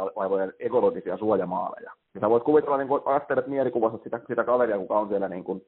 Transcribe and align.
valtamerilaivojen 0.00 0.52
ekologisia 0.58 1.16
suojamaaleja. 1.16 1.92
Ja 2.14 2.20
sä 2.20 2.30
voit 2.30 2.44
kuvitella, 2.44 2.76
niin 2.76 2.88
kun 2.88 3.02
ajattelet 3.04 3.46
mielikuvassa 3.46 3.98
sitä, 4.04 4.20
sitä 4.28 4.44
kaveria, 4.44 4.78
kuka 4.78 4.98
on 4.98 5.08
siellä 5.08 5.28
niin 5.28 5.44
kuin 5.44 5.62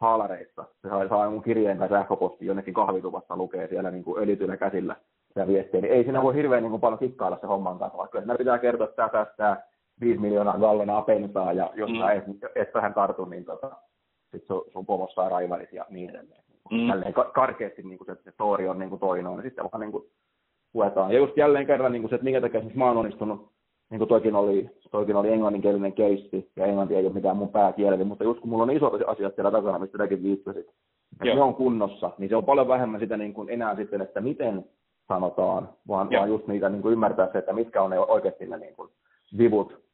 haalareissa. 0.00 0.64
Se 0.82 0.88
saa, 0.88 1.08
saa 1.08 1.24
jonkun 1.24 1.42
kirjeen 1.42 1.78
tai 1.78 1.88
sähköposti 1.88 2.46
jonnekin 2.46 2.74
kahvituvassa 2.74 3.36
lukee 3.36 3.68
siellä 3.68 3.90
niin 3.90 4.04
kuin 4.04 4.22
öljytyillä 4.22 4.56
käsillä 4.56 4.96
ja 5.36 5.46
viestiä. 5.46 5.80
Niin 5.80 5.92
ei 5.92 6.04
siinä 6.04 6.22
voi 6.22 6.34
hirveän 6.34 6.62
niin 6.62 6.70
kuin 6.70 6.80
paljon 6.80 6.98
kikkailla 6.98 7.38
se 7.40 7.46
homman 7.46 7.78
kanssa, 7.78 7.98
vaikka 7.98 8.20
kyllä 8.20 8.38
pitää 8.38 8.58
kertoa, 8.58 8.86
että 8.86 9.08
säästää 9.12 9.62
5 10.00 10.20
miljoonaa 10.20 10.58
gallonaa 10.58 11.02
pensaa 11.02 11.52
ja 11.52 11.70
jos 11.74 11.90
mm. 11.90 11.98
sä 11.98 12.12
et, 12.12 12.24
et 12.54 12.72
tähän 12.72 12.94
tartu, 12.94 13.24
niin 13.24 13.44
tota, 13.44 13.70
sit 14.30 14.46
sun, 14.46 14.64
sun 14.72 14.86
pomossa 14.86 15.14
saa 15.14 15.28
raivalit 15.28 15.72
ja 15.72 15.86
niin 15.90 16.10
edelleen. 16.10 16.42
Mm. 16.70 16.88
Tälleen 16.88 17.14
karkeasti 17.34 17.82
niin 17.82 17.98
kuin 17.98 18.06
se, 18.06 18.22
se 18.24 18.30
story 18.30 18.68
on 18.68 18.78
niin 18.78 18.88
kuin 18.88 19.00
toinen, 19.00 19.32
niin 19.32 19.42
sitten 19.42 19.64
vaan 19.72 19.80
niin 19.80 19.92
kuin 19.92 20.04
puetaan. 20.72 21.12
Ja 21.12 21.18
just 21.18 21.36
jälleen 21.36 21.66
kerran, 21.66 21.92
niin 21.92 22.02
kuin 22.02 22.10
se, 22.10 22.14
että 22.14 22.24
minkä 22.24 22.40
takia 22.40 22.60
mä 22.74 22.86
oon 22.86 22.96
onnistunut, 22.96 23.52
niin 23.92 23.98
kuin 23.98 24.08
toikin 24.08 24.34
oli, 24.34 24.70
toikin 24.90 25.16
oli 25.16 25.32
englanninkielinen 25.32 25.92
keissi, 25.92 26.50
ja 26.56 26.66
englanti 26.66 26.96
ei 26.96 27.06
ole 27.06 27.14
mitään 27.14 27.36
mun 27.36 27.48
pääkieli, 27.48 28.04
mutta 28.04 28.24
just 28.24 28.40
kun 28.40 28.50
mulla 28.50 28.62
on 28.62 28.70
isot 28.70 28.92
asiat 29.06 29.34
siellä 29.34 29.50
takana, 29.50 29.78
mistä 29.78 29.98
tekin 29.98 30.22
viittasit, 30.22 30.66
että 31.12 31.34
ne 31.34 31.42
on 31.42 31.54
kunnossa, 31.54 32.10
niin 32.18 32.28
se 32.28 32.36
on 32.36 32.44
paljon 32.44 32.68
vähemmän 32.68 33.00
sitä 33.00 33.16
niin 33.16 33.34
kuin 33.34 33.50
enää 33.50 33.76
sitten, 33.76 34.00
että 34.00 34.20
miten 34.20 34.64
sanotaan, 35.08 35.68
vaan, 35.88 36.10
vaan 36.10 36.28
just 36.28 36.46
niitä 36.46 36.68
niin 36.68 36.82
kuin 36.82 36.92
ymmärtää 36.92 37.32
se, 37.32 37.38
että 37.38 37.52
mitkä 37.52 37.82
on 37.82 37.90
ne 37.90 37.98
oikeasti 37.98 38.46
ne 38.46 38.58
niin 38.58 38.74
kuin 38.74 38.90
vivut, 39.38 39.84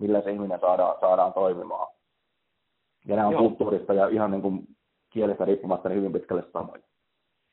millä 0.00 0.20
se 0.20 0.32
ihminen 0.32 0.60
saadaan, 0.60 0.96
saadaan 1.00 1.32
toimimaan. 1.32 1.94
Ja 3.06 3.16
nämä 3.16 3.28
on 3.28 3.32
Joo. 3.32 3.42
kulttuurista 3.42 3.94
ja 3.94 4.08
ihan 4.08 4.30
niin 4.30 4.42
kuin 4.42 4.68
kielestä 5.10 5.44
riippumatta 5.44 5.88
niin 5.88 5.98
hyvin 5.98 6.12
pitkälle 6.12 6.44
samoja 6.52 6.82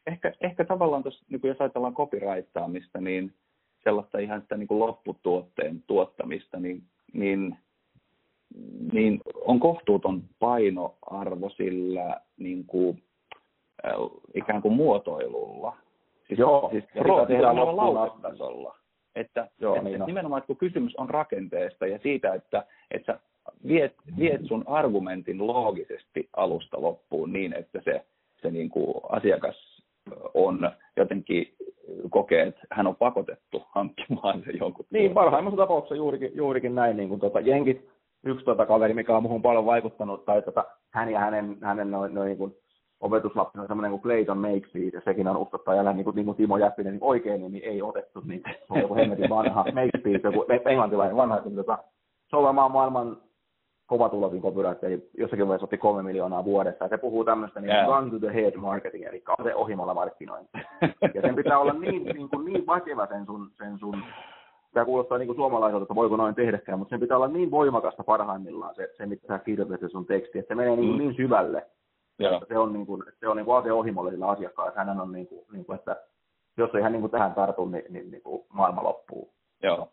ehkä, 0.08 0.34
ehkä 0.42 0.66
tavallaan 0.66 1.04
tuossa, 1.04 1.26
niin 1.30 1.42
jos 1.44 1.62
ajatellaan 1.62 1.96
copyrightaamista, 1.96 3.02
niin 3.02 3.34
sellaista 3.84 4.20
ihan 4.20 4.42
sitä 4.42 4.58
niin 4.58 4.68
kuin 4.68 4.80
lopputuotteen 4.80 5.84
tuottamista, 5.88 6.60
niin, 6.60 6.84
niin, 7.14 7.58
niin 8.92 9.22
on 9.46 9.60
kohtuuton 9.60 10.24
painoarvo 10.40 11.50
sillä 11.50 12.22
niin 12.38 12.66
kuin, 12.66 13.04
äh, 13.86 13.94
ikään 14.34 14.62
kuin 14.62 14.74
muotoilulla. 14.74 15.78
Siis, 16.28 16.40
Joo, 16.40 16.70
siis 16.72 16.84
ja 16.96 17.26
tehdään 17.28 17.56
lautatasolla. 17.56 18.76
Että, 19.16 19.48
Joo, 19.60 19.76
että, 19.76 19.84
niin 19.84 19.96
että 19.96 20.06
nimenomaan, 20.06 20.40
että 20.40 20.48
kun 20.48 20.58
kysymys 20.58 20.96
on 20.96 21.10
rakenteesta 21.10 21.88
ja 21.88 22.00
siitä, 22.04 22.34
että, 22.34 22.66
että 22.92 23.14
sä 23.14 23.20
viet, 23.68 23.94
viet 24.20 24.42
sun 24.46 24.64
argumentin 24.68 25.48
loogisesti 25.48 26.30
alusta 26.36 26.82
loppuun 26.82 27.34
niin, 27.34 27.54
että 27.54 27.82
se, 27.86 28.06
se 28.42 28.52
niin 28.52 28.70
kuin 28.70 28.94
asiakas 29.10 29.84
on 30.34 30.72
jotenkin 30.98 31.54
kokee, 32.10 32.48
että 32.48 32.62
hän 32.72 32.88
on 32.88 32.96
pakotettu 32.96 33.64
hankkimaan 33.76 34.44
se 34.46 34.52
jonkun. 34.52 34.86
Niin, 34.92 35.14
parhaimmassa 35.14 35.58
tapauksessa 35.58 35.96
juurikin, 35.96 36.32
juurikin 36.34 36.76
näin, 36.76 36.98
niin 36.98 37.10
kuin 37.10 37.20
tuota, 37.20 37.40
jenkit, 37.40 37.90
yksi 38.26 38.46
tuota 38.46 38.66
kaveri, 38.66 38.94
mikä 38.94 39.18
on 39.18 39.24
muuhun 39.24 39.42
paljon 39.42 39.66
vaikuttanut, 39.66 40.26
tai 40.26 40.42
tuota, 40.42 40.66
hän 40.94 41.12
ja 41.12 41.20
hänen, 41.20 41.58
hänen 41.62 41.92
noin, 41.92 42.14
noin 42.14 42.28
niin 42.28 42.38
kuin 42.38 42.56
opetuslapsi 43.00 43.60
on 43.60 43.68
semmoinen 43.68 43.92
kuin 43.92 44.02
Clayton 44.02 44.38
Makepeace, 44.38 44.98
ja 44.98 45.02
sekin 45.06 45.28
on 45.28 45.38
uskottava, 45.38 45.76
ja 45.76 45.94
niin 45.94 46.04
kuin, 46.04 46.16
niin 46.16 46.26
kuin 46.26 46.38
Timo 46.38 46.58
Jäppinen, 46.58 46.94
niin 46.94 47.04
oikein 47.04 47.42
nimi 47.42 47.58
ei 47.58 47.82
otettu, 47.82 48.22
niin 48.26 48.42
se 48.46 48.66
on 48.70 48.82
joku 48.82 48.96
hemmetin 48.96 49.30
vanha 49.30 49.66
Makepeace, 49.82 50.28
joku 50.28 50.46
englantilainen 50.66 51.16
vanha, 51.16 51.42
niin 51.46 51.56
tota, 51.56 51.78
se 52.30 52.36
on 52.36 52.44
varmaan 52.44 52.72
maailman 52.72 53.18
kovatulokin 53.94 54.42
copywriter, 54.42 55.00
jossakin 55.18 55.48
vaiheessa 55.48 55.66
otti 55.66 55.78
kolme 55.78 56.04
miljoonaa 56.04 56.46
vuodessa, 56.46 56.86
ja 56.86 56.90
se 56.90 56.98
puhuu 56.98 57.24
tämmöistä 57.24 57.60
niin 57.60 57.72
yeah. 57.72 57.86
gun 57.88 58.12
to 58.12 58.20
the 58.20 58.34
head 58.34 58.56
marketing, 58.56 59.06
eli 59.06 59.22
kase 59.22 59.56
ohimolla 59.56 59.94
markkinointi. 59.94 60.52
ja 61.16 61.22
sen 61.22 61.36
pitää 61.36 61.60
olla 61.60 61.74
niin, 61.74 62.04
niin, 62.06 62.30
kuin, 62.30 62.46
niin 62.46 62.68
väkevä 62.68 63.08
sen 63.08 63.26
sun, 63.26 63.52
sen 63.58 63.80
sun 63.80 64.04
tämä 64.74 64.86
kuulostaa 64.86 65.18
niin 65.18 65.28
kuin 65.28 65.36
suomalaiselta, 65.36 65.84
että 65.84 65.96
voiko 65.96 66.18
noin 66.18 66.36
tehdäkään, 66.36 66.80
mutta 66.80 66.90
sen 66.90 67.00
pitää 67.00 67.18
olla 67.18 67.28
niin 67.28 67.52
voimakasta 67.52 68.04
parhaimmillaan 68.04 68.76
se, 68.76 68.90
se 68.98 69.06
mitä 69.06 69.28
sä 69.28 69.40
kirjoitat 69.40 69.80
se 69.80 69.90
sun 69.90 70.06
teksti, 70.06 70.40
että 70.40 70.48
se 70.48 70.56
menee 70.56 70.76
niin, 70.76 70.92
mm. 70.92 70.98
niin 70.98 71.16
syvälle, 71.16 71.68
yeah. 72.22 72.34
että 72.34 72.46
se 72.54 72.58
on, 72.58 72.74
niin 72.74 72.86
kuin, 72.86 73.04
se 73.20 73.28
on 73.28 73.38
niin 73.38 73.46
kuin 73.46 73.58
ase 73.58 73.72
ohimolle 73.72 74.12
sillä 74.12 74.28
asiakkaalla, 74.28 74.70
että 74.70 74.84
hän 74.84 75.02
on 75.02 75.12
niin 75.12 75.28
kuin, 75.28 75.46
niin 75.52 75.66
kuin, 75.66 75.76
että 75.76 75.96
jos 76.58 76.76
ei 76.76 76.82
hän 76.82 76.92
niin 76.92 77.02
kuin 77.02 77.12
tähän 77.12 77.34
tartu, 77.34 77.66
niin, 77.66 77.86
niin, 77.90 78.12
niin 78.12 78.24
kuin 78.24 78.46
maailma 78.54 78.84
loppuu. 78.84 79.34
Joo 79.64 79.90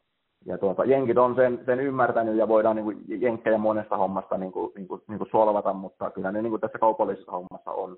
ja 0.47 0.59
tuota, 0.59 0.85
jenkit 0.85 1.19
on 1.19 1.35
sen, 1.35 1.63
sen 1.67 1.81
ymmärtänyt 1.81 2.37
ja 2.37 2.49
voidaan 2.49 2.77
niin 2.77 2.85
kuin, 2.85 2.99
jenkkejä 3.09 3.59
monesta 3.59 3.97
hommasta 3.97 4.39
niin 4.39 4.53
kuin, 4.53 4.73
niin 4.75 4.89
kuin, 4.89 5.03
niin 5.09 5.19
kuin 5.19 5.31
solvata, 5.31 5.73
mutta 5.73 6.11
kyllä 6.11 6.33
ne 6.33 6.43
niin 6.43 6.51
kuin 6.51 6.61
tässä 6.61 6.79
kaupallisessa 6.79 7.33
hommassa 7.33 7.71
on 7.71 7.97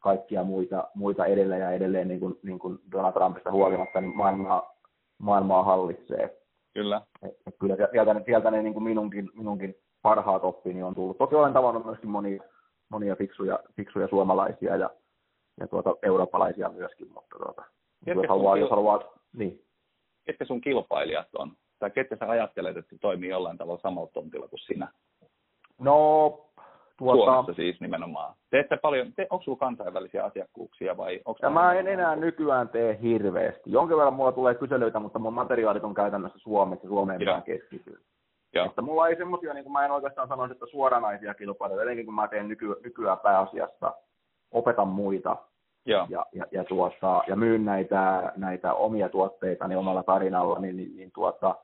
kaikkia 0.00 0.44
muita, 0.44 0.88
muita 0.94 1.26
edelleen 1.26 1.60
ja 1.60 1.70
edelleen 1.70 2.08
niin 2.08 2.20
kuin, 2.20 2.38
niin 2.42 2.58
kuin 2.58 2.78
Donald 2.92 3.12
Trumpista 3.12 3.52
huolimatta, 3.52 4.00
niin 4.00 4.16
maailmaa, 4.16 4.74
maailmaa 5.18 5.62
hallitsee. 5.62 6.38
Kyllä. 6.74 7.02
Et, 7.22 7.34
et 7.46 7.54
kyllä 7.60 7.76
sieltä, 7.92 8.14
ne, 8.14 8.22
sieltä 8.24 8.50
ne 8.50 8.62
niin 8.62 8.74
kuin 8.74 8.84
minunkin, 8.84 9.30
minunkin 9.34 9.74
parhaat 10.02 10.44
oppini 10.44 10.82
on 10.82 10.94
tullut. 10.94 11.18
Toki 11.18 11.34
olen 11.34 11.52
tavannut 11.52 11.84
myöskin 11.84 12.10
monia, 12.10 12.42
monia 12.88 13.16
fiksuja, 13.16 13.58
fiksuja 13.76 14.08
suomalaisia 14.08 14.76
ja, 14.76 14.90
ja 15.60 15.68
tuota, 15.68 15.94
eurooppalaisia 16.02 16.68
myöskin, 16.68 17.08
mutta 17.14 17.36
tuota, 17.38 17.62
jos 18.06 18.28
haluaa, 18.28 18.56
jos 18.56 18.70
haluaa, 18.70 19.02
niin 19.32 19.67
ketkä 20.28 20.44
sun 20.44 20.60
kilpailijat 20.60 21.28
on? 21.38 21.52
Tai 21.78 21.90
ketkä 21.90 22.16
sä 22.16 22.28
ajattelet, 22.28 22.76
että 22.76 22.90
se 22.90 23.00
toimii 23.00 23.30
jollain 23.30 23.58
tavalla 23.58 23.80
samalla 23.80 24.10
tontilla 24.12 24.48
kuin 24.48 24.60
sinä? 24.60 24.88
No, 25.78 26.30
tuota... 26.98 27.24
Suomessa 27.24 27.52
siis 27.54 27.80
nimenomaan. 27.80 28.34
Teette 28.50 28.76
paljon, 28.76 29.12
te, 29.12 29.26
onko 29.30 29.44
sulla 29.44 29.58
kansainvälisiä 29.58 30.24
asiakkuuksia 30.24 30.96
vai 30.96 31.20
onko 31.24 31.38
ja 31.42 31.50
mä 31.50 31.72
en 31.72 31.86
enää 31.86 32.16
nykyään 32.16 32.68
tee 32.68 32.98
hirveästi. 33.02 33.72
Jonkin 33.72 33.96
verran 33.96 34.14
mulla 34.14 34.32
tulee 34.32 34.54
kyselyitä, 34.54 34.98
mutta 34.98 35.18
mun 35.18 35.32
materiaalit 35.32 35.84
on 35.84 35.94
käytännössä 35.94 36.38
Suomessa, 36.38 36.88
Suomeen 36.88 37.24
mä 37.24 37.40
keskityn. 37.40 37.98
Että 38.66 38.82
mulla 38.82 39.08
ei 39.08 39.16
semmoisia, 39.16 39.54
niin 39.54 39.64
kuin 39.64 39.72
mä 39.72 39.84
en 39.84 39.90
oikeastaan 39.90 40.28
sanoisi, 40.28 40.52
että 40.52 40.66
suoranaisia 40.66 41.34
kilpailijoita, 41.34 41.82
etenkin 41.82 42.04
kun 42.04 42.14
mä 42.14 42.28
teen 42.28 42.48
nyky, 42.48 42.76
nykyään 42.84 43.18
pääasiassa, 43.18 43.94
opetan 44.50 44.88
muita, 44.88 45.36
ja, 45.88 46.06
ja, 46.10 46.26
ja, 46.32 46.44
ja, 46.50 46.64
tuota, 46.64 47.22
ja 47.26 47.36
myyn 47.36 47.64
näitä, 47.64 48.32
näitä 48.36 48.74
omia 48.74 49.08
tuotteita 49.08 49.68
niin 49.68 49.78
omalla 49.78 50.02
tarinalla, 50.02 50.58
niin, 50.58 50.76
niin, 50.76 50.96
niin 50.96 51.10
tuota, 51.14 51.54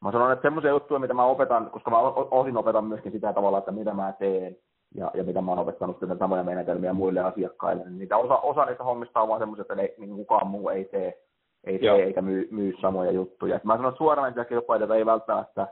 mä 0.00 0.12
sanon, 0.12 0.32
että 0.32 0.42
semmoisia 0.42 0.70
juttuja, 0.70 1.00
mitä 1.00 1.14
mä 1.14 1.24
opetan, 1.24 1.70
koska 1.70 1.90
mä 1.90 1.98
osin 2.30 2.56
opetan 2.56 2.84
myöskin 2.84 3.12
sitä 3.12 3.32
tavalla, 3.32 3.58
että 3.58 3.72
mitä 3.72 3.94
mä 3.94 4.12
teen, 4.18 4.56
ja, 4.94 5.10
ja 5.14 5.24
mitä 5.24 5.40
mä 5.40 5.50
oon 5.50 5.58
opettanut 5.60 5.96
sitten 6.00 6.18
samoja 6.18 6.42
menetelmiä 6.42 6.92
muille 6.92 7.20
asiakkaille, 7.20 7.84
niin 7.84 7.98
niitä 7.98 8.16
osa, 8.16 8.36
osa 8.36 8.64
niistä 8.64 8.84
hommista 8.84 9.20
on 9.20 9.28
vaan 9.28 9.40
semmoisia, 9.40 9.62
että 9.62 9.74
ne, 9.74 9.94
niin 9.98 10.16
kukaan 10.16 10.46
muu 10.46 10.68
ei 10.68 10.84
tee, 10.84 11.22
ei 11.64 11.78
tee 11.78 12.04
eikä 12.04 12.22
myy, 12.22 12.48
myy 12.50 12.74
samoja 12.80 13.10
juttuja. 13.10 13.56
Et 13.56 13.64
mä 13.64 13.76
sanon, 13.76 13.88
että 13.88 13.98
suoranaisia 13.98 14.44
kilpailijoita 14.44 14.96
ei 14.96 15.06
välttämättä 15.06 15.68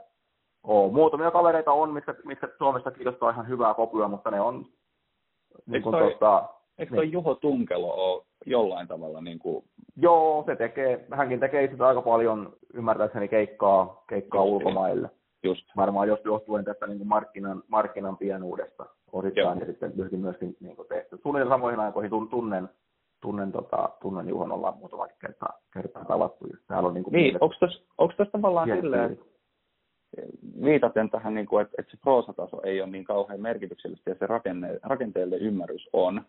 ole. 0.63 0.91
Muutamia 0.91 1.31
kavereita 1.31 1.71
on, 1.71 1.93
mitkä, 1.93 2.15
mitkä 2.25 2.47
Suomesta 2.57 2.91
kiinnostaa 2.91 3.29
ihan 3.29 3.47
hyvää 3.47 3.73
kopyä, 3.73 4.07
mutta 4.07 4.31
ne 4.31 4.41
on 4.41 4.65
niin 5.65 5.83
toi, 5.83 5.91
tuota, 5.91 6.49
Eikö 6.77 6.95
toi 6.95 7.05
niin. 7.05 7.13
Juho 7.13 7.35
Tunkelo 7.35 7.93
ole 7.93 8.23
jollain 8.45 8.87
tavalla 8.87 9.21
niin 9.21 9.39
kuin... 9.39 9.65
Joo, 9.97 10.43
se 10.45 10.55
tekee, 10.55 11.05
hänkin 11.11 11.39
tekee 11.39 11.63
itse 11.63 11.83
aika 11.83 12.01
paljon 12.01 12.53
ymmärtääkseni 12.73 13.27
keikkaa, 13.27 14.03
keikkaa 14.09 14.41
just, 14.41 14.51
ulkomaille. 14.51 15.09
Just. 15.43 15.65
Varmaan 15.77 16.07
jos 16.07 16.19
johtuen 16.25 16.65
tästä 16.65 16.87
niin 16.87 16.97
kuin 16.97 17.07
markkinan, 17.07 17.63
markkinan 17.67 18.17
pienuudesta 18.17 18.85
osittain 19.11 19.59
ja 19.59 19.65
sitten 19.65 19.91
myöskin, 19.95 20.19
myöskin 20.19 20.55
niin 20.59 20.75
kuin 20.75 20.87
tehty. 20.87 21.19
Suunnilleen 21.23 21.55
samoihin 21.55 21.79
aikoihin 21.79 22.29
tunnen, 22.29 22.69
tunnen, 23.21 23.51
tota, 23.51 23.89
tunnen 24.01 24.29
Juhon, 24.29 24.51
ollaan 24.51 24.77
muutama 24.77 25.07
kertaa, 25.21 25.59
kertaa 25.73 26.05
tavattu. 26.05 26.47
Täällä 26.67 26.87
on 26.87 26.93
niin, 26.93 27.03
kuin 27.03 27.13
niin 27.13 27.37
onko 27.41 27.55
tässä, 27.59 27.83
onko 27.97 28.13
tässä 28.17 28.31
tavallaan 28.31 28.69
silleen, 28.69 29.19
viitaten 30.63 31.09
tähän, 31.09 31.33
niin 31.33 31.45
kuin, 31.45 31.61
että, 31.61 31.75
että 31.79 31.91
se 31.91 31.97
proosataso 32.01 32.61
ei 32.63 32.81
ole 32.81 32.89
niin 32.89 33.03
kauhean 33.03 33.41
merkityksellistä 33.41 34.09
ja 34.09 34.15
se 34.19 34.27
rakenne, 34.27 34.79
rakenteellinen 34.83 35.47
ymmärrys 35.47 35.89
on, 35.93 36.21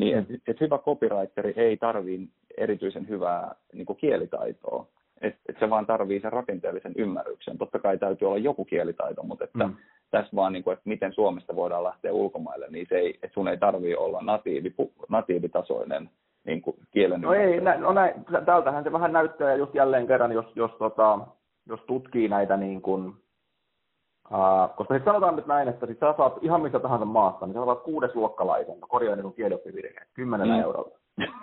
niin, 0.00 0.18
että 0.18 0.34
et 0.46 0.60
hyvä 0.60 0.78
copywriteri 0.78 1.52
ei 1.56 1.76
tarvii 1.76 2.28
erityisen 2.58 3.08
hyvää 3.08 3.54
niin 3.72 3.86
kuin 3.86 3.96
kielitaitoa. 3.96 4.86
Et, 5.20 5.36
et 5.48 5.56
se 5.58 5.70
vaan 5.70 5.86
tarvii 5.86 6.20
sen 6.20 6.32
rakenteellisen 6.32 6.92
ymmärryksen. 6.96 7.58
Totta 7.58 7.78
kai 7.78 7.98
täytyy 7.98 8.28
olla 8.28 8.38
joku 8.38 8.64
kielitaito, 8.64 9.22
mutta 9.22 9.44
että 9.44 9.66
mm. 9.66 9.74
tässä 10.10 10.36
vaan, 10.36 10.52
niin 10.52 10.64
kuin, 10.64 10.72
että 10.72 10.88
miten 10.88 11.12
Suomesta 11.12 11.56
voidaan 11.56 11.84
lähteä 11.84 12.12
ulkomaille, 12.12 12.66
niin 12.70 12.86
se 12.88 12.98
ei, 12.98 13.18
että 13.22 13.34
sun 13.34 13.48
ei 13.48 13.58
tarvii 13.58 13.94
olla 13.94 14.20
natiivi, 14.22 14.74
natiivitasoinen 15.08 16.10
niin 16.46 16.62
kuin 16.62 16.76
kielen 16.90 17.20
No 17.20 17.34
ei, 17.34 17.60
nä, 17.60 17.76
no 17.76 17.92
näin, 17.92 18.14
tältähän 18.46 18.84
se 18.84 18.92
vähän 18.92 19.12
näyttää 19.12 19.54
just 19.54 19.74
jälleen 19.74 20.06
kerran, 20.06 20.32
jos, 20.32 20.46
jos, 20.54 20.70
tota, 20.78 21.18
jos 21.68 21.80
tutkii 21.86 22.28
näitä 22.28 22.56
niin 22.56 22.82
kuin, 22.82 23.14
Uh, 24.34 24.76
koska 24.76 24.94
sitten 24.94 25.12
sanotaan 25.12 25.36
nyt 25.36 25.46
näin, 25.46 25.68
että 25.68 25.86
sit 25.86 25.98
sä 25.98 26.14
saat 26.16 26.38
ihan 26.40 26.62
mistä 26.62 26.80
tahansa 26.80 27.04
maasta, 27.04 27.46
niin 27.46 27.54
sä 27.54 27.64
saat 27.64 27.82
kuudesluokkalaisen, 27.82 28.80
korjaa 28.88 29.16
niin 29.16 29.32
kielioppivirhe, 29.32 30.00
kymmenellä 30.14 30.54
mm. 30.54 30.62
eurolla. 30.62 30.98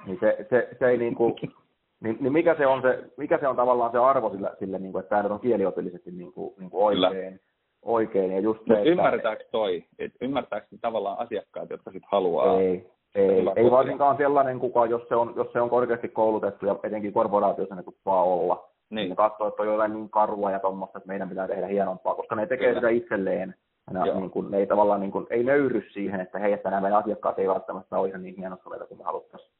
Niin 0.06 0.18
se, 0.20 0.46
se, 0.50 0.70
se 0.80 0.88
ei 0.88 0.98
niinku, 0.98 1.36
niin, 2.04 2.18
niin, 2.20 2.34
mikä, 2.34 2.56
se 2.56 2.68
on 2.68 2.82
se, 2.82 3.04
mikä 3.18 3.38
se 3.38 3.48
on 3.48 3.56
tavallaan 3.56 3.92
se 3.92 3.98
arvo 3.98 4.30
sille, 4.30 4.52
sille 4.60 4.80
niin 4.80 4.92
kuin, 4.92 5.04
että 5.04 5.22
tämä 5.22 5.34
on 5.34 5.40
kieliopillisesti 5.40 6.12
niin 6.12 6.34
kuin, 6.34 6.54
niin 6.60 6.70
kuin 6.70 6.84
oikein, 6.84 7.40
oikein. 7.86 8.32
Ja 8.32 8.40
just 8.40 8.60
se, 8.68 8.74
että, 8.74 8.90
ymmärtääkö 8.90 9.44
toi, 9.52 9.84
että 10.00 10.18
ymmärtääkö 10.22 10.68
tavallaan 10.82 11.20
asiakkaat, 11.20 11.70
jotka 11.70 11.92
sitten 11.92 12.10
haluaa? 12.12 12.60
Ei, 12.60 12.92
ei, 13.16 13.46
ei 13.56 13.72
varsinkaan 13.72 14.18
sellainen 14.18 14.60
kuka, 14.60 14.86
jos 14.86 15.08
se, 15.10 15.16
on, 15.16 15.34
jos 15.36 15.52
se 15.54 15.62
on 15.62 15.70
korkeasti 15.70 16.10
koulutettu 16.10 16.66
ja 16.66 16.76
etenkin 16.84 17.14
korporaatiossa 17.14 17.76
ne 17.76 17.84
tuppaa 17.84 18.24
olla. 18.24 18.70
Niin. 18.90 19.10
Ne 19.10 19.16
katsoo, 19.16 19.48
että 19.48 19.62
on 19.62 19.68
jotain 19.68 19.94
niin 19.94 20.10
karua 20.10 20.52
ja 20.52 20.60
tuommoista, 20.60 20.98
että 20.98 21.08
meidän 21.08 21.30
pitää 21.30 21.48
tehdä 21.48 21.68
hienompaa, 21.68 22.16
koska 22.16 22.36
ne 22.36 22.46
tekee 22.46 22.68
Kyllä. 22.68 22.80
sitä 22.80 22.90
itselleen. 22.90 23.56
Ne, 23.92 24.14
niin 24.14 24.32
kuin, 24.32 24.52
ne 24.52 24.58
ei 24.58 24.68
tavallaan 24.68 25.00
niin 25.00 25.12
kuin, 25.12 25.28
ei 25.30 25.44
nöyry 25.44 25.84
siihen, 25.94 26.20
että 26.20 26.40
hei, 26.40 26.54
että 26.54 26.70
nämä 26.70 26.82
meidän 26.82 27.00
asiakkaat 27.00 27.40
ei 27.40 27.48
välttämättä 27.48 27.98
ole 28.00 28.10
ihan 28.10 28.24
niin 28.24 28.36
hienostuneita 28.38 28.86
kuin 28.86 28.98
me 28.98 29.04
haluttaisiin 29.04 29.52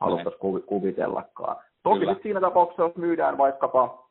haluttaisiin 0.00 0.62
kuvitellakaan. 0.66 1.56
Toki 1.82 2.06
siinä 2.22 2.40
tapauksessa, 2.40 2.82
jos 2.82 2.96
myydään 2.96 3.38
vaikkapa 3.38 4.10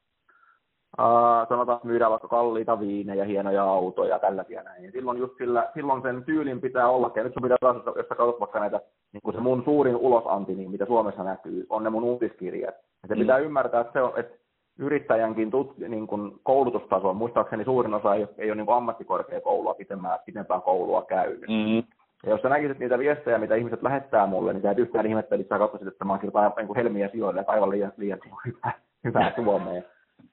Uh, 1.00 1.48
sanotaan, 1.50 1.76
että 1.76 1.88
myydään 1.88 2.12
vaikka 2.12 2.28
kalliita 2.28 2.80
viinejä, 2.80 3.26
hienoja 3.26 3.64
autoja, 3.64 4.20
tällaisia 4.20 4.64
näin. 4.64 4.84
Ja 4.84 4.92
silloin 4.92 5.18
just 5.18 5.34
sillä, 5.38 5.72
silloin 5.74 6.02
sen 6.02 6.24
tyylin 6.24 6.62
pitää 6.62 6.90
olla, 6.90 7.12
ja 7.16 7.24
nyt 7.24 7.34
sun 7.34 7.44
pitää 7.44 7.58
taas, 7.62 7.78
jos 7.86 8.08
sä 8.10 8.16
katsot 8.16 8.40
vaikka 8.40 8.60
näitä, 8.60 8.82
niin 9.14 9.22
kuin 9.24 9.36
se 9.36 9.42
mun 9.42 9.62
suurin 9.66 9.96
ulosanti, 9.96 10.56
niin 10.56 10.72
mitä 10.72 10.86
Suomessa 10.86 11.24
näkyy, 11.24 11.66
on 11.70 11.84
ne 11.84 11.90
mun 11.90 12.04
uutiskirjat. 12.04 12.76
Ja 13.02 13.08
se 13.08 13.16
mm. 13.16 13.20
pitää 13.20 13.38
ymmärtää, 13.38 13.82
että 13.82 13.94
se 13.94 14.02
on, 14.02 14.20
että 14.20 14.38
yrittäjänkin 14.80 15.52
tut, 15.52 15.78
niin 15.78 16.08
kuin 16.08 16.32
koulutustaso, 16.44 17.14
muistaakseni 17.14 17.64
suurin 17.64 17.94
osa 17.94 18.16
ei, 18.16 18.28
ei 18.38 18.50
ole 18.50 18.56
niin 18.56 18.66
kuin 18.66 18.76
ammattikorkeakoulua 18.76 19.74
pitempään, 19.74 20.20
pitempään 20.26 20.62
koulua 20.62 21.02
käynyt. 21.02 21.50
Mm. 21.50 21.84
Ja 22.24 22.30
jos 22.30 22.42
sä 22.42 22.50
näkisit 22.50 22.80
niitä 22.80 23.00
viestejä, 23.00 23.38
mitä 23.38 23.56
ihmiset 23.56 23.84
lähettää 23.84 24.28
mulle, 24.28 24.54
niin 24.54 24.62
sä 24.62 24.72
et 24.72 24.80
yhtään 24.80 25.06
ihmettelisi, 25.06 25.42
että 25.42 25.56
sä 25.56 25.60
katsoisit, 25.60 25.88
että 25.88 26.06
mä 26.06 26.14
oon 26.14 26.20
jotain 26.24 26.52
niin 26.58 26.76
helmiä 26.76 27.10
sijoille, 27.10 27.40
että 27.40 27.52
aivan 27.52 27.70
liian, 27.70 27.94
liian 27.98 28.20
hyvää, 28.46 28.74
hyvää 29.04 29.34
Suomeen. 29.36 29.86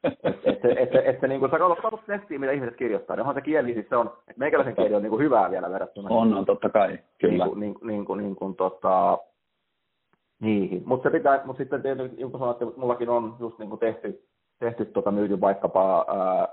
että 0.04 0.28
et, 0.44 0.64
et, 0.64 0.94
et, 0.94 1.22
et, 1.22 1.28
niin 1.28 1.40
sä 1.40 1.58
katsot, 1.58 1.80
katsot 1.80 2.08
nettiä, 2.08 2.38
mitä 2.38 2.52
ihmiset 2.52 2.76
kirjoittaa, 2.76 3.16
niin 3.16 3.20
onhan 3.20 3.34
se 3.34 3.40
kieli 3.40 3.74
siis 3.74 3.88
se 3.88 3.96
on, 3.96 4.06
että 4.06 4.38
meikäläisen 4.38 4.76
kieli 4.76 4.94
on 4.94 5.02
niin 5.02 5.10
kuin 5.10 5.22
hyvää 5.22 5.50
vielä 5.50 5.70
verrattuna. 5.70 6.08
On, 6.10 6.34
on 6.34 6.44
totta 6.44 6.68
kai, 6.68 6.98
kyllä. 7.18 7.44
Niin 7.44 7.48
kuin, 7.48 7.60
niin, 7.60 7.74
niin 7.82 8.04
kuin, 8.04 8.18
niin 8.18 8.36
kuin, 8.36 8.56
tota, 8.56 9.18
niihin. 10.40 10.82
Mutta 10.86 11.08
se 11.08 11.18
pitää, 11.18 11.40
mutta 11.44 11.62
sitten 11.62 11.82
tietysti, 11.82 12.16
niin 12.16 12.30
kuin 12.30 12.40
sanoitte, 12.40 12.64
mullakin 12.76 13.08
on 13.08 13.36
just 13.40 13.58
niin 13.58 13.70
kuin 13.70 13.80
tehty, 13.80 14.22
tehty 14.58 14.84
tota, 14.84 15.10
myyty 15.10 15.40
vaikkapa 15.40 16.04
ää, 16.08 16.48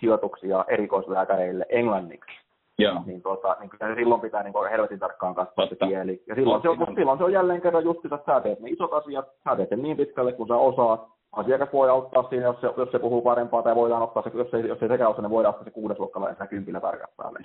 sijoituksia 0.00 0.64
erikoislääkäreille 0.68 1.66
englanniksi. 1.68 2.42
Joo. 2.78 3.02
Niin, 3.06 3.22
tuota, 3.22 3.56
niin 3.60 3.70
kyllä 3.70 3.94
silloin 3.94 4.20
pitää 4.20 4.42
niin 4.42 4.70
helvetin 4.70 4.98
tarkkaan 4.98 5.34
katsoa 5.34 5.66
se 5.66 5.76
kieli. 5.86 6.22
Ja 6.26 6.34
silloin 6.34 6.62
se, 6.62 6.68
on, 6.68 6.76
silloin 6.94 7.18
se 7.18 7.24
on 7.24 7.32
jälleen 7.32 7.60
kerran 7.60 7.84
just 7.84 8.04
että 8.04 8.18
sä 8.26 8.40
teet 8.40 8.60
ne 8.60 8.70
isot 8.70 8.92
asiat, 8.92 9.26
sä 9.44 9.56
teet 9.56 9.70
niin 9.70 9.96
pitkälle 9.96 10.32
kuin 10.32 10.48
sä 10.48 10.56
osaat. 10.56 11.06
Asiakas 11.32 11.68
voi 11.72 11.90
auttaa 11.90 12.28
siinä, 12.28 12.44
jos 12.44 12.60
se, 12.60 12.68
jos 12.76 12.90
se 12.92 12.98
puhuu 12.98 13.22
parempaa, 13.22 13.62
tai 13.62 13.74
voidaan 13.74 14.02
ottaa 14.02 14.22
se, 14.22 14.30
jos 14.34 14.54
ei, 14.54 14.68
jos 14.68 14.82
ei 14.82 14.88
sekään 14.88 15.10
osaa, 15.10 15.22
niin 15.22 15.30
voidaan 15.30 15.54
ottaa 15.54 15.64
se 15.64 15.70
kuudesluokkalainen 15.70 16.36
ja 16.40 16.46
kympillä 16.46 16.80
tarkastaa. 16.80 17.32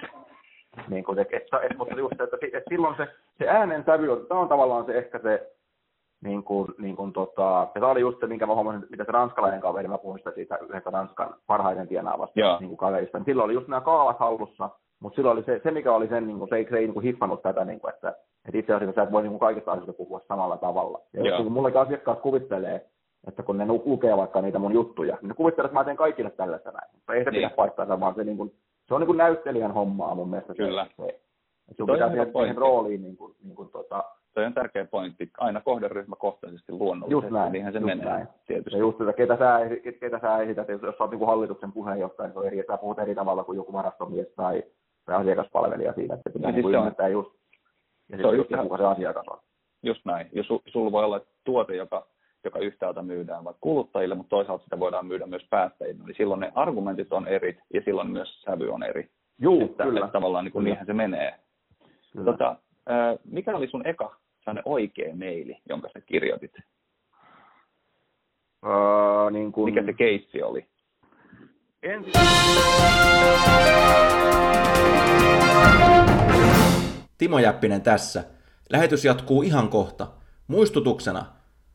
Niin 0.89 1.03
kuin, 1.03 1.19
et, 1.19 1.27
et, 1.31 1.43
et, 1.63 1.77
mutta 1.77 1.95
just, 1.95 2.21
että, 2.21 2.37
että 2.53 2.69
silloin 2.69 2.97
se, 2.97 3.07
se 3.37 3.47
äänen 3.49 3.83
sävy 3.85 4.11
on, 4.11 4.25
tämä 4.27 4.41
on 4.41 4.47
tavallaan 4.47 4.85
se 4.85 4.97
ehkä 4.97 5.19
se, 5.19 5.51
niin 6.23 6.43
kuin, 6.43 6.67
niin 6.77 6.95
kuin 6.95 7.13
tota, 7.13 7.67
ja 7.75 7.81
tämä 7.81 7.91
oli 7.91 8.01
just 8.01 8.19
se, 8.19 8.27
minkä 8.27 8.45
mä 8.45 8.55
huomasin, 8.55 8.85
mitä 8.89 9.03
se 9.03 9.11
ranskalainen 9.11 9.61
kaveri, 9.61 9.87
mä 9.87 9.97
puhuin 9.97 10.19
sitä 10.19 10.31
siitä 10.31 10.57
yhdestä 10.69 10.89
Ranskan 10.89 11.35
parhaiten 11.47 11.87
tienaavasta 11.87 12.57
niin 12.59 12.69
kuin 12.69 12.77
kaverista, 12.77 13.17
niin 13.17 13.25
silloin 13.25 13.45
oli 13.45 13.53
just 13.53 13.67
nämä 13.67 13.81
kaavat 13.81 14.19
hallussa, 14.19 14.69
mutta 14.99 15.15
silloin 15.15 15.37
oli 15.37 15.45
se, 15.45 15.61
se, 15.63 15.71
mikä 15.71 15.93
oli 15.93 16.07
sen, 16.07 16.27
niin 16.27 16.39
kuin, 16.39 16.49
se, 16.49 16.55
ei, 16.55 16.67
se 16.69 16.77
ei 16.77 16.85
niin 16.85 16.93
kuin 16.93 17.03
hiffannut 17.03 17.41
tätä, 17.41 17.65
niin 17.65 17.79
kuin, 17.79 17.93
että, 17.93 18.09
että 18.45 18.57
itse 18.57 18.73
asiassa 18.73 18.95
sä 18.95 19.03
et 19.03 19.11
voi 19.11 19.21
niin 19.21 19.31
kuin 19.31 19.39
kaikista 19.39 19.71
asioista 19.71 19.93
puhua 19.93 20.21
samalla 20.27 20.57
tavalla. 20.57 21.01
Ja 21.13 21.23
jos 21.23 21.43
kun 21.43 21.51
mullekin 21.51 21.81
asiakkaat 21.81 22.21
kuvittelee, 22.21 22.85
että 23.27 23.43
kun 23.43 23.57
ne 23.57 23.67
lukee 23.67 24.17
vaikka 24.17 24.41
niitä 24.41 24.59
mun 24.59 24.73
juttuja, 24.73 25.17
niin 25.21 25.29
ne 25.29 25.33
kuvittelee, 25.33 25.65
että 25.65 25.79
mä 25.79 25.83
teen 25.83 25.97
kaikille 25.97 26.29
tällaista 26.29 26.71
näin. 26.71 26.89
Mutta 26.93 27.13
ei 27.13 27.23
se 27.23 27.31
niin. 27.31 27.39
pidä 27.39 27.49
paikkaansa, 27.55 27.99
vaan 27.99 28.15
se, 28.15 28.23
niin 28.23 28.37
kuin, 28.37 28.51
se 28.87 28.93
on 28.93 29.01
niin 29.01 29.07
kuin 29.07 29.17
näyttelijän 29.17 29.73
hommaa 29.73 30.15
mun 30.15 30.29
mielestä. 30.29 30.53
Kyllä. 30.53 30.87
Se, 30.97 31.07
että 31.07 31.77
sun 31.77 31.89
pitää 31.91 32.09
siihen 32.09 32.57
rooliin 32.57 33.01
niin 33.01 33.17
kuin, 33.17 33.35
niin 33.43 33.55
kuin, 33.55 33.69
tota, 33.69 34.03
Toi 34.37 34.45
on 34.45 34.53
tärkeä 34.53 34.85
pointti. 34.85 35.29
Aina 35.37 35.61
kohderyhmäkohtaisesti 35.61 36.71
luonnollisesti. 36.71 37.25
Just 37.25 37.29
näin. 37.29 37.51
Niinhän 37.51 37.73
se 37.73 37.79
just 37.79 37.85
menee. 37.85 38.05
Näin. 38.05 38.27
Tietysti. 38.47 38.77
Ja 38.77 38.79
just 38.79 39.01
että 39.01 39.13
ketä 39.13 39.37
sä, 39.37 39.59
ketä 39.99 40.19
sä 40.19 40.37
esität, 40.37 40.69
jos, 40.69 40.81
jos 40.81 40.95
sä 40.97 41.03
oot 41.03 41.11
niin 41.11 41.27
hallituksen 41.27 41.71
puheenjohtaja, 41.71 42.27
niin 42.27 42.33
se 42.33 42.39
on 42.39 42.47
eri, 42.47 42.63
sä 42.67 42.77
puhut 42.77 42.99
eri 42.99 43.15
tavalla 43.15 43.43
kuin 43.43 43.55
joku 43.55 43.73
varastomies 43.73 44.27
tai 44.35 44.63
se 45.05 45.13
asiakaspalvelija 45.13 45.93
siinä, 45.93 46.15
että 46.15 46.29
pitää 46.29 46.51
niin 46.51 46.65
niin 46.65 46.75
ymmärtää 46.75 47.07
just, 47.07 47.31
ja 48.09 48.17
se 48.17 48.27
on 48.27 48.37
just, 48.37 48.49
kuka 48.61 48.77
se 48.77 48.85
asiakas 48.85 49.25
on. 49.29 49.39
Just 49.83 50.05
näin. 50.05 50.27
Ja 50.31 50.43
su, 50.43 50.61
sulla 50.67 50.91
voi 50.91 51.03
olla 51.03 51.21
tuote, 51.43 51.75
joka, 51.75 52.07
joka 52.43 52.59
yhtäältä 52.59 53.01
myydään 53.01 53.43
vaikka 53.43 53.59
kuluttajille, 53.61 54.15
mutta 54.15 54.29
toisaalta 54.29 54.63
sitä 54.63 54.79
voidaan 54.79 55.05
myydä 55.05 55.25
myös 55.25 55.47
päättäjille. 55.49 56.03
Niin 56.03 56.17
silloin 56.17 56.39
ne 56.39 56.51
argumentit 56.55 57.13
on 57.13 57.27
eri 57.27 57.57
ja 57.73 57.81
silloin 57.85 58.11
myös 58.11 58.41
sävy 58.41 58.69
on 58.69 58.83
eri. 58.83 59.09
Juu, 59.39 59.61
että, 59.61 59.83
kyllä. 59.83 59.99
Että 59.99 60.11
tavallaan 60.11 60.45
niin 60.45 60.53
kuin 60.53 60.65
niinhän 60.65 60.85
se 60.85 60.93
menee. 60.93 61.33
Tota, 62.25 62.55
mikä 63.25 63.55
oli 63.55 63.67
sun 63.67 63.87
eka 63.87 64.15
sellainen 64.47 64.63
oikea 64.65 65.15
meili, 65.15 65.57
jonka 65.69 65.89
sä 65.93 66.01
kirjoitit? 66.01 66.51
Uh, 68.65 69.31
niin 69.31 69.51
kun... 69.51 69.69
Mikä 69.69 69.85
se 69.85 69.93
keissi 69.93 70.41
oli? 70.41 70.67
Ensin... 71.83 72.13
Timo 77.17 77.39
Jäppinen 77.39 77.81
tässä. 77.81 78.23
Lähetys 78.69 79.05
jatkuu 79.05 79.41
ihan 79.41 79.69
kohta. 79.69 80.07
Muistutuksena, 80.47 81.25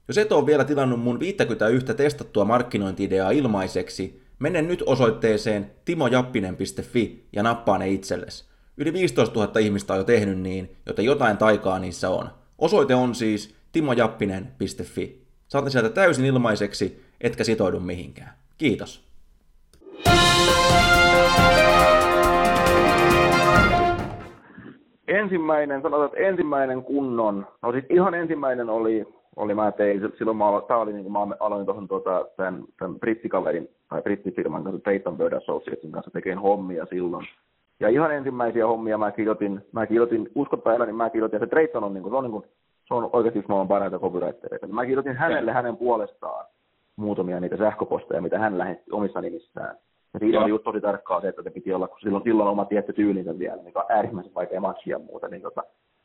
jos 0.08 0.19
et 0.19 0.32
ole 0.32 0.46
vielä 0.46 0.64
tilannut 0.64 1.00
mun 1.00 1.20
51 1.20 1.94
testattua 1.94 2.44
markkinointiideaa 2.44 3.30
ilmaiseksi, 3.30 4.22
mene 4.38 4.62
nyt 4.62 4.82
osoitteeseen 4.86 5.70
timojappinen.fi 5.84 7.28
ja 7.32 7.42
nappaa 7.42 7.78
ne 7.78 7.88
itsellesi. 7.88 8.44
Yli 8.76 8.92
15 8.92 9.40
000 9.40 9.60
ihmistä 9.60 9.92
on 9.92 9.98
jo 9.98 10.04
tehnyt 10.04 10.38
niin, 10.38 10.76
joten 10.86 11.04
jotain 11.04 11.36
taikaa 11.36 11.78
niissä 11.78 12.10
on. 12.10 12.42
Osoite 12.62 12.94
on 12.94 13.14
siis 13.14 13.55
timojappinen.fi. 13.73 15.23
Saatte 15.49 15.70
sieltä 15.70 15.88
täysin 15.88 16.25
ilmaiseksi, 16.25 17.03
etkä 17.20 17.44
sitoudu 17.44 17.81
mihinkään. 17.81 18.31
Kiitos. 18.59 19.12
ensimmäinen, 25.08 25.82
sanotaan, 25.82 26.06
että 26.06 26.29
ensimmäinen 26.29 26.82
kunnon, 26.82 27.46
no 27.63 27.72
siis 27.72 27.84
ihan 27.91 28.15
ensimmäinen 28.15 28.70
oli, 28.70 29.06
oli 29.36 29.55
mä 29.55 29.72
tein, 29.72 30.01
silloin 30.19 30.36
mä, 30.36 30.44
tää 30.69 30.77
oli 30.77 30.93
niin 30.93 31.03
kuin 31.03 31.13
mä 31.13 31.36
aloin 31.41 31.67
tuohon 31.67 31.89
tuota, 31.89 32.27
tämän, 32.36 32.65
tämän 32.79 33.01
brittikaverin 33.01 33.69
tai 33.89 34.03
brittifirman 34.03 34.65
kanssa, 34.65 34.81
Peyton 34.84 35.17
Bird 35.17 35.32
Associatesin 35.32 35.93
kanssa 35.93 36.10
tekemään 36.10 36.43
hommia 36.43 36.86
silloin. 36.91 37.27
Ja 37.82 37.89
ihan 37.89 38.15
ensimmäisiä 38.15 38.67
hommia 38.67 38.98
mä 38.98 39.10
kirjoitin, 39.10 39.60
mä 39.72 39.86
kirjoitin, 39.86 40.29
uskotpa 40.34 40.70
älä, 40.70 40.86
niin 40.86 40.96
mä 40.96 41.10
kirjoitin, 41.10 41.36
ja 41.36 41.46
se 41.46 41.51
Drayton 41.51 41.84
on, 41.84 41.94
niin 41.94 42.03
kuin, 42.03 42.12
se 42.12 42.17
on, 42.17 42.24
niin 42.24 42.32
kuin, 42.32 42.44
se 42.89 42.94
on 42.94 43.10
oikeasti 43.12 43.39
yksi 43.39 43.48
maailman 43.48 43.69
parhaita 43.69 43.98
copywritereita. 43.98 44.67
Mä 44.67 44.86
kirjoitin 44.86 45.17
hänelle 45.17 45.53
hänen 45.53 45.77
puolestaan 45.77 46.46
muutamia 46.96 47.41
niitä 47.41 47.56
sähköposteja, 47.56 48.22
mitä 48.22 48.39
hän 48.39 48.58
lähetti 48.58 48.91
omissa 48.93 49.20
nimissään. 49.20 49.77
Ja 50.15 50.20
siinä 50.20 50.41
oli 50.41 50.51
just 50.51 50.65
tosi 50.65 50.81
tarkkaa 50.81 51.20
se, 51.20 51.29
että 51.29 51.43
se 51.43 51.51
piti 51.51 51.74
olla, 51.74 51.89
kun 51.89 52.01
silloin, 52.01 52.24
silloin 52.24 52.48
oma 52.48 52.65
tietty 52.65 52.93
tyylinsä 52.93 53.39
vielä, 53.39 53.62
mikä 53.62 53.79
on 53.79 53.84
äärimmäisen 53.89 54.34
vaikea 54.34 54.60
matchia 54.60 54.98
muuta, 54.98 55.29
niin 55.29 55.43
tota, 55.43 55.62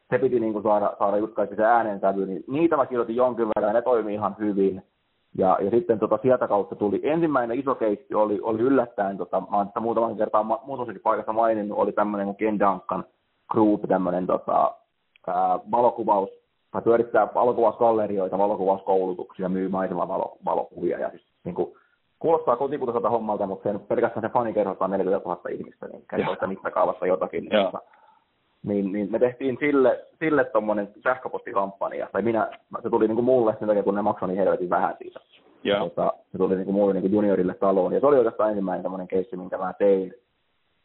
se 0.09 0.17
piti 0.17 0.39
niin 0.39 0.53
kuin 0.53 0.63
saada, 0.63 0.93
saada 0.99 1.17
just 1.17 1.33
kaikki 1.33 1.55
se 1.55 1.63
äänensävy, 1.63 2.25
niin 2.25 2.43
niitä 2.47 2.77
mä 2.77 2.85
kirjoitin 2.85 3.15
jonkin 3.15 3.47
verran, 3.47 3.69
ja 3.69 3.73
ne 3.73 3.81
toimii 3.81 4.13
ihan 4.13 4.35
hyvin. 4.39 4.83
Ja, 5.37 5.57
ja 5.61 5.69
sitten 5.69 5.99
tota, 5.99 6.19
sieltä 6.21 6.47
kautta 6.47 6.75
tuli 6.75 6.99
ensimmäinen 7.03 7.59
iso 7.59 7.75
keissi, 7.75 8.13
oli, 8.13 8.39
oli 8.41 8.61
yllättäen, 8.61 9.17
tota, 9.17 9.41
mä 9.41 9.57
olen 9.57 9.67
sitä 9.67 9.79
muutaman 9.79 10.17
kertaa 10.17 10.43
muutamassakin 10.43 11.01
paikassa 11.01 11.33
maininnut, 11.33 11.77
oli 11.77 11.91
tämmöinen 11.91 12.27
kuin 12.27 12.35
Ken 12.35 12.59
Duncan 12.59 13.03
Group, 13.51 13.81
tämmöinen 13.87 14.27
tota, 14.27 14.75
ää, 15.27 15.59
valokuvaus, 15.71 16.29
tai 16.71 16.81
pyörittää 16.81 17.27
valokuvausgallerioita, 17.33 18.37
valokuvauskoulutuksia, 18.37 19.49
myy 19.49 19.69
maisemavalokuvia, 19.69 20.99
ja 20.99 21.09
siis 21.09 21.23
niin 21.43 21.55
kuin, 21.55 21.73
kuulostaa 22.19 22.55
kotikutoiselta 22.55 23.09
hommalta, 23.09 23.47
mutta 23.47 23.69
sen, 23.69 23.79
pelkästään 23.79 24.21
se 24.21 24.33
fani 24.33 24.53
kerrotaan 24.53 24.91
40 24.91 25.29
000 25.29 25.41
ihmistä, 25.49 25.87
niin 25.87 26.03
kertoo 26.09 26.33
sitä 26.33 26.47
mittakaavassa 26.47 27.05
jotakin. 27.05 27.43
Niin, 27.43 27.71
niin, 28.67 28.91
niin, 28.91 29.11
me 29.11 29.19
tehtiin 29.19 29.57
sille, 29.59 30.05
sille 30.19 30.43
tuommoinen 30.43 30.89
sähköpostikampanja, 31.03 32.07
tai 32.11 32.21
minä, 32.21 32.51
se 32.83 32.89
tuli 32.89 33.07
niin 33.07 33.15
kuin 33.15 33.25
mulle 33.25 33.55
sen 33.59 33.67
takia, 33.67 33.83
kun 33.83 33.95
ne 33.95 34.01
maksoi 34.01 34.27
niin 34.27 34.37
helvetin 34.37 34.69
vähän 34.69 34.95
siitä. 34.97 35.19
Ja. 35.63 35.79
Tota, 35.79 36.13
se 36.31 36.37
tuli 36.37 36.55
niin 36.55 36.65
kuin 36.65 36.75
mulle 36.75 36.93
niin 36.93 37.01
kuin 37.01 37.13
juniorille 37.13 37.53
taloon, 37.53 37.93
ja 37.93 37.99
se 37.99 38.05
oli 38.05 38.17
oikeastaan 38.17 38.49
ensimmäinen 38.49 38.83
tämmöinen 38.83 39.07
keissi, 39.07 39.37
minkä 39.37 39.57
mä 39.57 39.73
tein. 39.73 40.13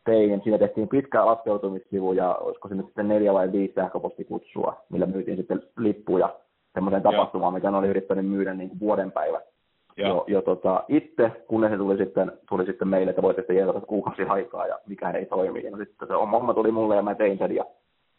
tein. 0.05 0.41
Siinä 0.43 0.59
tehtiin 0.59 0.89
pitkää 0.89 1.27
laskeutumissivu, 1.27 2.13
ja 2.13 2.35
olisiko 2.35 2.69
se 2.69 2.75
nyt 2.75 2.87
sitten 2.87 3.09
neljä 3.09 3.33
vai 3.33 3.53
viisi 3.53 3.75
sähköpostikutsua, 3.75 4.77
millä 4.89 5.07
myytiin 5.07 5.37
sitten 5.37 5.63
lippuja 5.79 6.35
semmoiseen 6.75 7.03
tapahtumaan, 7.03 7.55
mitä 7.55 7.71
ne 7.71 7.77
oli 7.77 7.89
yrittänyt 7.89 8.27
myydä 8.27 8.55
niin 8.55 8.69
kuin 8.69 8.81
vuoden 8.81 9.13
päivät 9.13 9.52
jo, 9.97 10.25
jo 10.27 10.43
tota, 10.43 10.85
itse, 10.89 11.33
kunnes 11.49 11.71
se 11.71 11.77
tuli 11.77 11.97
sitten, 11.97 12.33
tuli 12.49 12.67
sitten 12.67 12.89
meille, 12.89 13.11
että 13.11 13.23
voitte 13.23 13.55
jeesata 13.55 13.81
kuukausi 13.81 14.23
aikaa 14.23 14.67
ja 14.67 14.79
mikään 14.87 15.17
ei 15.17 15.27
toimi. 15.27 15.63
Ja 15.65 15.77
sitten 15.77 16.09
se 16.09 16.15
homma 16.15 16.55
tuli 16.55 16.73
mulle 16.73 16.97
ja 16.97 17.03
mä 17.03 17.15
tein 17.15 17.39
sen 17.39 17.55
ja 17.55 17.65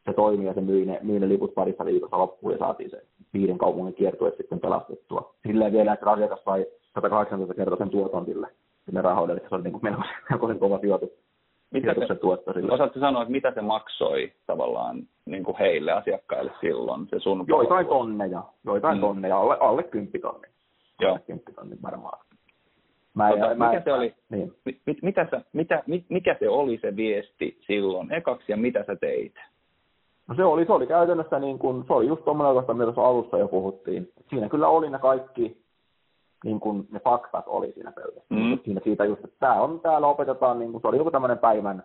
se 0.05 0.13
toimi 0.13 0.45
ja 0.45 0.53
se 0.53 0.61
myi 0.61 0.85
ne, 0.85 0.99
myi 1.01 1.19
ne 1.19 1.29
liput 1.29 1.55
parissa 1.55 1.85
viikossa 1.85 2.17
loppuun 2.17 2.53
ja 2.53 2.59
saatiin 2.59 2.89
se 2.89 3.01
viiden 3.33 3.57
kaupungin 3.57 3.93
kiertue 3.93 4.31
sitten 4.37 4.59
pelastettua. 4.59 5.33
Silleen 5.47 5.73
vielä, 5.73 5.93
että 5.93 6.11
asiakas 6.11 6.43
sai 6.43 6.65
118 6.93 7.53
kertaa 7.53 7.77
sen 7.77 7.89
tuoton 7.89 8.25
sille, 8.25 8.47
sille 8.85 9.01
rahoille, 9.01 9.41
se 9.49 9.55
oli 9.55 9.63
niin 9.63 9.79
kuin 9.79 9.83
melkoisen 10.29 10.59
kova 10.59 10.79
sijoitus. 10.79 11.09
Mitä 11.71 11.93
se, 12.07 12.15
tuotto 12.15 12.53
sille. 12.53 12.73
Osaatko 12.73 12.99
sanoa, 12.99 13.21
että 13.21 13.31
mitä 13.31 13.51
se 13.51 13.61
maksoi 13.61 14.31
tavallaan 14.45 14.97
niin 15.25 15.43
kuin 15.43 15.57
heille 15.57 15.91
asiakkaille 15.91 16.51
silloin, 16.61 17.07
se 17.07 17.19
sun 17.19 17.45
Joitain 17.47 17.87
tonneja, 17.87 18.43
joitain 18.65 18.97
mm. 18.97 19.01
tonneja, 19.01 19.39
alle, 19.39 19.57
alle 19.59 19.83
kymppitonni. 19.83 20.47
Joo. 21.01 21.19
Kymppitonni 21.27 21.75
varmaan. 21.83 22.19
Mä, 23.13 23.29
tota, 23.29 23.55
mä, 23.55 23.69
mikä, 23.69 23.81
se 23.83 23.93
oli, 23.93 24.15
niin. 24.29 24.55
mit, 24.85 24.97
mitä 25.01 25.27
sä, 25.31 25.41
mitä, 25.53 25.83
mit, 25.87 26.05
mikä 26.09 26.35
se 26.39 26.49
oli 26.49 26.79
se 26.81 26.95
viesti 26.95 27.57
silloin 27.67 28.13
ekaksi 28.13 28.51
ja 28.51 28.57
mitä 28.57 28.83
sä 28.87 28.95
teit? 28.95 29.33
No 30.27 30.35
se 30.35 30.43
oli, 30.43 30.65
se 30.65 30.71
oli 30.71 30.87
käytännössä 30.87 31.39
niin 31.39 31.59
kuin, 31.59 31.83
se 31.87 31.93
oli 31.93 32.07
just 32.07 32.23
tuommoinen 32.23 32.49
oikeastaan, 32.49 32.77
mitä 32.77 32.85
tuossa 32.85 33.09
alussa 33.09 33.37
jo 33.37 33.47
puhuttiin. 33.47 34.11
Siinä 34.29 34.49
kyllä 34.49 34.67
oli 34.67 34.89
ne 34.89 34.99
kaikki, 34.99 35.63
niin 36.43 36.59
kuin 36.59 36.87
ne 36.91 36.99
faktat 36.99 37.43
oli 37.47 37.71
siinä 37.71 37.91
pöydässä. 37.91 38.25
Mm. 38.29 38.59
Siinä 38.63 38.81
siitä 38.83 39.05
just, 39.05 39.23
että 39.23 39.37
tämä 39.39 39.61
on, 39.61 39.79
täällä 39.79 40.07
opetetaan, 40.07 40.59
niin 40.59 40.71
kuin, 40.71 40.81
se 40.81 40.87
oli 40.87 40.97
joku 40.97 41.11
tämmöinen 41.11 41.37
päivän, 41.37 41.83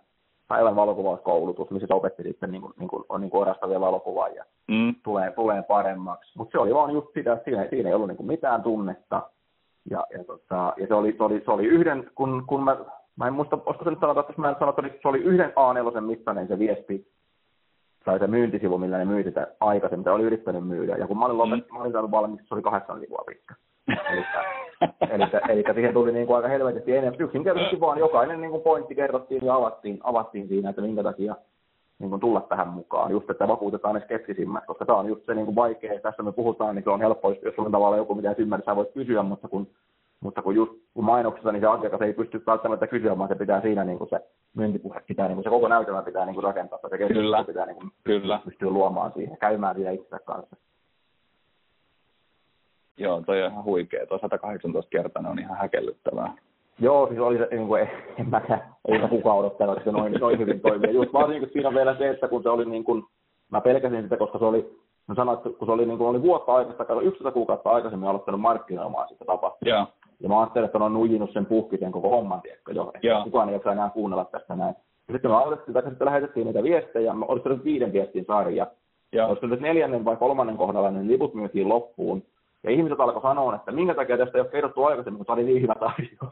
päivän 0.49 0.77
valokuvauskoulutus, 0.77 1.71
missä 1.71 1.95
opetti 1.95 2.23
sitten 2.23 2.51
niin 2.51 2.63
kuin, 2.63 2.75
niin 2.79 2.89
kuin, 2.89 3.05
on 3.09 3.21
niin 3.21 3.31
kuin 3.31 3.43
orastavia 3.43 3.81
valokuvaajia. 3.81 4.45
Mm. 4.69 4.95
Tulee, 5.03 5.31
tulee 5.31 5.63
paremmaksi. 5.63 6.33
Mutta 6.39 6.53
se 6.53 6.59
oli 6.59 6.75
vaan 6.75 6.93
just 6.93 7.09
sitä, 7.15 7.33
että 7.33 7.45
siinä, 7.45 7.67
siinä 7.71 7.89
ei 7.89 7.95
ollut 7.95 8.09
niin 8.09 8.17
kuin 8.17 8.27
mitään 8.27 8.63
tunnetta. 8.63 9.31
Ja, 9.91 10.05
ja, 10.19 10.25
tota, 10.25 10.73
ja 10.77 10.87
se, 10.87 10.95
oli, 10.95 11.15
se, 11.17 11.23
oli, 11.23 11.43
se 11.45 11.51
oli 11.51 11.67
yhden, 11.67 12.11
kun, 12.15 12.45
kun 12.47 12.65
mä, 12.65 12.77
mä 13.17 13.27
en 13.27 13.33
muista, 13.33 13.59
olisiko 13.67 13.85
se 13.85 13.91
nyt 13.91 14.01
sanota, 14.01 14.21
että 14.21 14.33
mä 14.37 14.49
en 14.49 14.57
sano, 14.59 14.75
että 14.79 15.03
se 15.03 15.09
oli 15.09 15.19
yhden 15.19 15.51
A4 15.51 16.01
mittainen 16.01 16.49
se 16.49 16.59
viesti, 16.59 17.13
tai 18.05 18.19
se 18.19 18.27
myyntisivu, 18.27 18.79
millä 18.79 18.99
ne 18.99 19.05
myy 19.05 19.23
sitä 19.23 19.47
aikaisemmin, 19.61 20.01
mitä 20.01 20.13
oli 20.13 20.23
yrittänyt 20.23 20.67
myydä. 20.67 20.97
Ja 20.97 21.07
kun 21.07 21.19
mä 21.19 21.25
olin, 21.25 21.39
lopet, 21.39 21.59
mm. 21.59 21.75
mä 21.75 21.81
olin 21.81 21.93
saanut 21.93 22.11
valmiiksi, 22.11 22.49
se 22.49 22.55
oli 22.55 22.63
kahdeksan 22.63 23.01
sivua 23.01 23.25
pitkä. 23.27 23.55
Eli, 23.89 24.25
eli, 25.11 25.25
eli 25.49 25.65
siihen 25.75 25.95
tuli 25.95 26.13
niin 26.13 26.27
kuin 26.27 26.37
aika 26.37 26.49
helvetisti 26.49 26.97
enemmän. 26.97 27.21
Yksinkertaisesti 27.21 27.81
vaan 27.81 27.99
jokainen 27.99 28.41
niin 28.41 28.51
kuin 28.51 28.63
pointti 28.63 28.95
kerrottiin 28.95 29.47
ja 29.47 29.55
avattiin, 29.55 29.99
avattiin 30.03 30.49
siinä, 30.49 30.71
että 30.71 30.83
minkä 30.83 31.03
takia 31.03 31.35
niin 31.99 32.11
kuin 32.11 32.21
tulla 32.21 32.41
tähän 32.41 32.69
mukaan. 32.69 33.11
Just, 33.11 33.31
että 33.31 33.49
vakuutetaan 33.49 33.95
ne 33.95 34.01
skeptisimmät, 34.01 34.67
koska 34.67 34.87
tämä 34.87 34.99
on 34.99 35.09
just 35.09 35.27
se 35.27 35.35
niin 35.35 35.45
kuin 35.45 35.57
vaikea. 35.57 36.01
Tässä 36.01 36.23
me 36.23 36.33
puhutaan, 36.33 36.75
niin 36.75 36.85
se 36.85 36.91
on 36.91 37.01
helppo, 37.01 37.31
jos 37.31 37.55
on 37.59 37.73
tavallaan 37.73 37.99
joku, 37.99 38.15
mitä 38.15 38.35
ymmärtää, 38.39 38.77
voit 38.77 38.93
kysyä, 38.95 39.23
mutta 39.23 39.49
kun 39.49 39.69
mutta 40.21 40.43
kun 40.43 40.55
just 40.55 40.73
kun 40.95 41.05
mainoksessa, 41.05 41.53
niin 41.53 41.61
se 41.61 41.67
asiakas 41.67 42.01
ei 42.01 42.13
pysty 42.13 42.43
välttämättä 42.47 42.87
kysymään, 42.87 43.29
se 43.29 43.35
pitää 43.35 43.61
siinä 43.61 43.85
niin 43.85 43.99
kuin 43.99 44.11
se 44.11 44.21
myyntipuhe 44.57 45.01
pitää, 45.07 45.29
niin 45.29 45.37
kuin 45.37 45.45
se 45.45 45.51
koko 45.51 45.69
näytelmä 45.69 46.03
pitää 46.03 46.27
niin 46.27 46.35
kuin 46.35 46.45
rakentaa, 46.45 46.79
se 46.91 46.99
keskustelu 46.99 47.45
pitää 47.45 47.67
niin 47.67 47.77
kuin 47.77 47.91
Kyllä. 48.05 48.41
pystyä 48.45 48.71
luomaan 48.71 49.13
siihen, 49.13 49.39
käymään 49.39 49.75
siinä 49.75 49.91
itsensä 49.91 50.19
kanssa. 50.25 50.57
Joo, 52.99 53.23
toi 53.27 53.43
on 53.43 53.51
ihan 53.53 53.65
huikea. 53.65 54.07
Tuo 54.07 54.19
118 54.19 54.91
kertaa 54.91 55.23
on 55.31 55.39
ihan 55.39 55.57
häkellyttävää. 55.57 56.35
Joo, 56.81 57.07
siis 57.07 57.21
oli 57.21 57.39
se, 57.39 57.49
niin 57.51 57.69
kuin, 57.69 57.89
en 58.19 58.31
mäkään, 58.31 58.63
ei 58.89 59.09
kukaan 59.09 59.39
odottanut, 59.39 59.77
että 59.77 59.91
se 59.91 59.97
noin, 59.97 60.13
noin 60.13 60.39
hyvin 60.39 60.61
toimii. 60.61 60.95
Just 60.95 61.13
vaan 61.13 61.31
niin 61.31 61.41
kuin 61.41 61.53
siinä 61.53 61.75
vielä 61.75 61.97
se, 61.99 62.11
että 62.11 62.29
kun 62.29 62.43
se 62.43 62.49
oli 62.49 62.65
niin 62.65 62.85
kuin, 62.85 63.03
mä 63.51 63.61
pelkäsin 63.61 64.03
sitä, 64.03 64.17
koska 64.17 64.39
se 64.39 64.45
oli, 64.45 64.77
no 65.09 65.15
sanoit, 65.15 65.41
kun 65.43 65.67
se 65.67 65.73
oli, 65.73 65.87
niin 65.87 65.99
kuin, 65.99 66.09
oli 66.09 66.23
vuotta 66.23 66.55
aikaista, 66.55 67.01
11 67.03 67.33
kuukautta 67.33 67.71
aikaisemmin 67.71 68.09
aloittanut 68.09 68.41
markkinoimaan 68.41 69.09
sitä 69.09 69.25
tapahtumaa. 69.25 69.75
Yeah. 69.75 69.89
Ja 70.21 70.29
mä 70.29 70.41
ajattelin, 70.41 70.67
että 70.67 70.79
on 70.79 70.93
nujinut 70.93 71.33
sen 71.33 71.47
puhkisen 71.47 71.93
koko 71.93 72.09
homman, 72.09 72.43
tiedätkö 72.43 72.73
jo. 72.73 72.91
Että 72.95 73.25
kukaan 73.25 73.49
ei 73.49 73.55
jaksa 73.55 73.73
enää 73.73 73.91
kuunnella 73.91 74.25
tästä 74.25 74.57
näin. 74.57 74.75
Ja 75.09 75.15
sitten 75.15 75.31
me 75.31 75.37
aloitettiin, 75.37 75.75
tai 75.75 75.83
sitten 75.83 76.07
lähetettiin 76.07 76.47
niitä 76.47 76.63
viestejä, 76.63 77.15
mä 77.15 77.25
olisin 77.29 77.53
nyt 77.53 77.65
viiden 77.65 77.93
viestin 77.93 78.25
sarja. 78.25 78.67
Ja 79.13 79.27
olisi 79.27 79.47
nyt 79.47 79.61
neljännen 79.61 80.05
vai 80.05 80.17
kolmannen 80.17 80.57
kohdalla, 80.57 80.91
niin 80.91 81.09
liput 81.09 81.35
myytiin 81.35 81.69
loppuun. 81.69 82.23
Ja 82.65 82.71
ihmiset 82.71 83.01
alkoi 83.01 83.23
sanoa, 83.23 83.55
että 83.55 83.73
minkä 83.73 83.95
takia 83.95 84.19
tästä 84.19 84.39
ei 84.39 84.43
ole 84.43 84.51
kerrottu 84.51 84.85
aikaisemmin, 84.85 85.17
kun 85.17 85.27
tämä 85.27 85.35
oli 85.35 85.45
niin 85.45 85.63
hyvä 85.63 85.75
tarjous. 85.75 86.19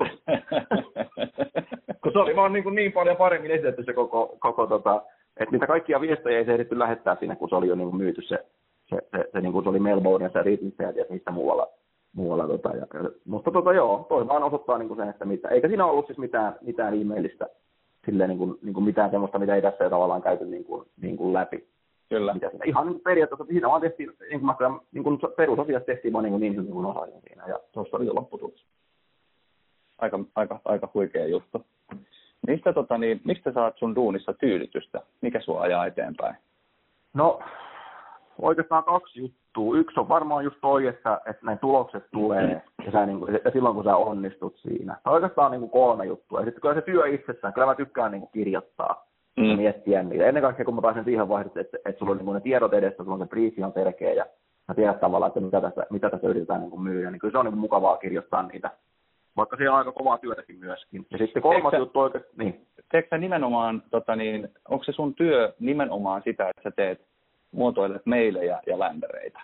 kun 2.02 2.12
se 2.12 2.18
oli 2.18 2.37
vaan 2.37 2.52
niin, 2.52 2.62
kuin 2.62 2.75
niin 2.75 2.92
paljon 2.92 3.16
paremmin 3.16 3.50
esitetty 3.50 3.85
se 3.85 3.92
koko, 3.92 4.37
koko 4.38 4.66
tota, 4.66 5.02
että 5.37 5.52
niitä 5.52 5.66
kaikkia 5.66 6.00
viestejä 6.00 6.38
ei 6.38 6.45
se 6.45 6.52
ehditty 6.52 6.78
lähettää 6.78 7.16
siinä, 7.16 7.37
kun 7.37 7.49
se 7.49 7.54
oli 7.54 7.68
jo 7.68 7.75
niin 7.75 7.90
kuin 7.90 7.97
myyty 7.97 8.23
se, 8.23 8.47
se, 8.87 8.97
se, 9.11 9.25
se, 9.33 9.40
niin 9.40 9.52
kuin 9.52 9.64
se 9.64 9.68
oli 9.68 9.78
Melbourneissa 9.78 10.38
ja 10.38 10.42
Ridleyssä 10.42 10.83
ja 10.83 11.04
mistä 11.11 11.30
muualla 11.30 11.68
muualla. 12.16 12.47
Tota, 12.47 12.68
ja, 12.68 12.87
mutta 13.25 13.50
tota, 13.50 13.73
joo, 13.73 14.06
toi 14.09 14.28
vaan 14.28 14.42
osoittaa 14.42 14.78
niin 14.78 14.88
kuin 14.88 14.99
sen, 14.99 15.09
että 15.09 15.25
mitä, 15.25 15.49
eikä 15.49 15.68
siinä 15.68 15.87
ollut 15.87 16.06
siis 16.06 16.18
mitään, 16.18 16.54
mitään 16.61 16.95
ihmeellistä, 16.95 17.47
silleen 18.06 18.28
niin 18.28 18.38
kuin, 18.38 18.59
niin 18.62 18.75
kuin 18.75 18.85
mitään 18.85 19.11
sellaista, 19.11 19.38
mitä 19.38 19.54
ei 19.54 19.62
tässä 19.62 19.90
tavallaan 19.90 20.23
käyty 20.23 20.45
niin 20.45 20.64
kuin, 20.64 20.87
niin 21.02 21.16
kuin 21.16 21.33
läpi. 21.33 21.66
Kyllä. 22.08 22.34
Mitä 22.34 22.50
siinä, 22.50 22.64
ihan 22.64 22.86
niin 22.86 23.00
periaatteessa, 23.00 23.44
siinä 23.44 23.68
vaan 23.68 23.80
tehtiin, 23.80 24.12
niin 24.30 24.40
kuin, 24.40 24.46
mä, 24.46 24.78
niin 24.92 25.04
kuin 25.04 25.18
perusasiat 25.36 25.86
tehtiin 25.86 26.12
vaan 26.12 26.25
niin, 26.25 26.40
niin 26.40 26.56
hyvin 26.56 26.72
kuin 26.72 26.86
osaisin 26.86 27.20
siinä, 27.20 27.46
ja 27.46 27.60
tuossa 27.72 27.96
oli 27.96 28.06
jo 28.06 28.14
lopputulos. 28.14 28.66
Aika, 29.98 30.18
aika, 30.34 30.60
aika 30.64 30.88
huikea 30.94 31.26
juttu. 31.26 31.64
Mistä, 32.46 32.72
tota, 32.72 32.98
niin, 32.98 33.20
mistä 33.25 33.52
saat 33.52 33.78
sun 33.78 33.94
duunissa 33.94 34.32
tyydytystä? 34.32 35.00
Mikä 35.20 35.40
sua 35.40 35.60
ajaa 35.60 35.86
eteenpäin? 35.86 36.36
No, 37.14 37.40
oikeastaan 38.42 38.84
kaksi 38.84 39.20
juttua. 39.20 39.76
Yksi 39.76 40.00
on 40.00 40.08
varmaan 40.08 40.44
just 40.44 40.56
toi, 40.60 40.86
että, 40.86 41.20
että 41.26 41.46
ne 41.46 41.56
tulokset 41.56 42.04
tulee 42.12 42.62
ja, 42.86 42.92
sä, 42.92 43.06
niin 43.06 43.18
kuin, 43.18 43.40
ja 43.44 43.50
silloin 43.50 43.75
kun 43.75 43.84
sä 43.84 43.96
onnistut 43.96 44.56
siinä. 44.56 44.96
Se 45.02 45.10
oikeastaan 45.10 45.50
niin 45.50 45.60
kuin 45.60 45.70
kolme 45.70 46.04
juttua. 46.04 46.40
Ja 46.40 46.44
sitten 46.44 46.60
kyllä 46.62 46.75
se 46.75 46.80
työ 46.80 47.06
itsessään, 47.06 47.52
kyllä 47.52 47.66
mä 47.66 47.75
tykkään 47.75 48.12
niin 48.12 48.20
kuin 48.20 48.32
kirjoittaa 48.32 49.06
mm. 49.36 49.56
miettiä 49.56 50.02
niitä. 50.02 50.26
Ennen 50.26 50.42
kaikkea 50.42 50.64
kun 50.64 50.74
mä 50.74 50.82
pääsen 50.82 51.04
siihen 51.04 51.28
vaiheeseen, 51.28 51.64
että, 51.64 51.78
että 51.84 51.98
sulla 51.98 52.12
on 52.12 52.18
niin 52.18 52.34
ne 52.34 52.40
tiedot 52.40 52.74
edessä, 52.74 53.04
sulla 53.04 53.14
on 53.14 53.20
se 53.20 53.26
briefi 53.26 53.62
on 53.62 53.72
selkeä 53.72 54.12
ja 54.12 54.26
sä 54.66 54.74
tiedät 54.74 55.00
tavallaan, 55.00 55.28
että 55.28 55.40
mitä 55.40 55.60
tässä, 55.60 55.86
mitä 55.90 56.10
tässä 56.10 56.28
yritetään 56.28 56.60
niin 56.60 56.82
myyä, 56.82 57.10
niin 57.10 57.20
kyllä 57.20 57.32
se 57.32 57.38
on 57.38 57.44
niin 57.44 57.58
mukavaa 57.58 57.96
kirjoittaa 57.96 58.42
niitä. 58.42 58.70
Vaikka 59.36 59.56
siellä 59.56 59.72
on 59.72 59.78
aika 59.78 59.92
kovaa 59.92 60.18
työtäkin 60.18 60.58
myöskin. 60.58 61.06
Ja 61.10 61.18
sitten 61.18 61.42
kolmas 61.42 61.70
Teekö 61.70 61.76
juttu 61.76 62.00
oikeasti, 62.00 62.30
niin. 62.36 62.66
Teekö 62.92 63.18
nimenomaan, 63.18 63.82
tota 63.90 64.16
niin, 64.16 64.48
onko 64.68 64.84
se 64.84 64.92
sun 64.92 65.14
työ 65.14 65.52
nimenomaan 65.60 66.22
sitä, 66.24 66.48
että 66.48 66.62
sä 66.62 66.70
teet 66.70 67.00
muotoilet 67.52 68.06
meilejä 68.06 68.60
ja 68.66 68.78
ländereitä? 68.78 69.40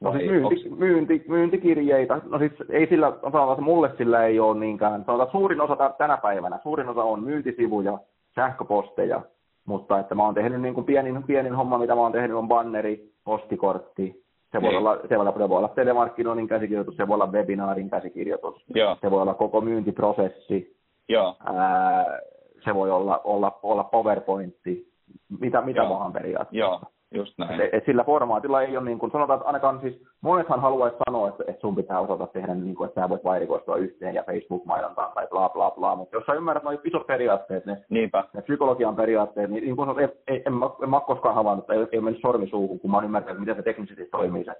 No 0.00 0.12
siis 0.12 0.30
myynti, 0.30 0.70
myynti, 0.70 1.24
myyntikirjeitä, 1.28 2.20
no 2.24 2.38
siis 2.38 2.52
ei 2.68 2.86
sillä, 2.86 3.12
sanotaan, 3.22 3.62
mulle 3.62 3.90
sillä 3.98 4.24
ei 4.24 4.40
ole 4.40 4.60
niinkään, 4.60 5.04
sanotaan, 5.04 5.30
suurin 5.30 5.60
osa 5.60 5.94
tänä 5.98 6.16
päivänä, 6.16 6.58
suurin 6.62 6.88
osa 6.88 7.02
on 7.02 7.22
myyntisivuja, 7.22 7.98
sähköposteja, 8.34 9.22
mutta 9.66 9.98
että 9.98 10.14
mä 10.14 10.24
oon 10.24 10.34
tehnyt 10.34 10.60
niin 10.60 10.74
kuin 10.74 10.86
pienin, 10.86 11.22
pienin 11.22 11.54
homma, 11.54 11.78
mitä 11.78 11.94
mä 11.94 12.00
oon 12.00 12.12
tehnyt, 12.12 12.36
on 12.36 12.48
banneri, 12.48 13.10
postikortti, 13.24 14.24
se 14.52 14.62
voi, 14.62 14.68
niin. 14.68 14.78
olla, 14.78 14.96
se, 15.08 15.18
voi, 15.18 15.32
se 15.32 15.48
voi 15.48 15.58
olla 15.58 15.68
telemarkkinoinnin 15.68 16.48
käsikirjoitus, 16.48 16.96
se 16.96 17.08
voi 17.08 17.14
olla 17.14 17.26
webinaarin 17.26 17.90
käsikirjoitus, 17.90 18.64
Joo. 18.74 18.96
se 19.00 19.10
voi 19.10 19.22
olla 19.22 19.34
koko 19.34 19.60
myyntiprosessi, 19.60 20.76
Joo. 21.08 21.36
Ää, 21.44 22.04
se 22.64 22.74
voi 22.74 22.90
olla, 22.90 23.20
olla, 23.24 23.58
olla 23.62 23.84
PowerPointti, 23.84 24.92
mitä, 25.40 25.60
mitä 25.60 25.80
Joo. 25.80 25.90
vaan 25.90 26.12
periaatteessa. 26.12 26.58
Joo, 26.58 26.80
just 27.14 27.38
näin. 27.38 27.60
Et, 27.60 27.74
et 27.74 27.84
sillä 27.84 28.04
formaatilla 28.04 28.62
ei 28.62 28.76
ole 28.76 28.84
niin 28.84 28.98
kuin, 28.98 29.12
sanotaan, 29.12 29.36
että 29.36 29.46
ainakaan 29.46 29.80
siis 29.80 30.02
monethan 30.20 30.60
haluaisi 30.60 30.96
sanoa, 31.06 31.28
että, 31.28 31.44
että 31.46 31.60
sun 31.60 31.76
pitää 31.76 32.00
osata 32.00 32.26
tehdä 32.26 32.54
niin 32.54 32.74
kuin, 32.74 32.88
että 32.88 33.00
sä 33.00 33.08
voit 33.08 33.24
vairikoistua 33.24 33.76
yhteen 33.76 34.14
ja 34.14 34.22
Facebook-mainontaan 34.22 35.12
tai 35.14 35.26
bla 35.30 35.48
bla 35.48 35.70
bla, 35.70 35.96
mutta 35.96 36.16
jos 36.16 36.26
sä 36.26 36.32
ymmärrät 36.32 36.62
noin 36.62 36.78
isot 36.84 37.06
periaatteet, 37.06 37.66
ne, 37.66 37.84
Niinpä. 37.88 38.24
ne 38.32 38.42
psykologian 38.42 38.96
periaatteet, 38.96 39.50
niin, 39.50 39.64
niin 39.64 39.76
kuin 39.76 40.00
ei, 40.00 40.08
ei, 40.26 40.42
en, 40.46 40.52
mä, 40.52 40.70
en 40.82 40.90
mä 40.90 41.00
koskaan 41.00 41.34
havainnut, 41.34 41.62
että 41.62 41.72
ei, 41.72 41.78
ei 41.92 41.98
ole 41.98 42.04
mennyt 42.04 42.22
sormi 42.22 42.48
suuhun, 42.48 42.80
kun 42.80 42.90
mä 42.90 42.96
oon 42.96 43.04
ymmärtänyt, 43.04 43.40
miten 43.40 43.56
se 43.56 43.62
teknisesti 43.62 44.08
toimii 44.10 44.44
se, 44.44 44.52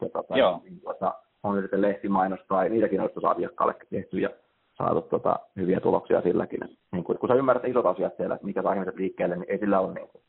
se 0.00 0.08
tota, 0.08 0.38
Joo. 0.38 0.60
Niin, 0.64 0.80
tuota, 0.80 1.14
on 1.42 1.62
sitten 1.62 1.82
lehtimainos 1.82 2.40
tai 2.48 2.68
niitäkin 2.68 3.00
olisi 3.00 3.26
asiakkaalle 3.26 3.74
tehty 3.90 4.18
ja 4.18 4.30
saatu 4.78 5.00
tota, 5.00 5.38
hyviä 5.56 5.80
tuloksia 5.80 6.22
silläkin. 6.22 6.60
Niin 6.92 7.04
kun, 7.04 7.18
kun 7.18 7.28
sä 7.28 7.34
ymmärrät 7.34 7.64
isot 7.64 7.86
asiat 7.86 8.16
siellä, 8.16 8.34
että 8.34 8.46
mikä 8.46 8.62
saa 8.62 8.72
ihmiset 8.72 8.96
liikkeelle, 8.96 9.36
niin 9.36 9.46
ei 9.48 9.58
sillä 9.58 9.80
ole 9.80 9.94
niin 9.94 10.08
kuin, 10.08 10.22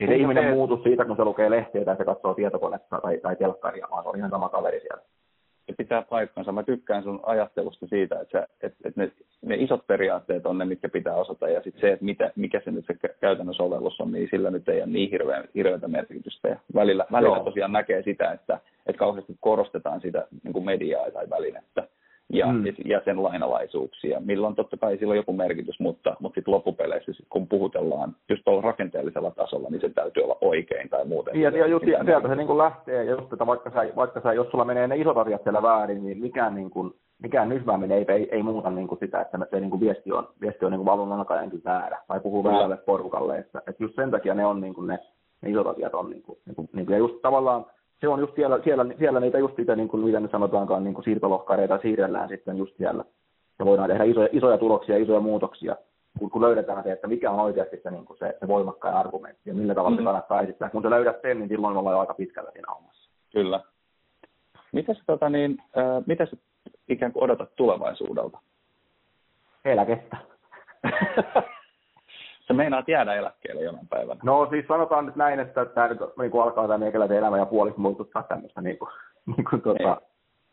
ei 0.00 0.06
se 0.06 0.16
ihminen 0.16 0.44
se... 0.44 0.50
muutu 0.50 0.80
siitä, 0.82 1.04
kun 1.04 1.16
se 1.16 1.24
lukee 1.24 1.50
lehteä 1.50 1.84
tai 1.84 1.96
se 1.96 2.04
katsoo 2.04 2.34
tietokonetta 2.34 3.00
tai, 3.00 3.18
tai 3.18 3.36
telkkaria, 3.36 3.86
vaan 3.90 4.02
se 4.02 4.08
on 4.08 4.18
ihan 4.18 4.30
sama 4.30 4.48
kaveri 4.48 4.80
siellä. 4.80 5.02
Se 5.66 5.74
pitää 5.78 6.02
paikkansa. 6.02 6.52
Mä 6.52 6.62
tykkään 6.62 7.02
sun 7.02 7.20
ajattelusta 7.22 7.86
siitä, 7.86 8.20
että, 8.20 8.38
sä, 8.38 8.48
että, 8.62 8.88
että 8.88 9.00
ne, 9.00 9.12
ne, 9.42 9.54
isot 9.54 9.86
periaatteet 9.86 10.46
on 10.46 10.58
ne, 10.58 10.64
mitkä 10.64 10.88
pitää 10.88 11.14
osata, 11.14 11.48
ja 11.48 11.62
sitten 11.62 11.80
se, 11.80 11.92
että 11.92 12.04
mitä, 12.04 12.32
mikä 12.36 12.60
se 12.64 12.70
nyt 12.70 12.84
se 12.86 13.08
käytännön 13.20 13.54
sovellus 13.54 14.00
on, 14.00 14.12
niin 14.12 14.28
sillä 14.30 14.50
nyt 14.50 14.68
ei 14.68 14.82
ole 14.82 14.90
niin 14.90 15.10
hirveä, 15.10 15.44
hirveätä 15.54 15.88
merkitystä. 15.88 16.48
Ja 16.48 16.56
välillä, 16.74 17.06
välillä 17.12 17.44
tosiaan 17.44 17.72
näkee 17.72 18.02
sitä, 18.02 18.32
että, 18.32 18.58
että 18.86 18.98
kauheasti 18.98 19.36
korostetaan 19.40 20.00
sitä 20.00 20.26
niin 20.42 20.52
kuin 20.52 20.64
mediaa 20.64 21.10
tai 21.10 21.30
välinettä, 21.30 21.88
ja, 22.32 22.46
mm. 22.46 22.64
ja 22.84 23.00
sen 23.04 23.22
lainalaisuuksia, 23.22 24.20
milloin 24.20 24.54
totta 24.54 24.76
kai 24.76 24.98
sillä 24.98 25.10
on 25.10 25.16
joku 25.16 25.32
merkitys, 25.32 25.80
mutta, 25.80 26.16
mutta 26.20 26.34
sitten 26.34 26.54
loppupeleissä, 26.54 27.12
sit 27.12 27.26
kun 27.30 27.48
puhutellaan 27.48 28.16
just 28.28 28.42
tuolla 28.44 28.60
rakenteellisella 28.60 29.30
tasolla, 29.30 29.68
niin 29.70 29.80
se 29.80 29.88
täytyy 29.88 30.22
olla 30.22 30.38
oikein 30.40 30.88
tai 30.88 31.04
muuten. 31.04 31.40
Ja, 31.40 31.50
ja 31.50 31.66
just, 31.66 31.84
sieltä 31.84 32.28
se 32.28 32.34
niin 32.34 32.46
kuin 32.46 32.58
lähtee, 32.58 33.04
ja 33.04 33.10
just, 33.10 33.32
että 33.32 33.46
vaikka, 33.46 33.70
sä, 33.70 33.96
vaikka 33.96 34.20
sä, 34.20 34.32
jos 34.32 34.50
sulla 34.50 34.64
menee 34.64 34.88
ne 34.88 34.96
isot 34.96 35.16
asiat 35.16 35.42
siellä 35.42 35.62
väärin, 35.62 36.04
niin 36.04 36.18
mikään, 36.18 36.54
niin 36.54 36.70
kuin, 36.70 36.94
mikään 37.22 37.48
nysvääminen 37.48 37.98
ei, 37.98 38.04
ei, 38.08 38.28
ei 38.32 38.42
muuta 38.42 38.70
niin 38.70 38.88
kuin 38.88 38.98
sitä, 38.98 39.20
että 39.20 39.38
se 39.50 39.60
niin 39.60 39.70
kuin 39.70 39.80
viesti 39.80 40.12
on, 40.12 40.28
viesti 40.40 40.64
on 40.64 40.70
niin 40.70 40.78
kuin 40.78 40.86
valun 40.86 41.12
alkaenkin 41.12 41.62
väärä, 41.64 41.98
tai 42.08 42.20
puhuu 42.20 42.44
väärälle 42.44 42.76
porukalle, 42.76 43.38
että, 43.38 43.58
että 43.58 43.84
just 43.84 43.94
sen 43.94 44.10
takia 44.10 44.34
ne 44.34 44.46
on 44.46 44.60
niin 44.60 44.74
kuin 44.74 44.86
ne, 44.86 44.98
ne 45.42 45.50
isot 45.50 45.66
asiat 45.66 45.94
on, 45.94 46.10
niin 46.10 46.22
kuin, 46.22 46.38
niin 46.46 46.56
kuin, 46.56 46.68
niin 46.72 46.86
kuin, 46.86 46.94
ja 46.94 46.98
just 46.98 47.22
tavallaan 47.22 47.66
se 48.04 48.08
on 48.08 48.20
just 48.20 48.34
siellä, 48.34 48.60
siellä, 48.64 48.86
siellä 48.98 49.20
niitä 49.20 49.38
just 49.38 49.56
niitä, 49.58 49.76
niin 49.76 49.88
kuin, 49.88 50.04
mitä 50.04 50.20
nyt 50.20 50.30
sanotaankaan, 50.30 50.84
niin 50.84 50.94
kuin 50.94 51.04
siirtolohkareita 51.04 51.78
siirrellään 51.82 52.28
sitten 52.28 52.58
just 52.58 52.76
siellä. 52.76 53.04
Ja 53.58 53.64
voidaan 53.64 53.88
tehdä 53.88 54.04
isoja, 54.04 54.28
isoja 54.32 54.58
tuloksia, 54.58 54.96
isoja 54.96 55.20
muutoksia, 55.20 55.76
kun, 56.18 56.30
kun 56.30 56.42
löydetään 56.42 56.82
se, 56.82 56.92
että 56.92 57.06
mikä 57.06 57.30
on 57.30 57.40
oikeasti 57.40 57.80
se, 57.82 57.90
niin 57.90 58.04
kuin 58.04 58.18
se, 58.18 58.36
se 58.40 58.48
voimakkain 58.48 58.94
argumentti 58.94 59.50
ja 59.50 59.54
millä 59.54 59.74
tavalla 59.74 59.90
mm-hmm. 59.90 60.02
se 60.02 60.04
kannattaa 60.04 60.40
esittää. 60.40 60.70
Kun 60.70 60.82
sä 60.82 60.90
löydät 60.90 61.22
sen, 61.22 61.38
niin 61.38 61.48
silloin 61.48 61.76
ollaan 61.76 61.94
jo 61.94 62.00
aika 62.00 62.14
pitkällä 62.14 62.50
siinä 62.50 62.72
hommassa. 62.74 63.10
Kyllä. 63.32 63.60
Mitä 64.72 64.94
sä, 64.94 65.00
tota, 65.06 65.28
niin, 65.28 65.58
äh, 65.78 66.02
mitä 66.06 66.26
sä 66.26 66.36
ikään 66.88 67.12
kuin 67.12 67.24
odotat 67.24 67.56
tulevaisuudelta? 67.56 68.38
Eläkettä. 69.64 70.16
Sä 72.48 72.54
meinaat 72.54 72.88
jäädä 72.88 73.14
eläkkeelle 73.14 73.62
jonain 73.62 73.88
päivänä. 73.88 74.20
No 74.24 74.46
siis 74.50 74.66
sanotaan 74.66 75.06
nyt 75.06 75.16
näin, 75.16 75.40
että 75.40 75.64
tämä 75.64 75.88
nyt 75.88 75.98
niin 76.18 76.30
kuin 76.30 76.42
alkaa 76.42 76.66
tämä 76.66 76.78
meikäläisen 76.78 77.16
elämä 77.16 77.38
ja 77.38 77.46
puoliksi 77.46 77.80
muistuttaa 77.80 78.22
tämmöistä 78.22 78.60
niin 78.68 78.78
kuin, 78.78 78.90
niin 79.36 79.44
kuin, 79.50 79.62
tuota, 79.62 79.82
niin. 79.84 79.96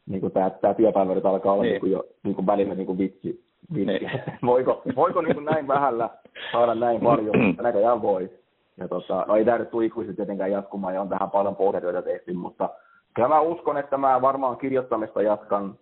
niin 0.05 0.21
kuin 0.21 0.33
tämä, 0.33 0.49
tämä 0.49 0.73
työpäivä 0.73 1.15
nyt 1.15 1.25
alkaa 1.25 1.53
olla 1.53 1.63
niin. 1.63 1.71
Niin 1.71 1.79
kuin 1.79 1.91
jo 1.91 2.03
niin 2.23 2.35
kuin 2.35 2.47
välillä 2.47 2.75
niin 2.75 2.85
kuin 2.85 2.97
vitsi. 2.97 3.45
vitsi. 3.73 3.85
Niin. 3.85 4.11
voiko, 4.45 4.81
voiko 4.95 5.21
niin 5.21 5.35
kuin 5.35 5.45
näin 5.45 5.67
vähällä 5.67 6.09
saada 6.51 6.75
näin 6.75 7.01
paljon, 7.01 7.39
mutta 7.39 7.63
näköjään 7.63 8.01
voi. 8.01 8.29
Ja 8.77 8.87
tota, 8.87 9.25
no 9.27 9.35
ei 9.35 9.45
tämä 9.45 9.57
nyt 9.57 9.71
tule 9.71 9.85
ikuisesti 9.85 10.15
tietenkään 10.15 10.51
jatkumaan 10.51 10.93
ja 10.93 11.01
on 11.01 11.09
tähän 11.09 11.31
paljon 11.31 11.55
pohjatyötä 11.55 12.01
tehty, 12.01 12.33
mutta 12.33 12.69
kyllä 13.13 13.27
mä 13.27 13.39
uskon, 13.39 13.77
että 13.77 13.97
mä 13.97 14.21
varmaan 14.21 14.57
kirjoittamista 14.57 15.21
jatkan, 15.21 15.75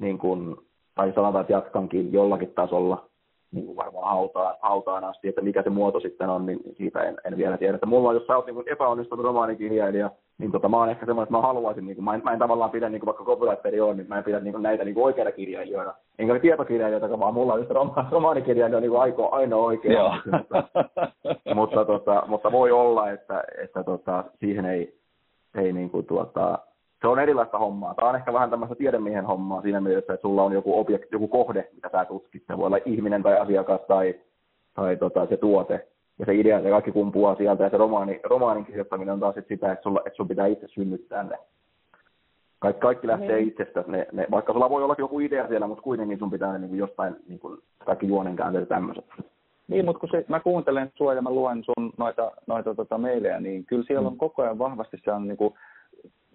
niin 0.00 0.18
kuin, 0.18 0.56
tai 0.94 1.12
sanotaan, 1.14 1.40
että 1.40 1.52
jatkankin 1.52 2.12
jollakin 2.12 2.52
tasolla 2.54 3.11
niin 3.52 3.66
kuin 3.66 3.76
varmaan 3.76 4.08
hautaan, 4.08 4.54
hautaan 4.62 5.04
asti, 5.04 5.28
että 5.28 5.40
mikä 5.40 5.62
se 5.62 5.70
muoto 5.70 6.00
sitten 6.00 6.30
on, 6.30 6.46
niin 6.46 6.60
siitä 6.76 7.00
en, 7.02 7.16
en 7.24 7.36
vielä 7.36 7.58
tiedä. 7.58 7.74
Että 7.74 7.86
mulla 7.86 8.08
on, 8.08 8.14
jos 8.14 8.26
sä 8.26 8.36
oot 8.36 8.46
niin 8.46 8.72
epäonnistunut 8.72 9.24
romaanikirjailija, 9.24 10.10
niin 10.38 10.52
tota, 10.52 10.68
mä 10.68 10.76
oon 10.76 10.90
ehkä 10.90 11.06
semmoinen, 11.06 11.22
että 11.22 11.36
mä 11.36 11.42
haluaisin, 11.42 11.86
niin 11.86 11.96
kuin, 11.96 12.04
mä, 12.04 12.14
en, 12.14 12.20
mä 12.24 12.32
en 12.32 12.38
tavallaan 12.38 12.70
pidä, 12.70 12.88
niin 12.88 13.00
kuin 13.00 13.06
vaikka 13.06 13.24
copywriteri 13.24 13.80
on, 13.80 13.96
niin 13.96 14.08
mä 14.08 14.18
en 14.18 14.24
pidä 14.24 14.40
niin 14.40 14.52
kuin 14.52 14.62
näitä 14.62 14.84
niin 14.84 14.94
kuin 14.94 15.04
oikeita 15.04 15.32
kirjailijoita, 15.32 15.94
enkä 16.18 16.40
tietokirjailijoita, 16.40 17.18
vaan 17.18 17.34
mulla 17.34 17.52
on 17.52 17.58
just 17.58 17.70
roma, 17.70 18.08
romaanikirjailija 18.10 18.80
niin 18.80 18.90
kuin 18.90 19.00
aiko, 19.00 19.30
ainoa 19.30 19.66
oikea. 19.66 20.16
mutta, 20.32 20.64
mutta, 21.54 21.84
tota, 21.84 22.22
mutta, 22.26 22.52
voi 22.52 22.70
olla, 22.70 23.10
että, 23.10 23.44
että 23.62 23.84
tota, 23.84 24.24
siihen 24.40 24.64
ei, 24.64 24.98
ei 25.54 25.72
niin 25.72 25.90
kuin, 25.90 26.06
tuota, 26.06 26.58
se 27.02 27.08
on 27.08 27.18
erilaista 27.18 27.58
hommaa. 27.58 27.94
Tämä 27.94 28.08
on 28.08 28.16
ehkä 28.16 28.32
vähän 28.32 28.50
tämmöistä 28.50 28.74
tiedemiehen 28.74 29.24
hommaa 29.26 29.62
siinä 29.62 29.80
mielessä, 29.80 30.12
että 30.12 30.22
sulla 30.22 30.42
on 30.42 30.52
joku, 30.52 30.80
objekti, 30.80 31.08
joku 31.12 31.28
kohde, 31.28 31.68
mitä 31.74 31.88
sä 31.92 32.04
tutkit. 32.04 32.42
Se 32.46 32.56
voi 32.56 32.66
olla 32.66 32.78
ihminen 32.84 33.22
tai 33.22 33.38
asiakas 33.38 33.80
tai, 33.88 34.14
tai 34.74 34.96
tota, 34.96 35.26
se 35.26 35.36
tuote. 35.36 35.86
Ja 36.18 36.26
se 36.26 36.34
idea, 36.34 36.62
se 36.62 36.70
kaikki 36.70 36.92
kumpuaa 36.92 37.34
sieltä. 37.34 37.64
Ja 37.64 37.70
se 37.70 37.76
romaani, 37.76 38.20
romaanin 38.24 38.64
kirjoittaminen 38.64 39.14
on 39.14 39.20
taas 39.20 39.34
sitä, 39.48 39.72
että, 39.72 39.82
sulla, 39.82 40.02
että 40.06 40.16
sun 40.16 40.28
pitää 40.28 40.46
itse 40.46 40.68
synnyttää 40.68 41.22
ne. 41.22 41.38
Kaikki, 42.58 42.80
kaikki 42.80 43.06
lähtee 43.06 43.40
mm. 43.40 43.48
itsestä. 43.48 43.84
Ne, 43.86 44.06
ne, 44.12 44.26
vaikka 44.30 44.52
sulla 44.52 44.70
voi 44.70 44.82
olla 44.82 44.94
joku 44.98 45.20
idea 45.20 45.48
siellä, 45.48 45.66
mutta 45.66 45.82
kuitenkin 45.82 46.18
sun 46.18 46.30
pitää 46.30 46.58
niin 46.58 46.68
kuin 46.68 46.78
jostain 46.78 47.16
niin 47.28 47.38
kuin, 47.38 47.58
kaikki 47.84 48.08
juonenkäänteet 48.08 48.68
tämmöiset. 48.68 49.04
Niin, 49.68 49.84
mutta 49.84 50.00
kun 50.00 50.08
se, 50.08 50.24
mä 50.28 50.40
kuuntelen 50.40 50.92
sua 50.94 51.14
ja 51.14 51.22
mä 51.22 51.30
luen 51.30 51.64
sun 51.64 51.92
noita, 51.98 52.32
noita 52.46 52.74
tota 52.74 52.98
meilejä, 52.98 53.40
niin 53.40 53.64
kyllä 53.64 53.84
siellä 53.86 54.06
on 54.06 54.12
mm. 54.12 54.18
koko 54.18 54.42
ajan 54.42 54.58
vahvasti 54.58 54.96
se 55.04 55.12
on 55.12 55.28
niin 55.28 55.36
kuin 55.36 55.54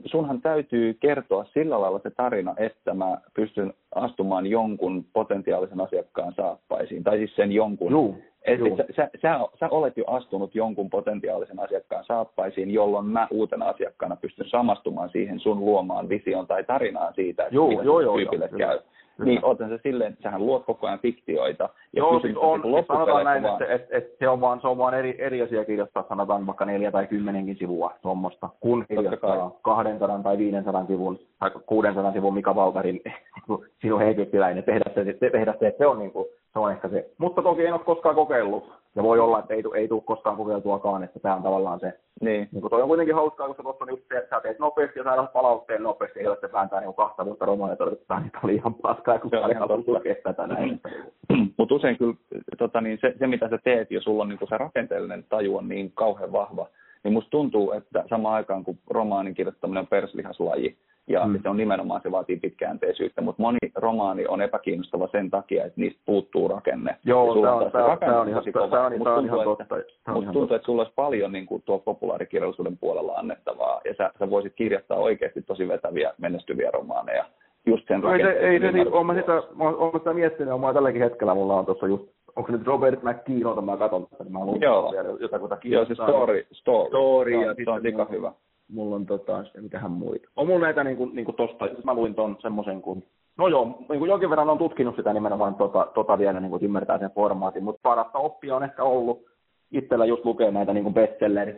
sunhan 0.06 0.42
täytyy 0.42 0.94
kertoa 0.94 1.46
sillä 1.54 1.82
lailla 1.82 2.00
se 2.04 2.10
tarina, 2.10 2.54
että 2.58 2.94
mä 2.94 3.18
pystyn 3.34 3.74
astumaan 3.96 4.46
jonkun 4.48 5.06
potentiaalisen 5.14 5.82
asiakkaan 5.82 6.34
saappaisiin, 6.34 7.04
tai 7.04 7.18
siis 7.18 7.36
sen 7.36 7.52
jonkun. 7.52 7.92
Juu, 7.92 8.18
et 8.46 8.60
juu. 8.60 8.78
Sä, 8.78 8.86
sä, 8.96 9.10
sä, 9.22 9.40
sä 9.60 9.68
olet 9.72 9.98
jo 9.98 10.04
astunut 10.08 10.56
jonkun 10.56 10.90
potentiaalisen 10.90 11.60
asiakkaan 11.60 12.06
saappaisiin, 12.06 12.72
jolloin 12.72 13.06
mä 13.06 13.28
uutena 13.32 13.66
asiakkaana 13.66 14.16
pystyn 14.16 14.50
samastumaan 14.50 15.10
siihen 15.10 15.40
sun 15.40 15.60
luomaan 15.60 16.10
visioon 16.10 16.48
tai 16.48 16.64
tarinaan 16.64 17.14
siitä, 17.14 17.44
että 17.44 17.56
juu, 17.56 17.82
joo, 17.82 18.02
joo, 18.02 18.18
tyypille 18.18 18.50
joo, 18.52 18.58
käy. 18.58 18.76
Joo. 18.76 18.84
Niin 19.26 19.46
otan 19.46 19.70
se 19.70 19.80
silleen, 19.84 20.14
että 20.14 20.24
sähän 20.24 20.46
luot 20.46 20.66
koko 20.66 20.88
ajan 20.88 21.00
fiktioita. 21.00 21.64
Ja 21.64 21.70
Joo, 21.94 22.20
siis 22.20 22.38
on, 22.38 22.62
niin 22.62 22.86
sanotaan 22.88 23.26
näin, 23.26 23.44
vaan... 23.44 23.62
että, 23.62 23.76
että, 23.76 23.98
että, 23.98 24.16
se 24.20 24.30
on 24.30 24.42
vaan, 24.42 24.62
se 24.62 24.68
on 24.68 24.78
vaan 24.78 24.94
eri, 24.94 25.16
eri 25.18 25.42
asia 25.42 25.66
kirjoittaa, 25.66 26.06
sanotaan 26.10 26.48
vaikka 26.48 26.66
neljä 26.66 26.92
tai 26.92 27.08
kymmenenkin 27.08 27.58
sivua 27.60 27.94
tuommoista, 28.02 28.50
kun 28.60 28.86
kirjoittaa 28.88 29.52
200 29.62 30.20
tai 30.24 30.38
500 30.38 30.86
sivun 30.86 31.20
tai 31.40 31.52
600 31.66 32.14
sivun 32.14 32.34
Mika 32.34 32.56
Valtarin 32.56 33.02
sinun 33.82 34.00
heikettiläinen, 34.00 34.64
tehdä 34.64 34.92
se, 34.96 35.30
tehdä 35.30 35.54
se, 35.60 35.68
että 35.68 35.84
se 35.84 35.88
on, 35.88 36.00
niin 36.00 36.12
kuin, 36.12 36.26
se 36.54 36.60
on 36.60 36.72
ehkä 36.72 36.90
se. 36.90 37.10
Mutta 37.18 37.42
toki 37.42 37.66
en 37.66 37.74
ole 37.74 37.82
koskaan 37.86 38.16
kokeillut, 38.16 38.72
ja 38.98 39.04
voi 39.04 39.20
olla, 39.20 39.40
että 39.40 39.54
ei, 39.54 39.64
ei 39.76 39.88
tule 39.88 40.02
koskaan 40.02 40.38
kokeiltuakaan, 40.38 41.04
että 41.04 41.20
tämä 41.20 41.36
on 41.36 41.44
tavallaan 41.44 41.80
se. 41.80 41.94
Niin. 42.22 42.50
niin 42.52 42.70
toi 42.70 42.82
on 42.82 42.88
kuitenkin 42.88 43.16
hauskaa, 43.16 43.48
koska 43.48 43.64
tuossa 43.64 43.86
just 43.90 44.04
se, 44.08 44.18
että 44.18 44.36
sä 44.36 44.42
teet 44.42 44.60
nopeasti 44.60 45.00
ja 45.00 45.04
saadaan 45.04 45.28
palautteen 45.28 45.84
nopeasti, 45.84 46.20
ei 46.20 46.28
ole 46.28 46.38
se 46.42 46.52
vääntää 46.52 46.82
niin 46.82 46.94
kahta 46.94 47.26
vuotta 47.26 47.46
romaania 47.46 47.76
todettaa, 47.76 48.20
niin 48.20 48.32
oli 48.44 48.56
ihan 48.56 48.74
paskaa, 48.74 49.20
kun 49.20 49.36
ei 49.36 49.54
halua 49.54 49.84
lukea 49.88 50.16
tätä 50.24 50.48
näin. 50.48 50.82
Mutta 51.58 51.76
usein 51.76 51.98
kyllä 51.98 52.14
tota, 52.58 52.82
niin 52.82 52.98
se, 53.02 53.16
se, 53.20 53.28
mitä 53.28 53.50
sä 53.50 53.58
teet, 53.64 53.92
ja 53.92 54.02
sulla 54.02 54.24
on 54.24 54.30
niin 54.30 54.40
se 54.50 54.58
rakenteellinen 54.58 55.26
taju 55.30 55.58
on 55.58 55.70
niin 55.70 55.92
kauhean 55.92 56.32
vahva, 56.32 56.68
niin 57.04 57.14
musta 57.14 57.30
tuntuu, 57.30 57.72
että 57.72 58.04
samaan 58.10 58.36
aikaan 58.36 58.64
kun 58.64 58.78
romaanin 58.90 59.34
kirjoittaminen 59.34 59.82
on 59.82 59.88
perslihaslaji, 59.88 60.78
ja 61.08 61.26
mm. 61.26 61.40
se 61.42 61.50
on 61.50 61.58
nimenomaan, 61.58 62.02
se 62.02 62.12
vaatii 62.12 62.38
pitkäänteisyyttä, 62.38 63.22
mutta 63.22 63.42
moni 63.42 63.58
romaani 63.76 64.28
on 64.28 64.42
epäkiinnostava 64.42 65.08
sen 65.12 65.30
takia, 65.30 65.66
että 65.66 65.82
niistä 65.82 66.02
puuttuu 66.06 66.48
rakenne. 66.48 66.96
Joo, 67.06 67.34
se 67.34 67.40
on, 67.40 67.72
se, 67.72 67.78
on, 67.78 67.98
se 68.00 68.12
on 68.12 68.30
ihan, 68.30 68.44
on, 68.60 69.04
se 69.04 69.10
on 69.10 69.26
ihan 69.26 69.44
totta. 69.44 69.76
Musta 70.14 70.32
tuntuu, 70.32 70.56
että 70.56 70.66
sulla 70.66 70.82
olisi 70.82 70.94
paljon 70.96 71.32
niin 71.32 71.46
kuin, 71.46 71.62
tuolla 71.66 71.84
populaarikirjallisuuden 71.84 72.78
puolella 72.78 73.14
annettavaa, 73.14 73.82
ja 73.86 73.94
sä, 73.98 74.12
sä 74.20 74.30
voisit 74.30 74.54
kirjoittaa 74.56 74.98
oikeasti 74.98 75.42
tosi 75.42 75.68
vetäviä, 75.68 76.14
menestyviä 76.18 76.72
romaaneja, 76.72 77.26
just 77.66 77.88
sen 77.88 78.02
no, 78.02 78.14
ei, 78.14 78.22
ei 78.22 78.60
se, 78.60 78.72
niin, 78.72 78.94
olen 78.94 79.18
sitä, 79.18 79.44
olen 79.60 80.00
sitä 80.00 80.14
miettinyt, 80.14 80.54
olen 80.54 80.74
tälläkin 80.74 81.02
hetkellä, 81.02 81.36
mulla 81.36 81.56
on 81.56 81.66
tuossa 81.66 81.88
just 81.88 82.17
onko 82.38 82.52
nyt 82.52 82.68
Robert 82.68 83.04
McKean, 83.04 83.40
jota 83.40 83.62
mä 83.62 83.78
katson, 83.78 84.08
että 84.12 84.30
mä 84.30 84.46
luin 84.46 84.62
Joo. 84.62 84.92
vielä 84.92 85.10
jotakuta 85.20 85.58
Joo, 85.64 85.86
se 85.86 85.94
story, 85.94 86.48
story. 86.52 86.90
story 86.90 87.32
ja, 87.32 87.48
ja 87.48 87.56
se 87.66 87.72
on 87.72 87.82
aika 87.86 88.08
hyvä 88.12 88.32
mulla 88.72 88.96
on 88.96 89.06
tota, 89.06 89.44
mitähän 89.62 89.92
muita. 89.92 90.30
On 90.36 90.48
mulla 90.48 90.66
näitä 90.66 90.84
niin 90.84 90.98
kuin, 90.98 91.16
niin 91.16 91.26
kuin 91.26 91.36
tosta, 91.36 91.70
mä 91.84 91.94
luin 91.94 92.16
ton 92.16 92.38
semmoisen 92.42 92.82
kuin, 92.82 93.04
no 93.38 93.48
joo, 93.48 93.66
niin 93.90 94.00
kuin 94.00 94.10
jonkin 94.10 94.30
verran 94.30 94.50
on 94.50 94.58
tutkinut 94.58 94.96
sitä 94.96 95.14
nimenomaan 95.14 95.56
tota, 95.56 95.88
tota 95.94 96.18
vielä, 96.18 96.40
niin 96.40 96.50
kuin 96.50 96.64
ymmärtää 96.64 97.00
sen 97.00 97.12
formaatin, 97.12 97.64
mutta 97.64 97.80
parasta 97.84 98.18
oppia 98.18 98.56
on 98.56 98.64
ehkä 98.64 98.84
ollut 98.84 99.26
itsellä 99.72 100.06
just 100.06 100.26
lukea 100.26 100.52
näitä 100.52 100.74
niin 100.74 100.84
kuin 100.84 100.94
bestsellerit, 100.94 101.58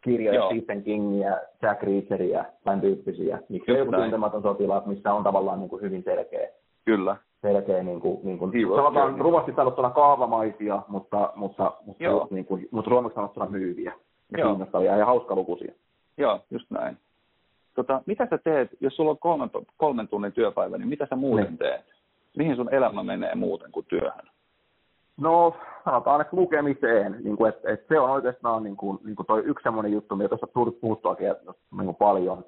kirjoja. 0.00 0.46
Stephen 0.46 0.82
Kingia, 0.82 1.38
Jack 1.62 1.82
Reacheria, 1.82 2.44
tämän 2.64 2.80
tyyppisiä. 2.80 3.38
Miksi 3.48 3.72
joku 3.72 3.92
tuntematon 3.92 4.42
sotilaat, 4.42 4.86
missä 4.86 5.12
on 5.12 5.24
tavallaan 5.24 5.60
niin 5.60 5.70
kuin 5.70 5.82
hyvin 5.82 6.02
selkeä. 6.02 6.48
Kyllä. 6.84 7.16
Selkeä, 7.42 7.82
niin 7.82 8.00
kuin, 8.00 8.20
niin 8.22 8.38
kuin, 8.38 8.52
sanotaan 8.76 9.12
niin. 9.12 9.20
rumasti 9.20 9.52
sanottuna 9.56 9.90
kaavamaisia, 9.90 10.82
mutta, 10.88 11.32
mutta, 11.36 11.72
mutta, 11.86 12.26
niin 12.30 12.44
kuin, 12.44 12.68
mutta 12.70 12.88
suomeksi 12.88 13.14
sanottuna 13.14 13.46
myyviä 13.46 13.92
ja 14.36 14.44
kiinnostavia 14.44 14.96
ja 14.96 15.06
hauskalukuisia. 15.06 15.72
Joo, 16.16 16.40
just 16.50 16.70
näin. 16.70 16.96
Tota, 17.74 18.02
mitä 18.06 18.26
sä 18.30 18.38
teet, 18.38 18.70
jos 18.80 18.96
sulla 18.96 19.10
on 19.10 19.18
kolmen, 19.18 19.50
kolmen 19.76 20.08
tunnin 20.08 20.32
työpäivä, 20.32 20.78
niin 20.78 20.88
mitä 20.88 21.06
sä 21.10 21.16
muuten 21.16 21.44
niin. 21.44 21.58
teet? 21.58 21.84
Mihin 22.36 22.56
sun 22.56 22.74
elämä 22.74 23.02
menee 23.02 23.34
muuten 23.34 23.72
kuin 23.72 23.86
työhön? 23.86 24.28
No, 25.16 25.56
sanotaan, 25.84 26.20
että 26.20 26.36
lukemiseen. 26.36 27.16
Niin 27.24 27.36
kuin, 27.36 27.48
että, 27.48 27.72
että 27.72 27.94
se 27.94 28.00
on 28.00 28.10
oikeastaan 28.10 28.62
niin 28.62 28.76
kuin, 28.76 28.98
niin 29.04 29.16
kuin 29.16 29.26
toi 29.26 29.42
yksi 29.44 29.62
semmoinen 29.62 29.92
juttu, 29.92 30.16
mitä 30.16 30.28
tuossa 30.28 30.46
puhuttuakin 30.80 31.26
niin 31.46 31.84
kuin 31.84 31.96
paljon. 31.96 32.44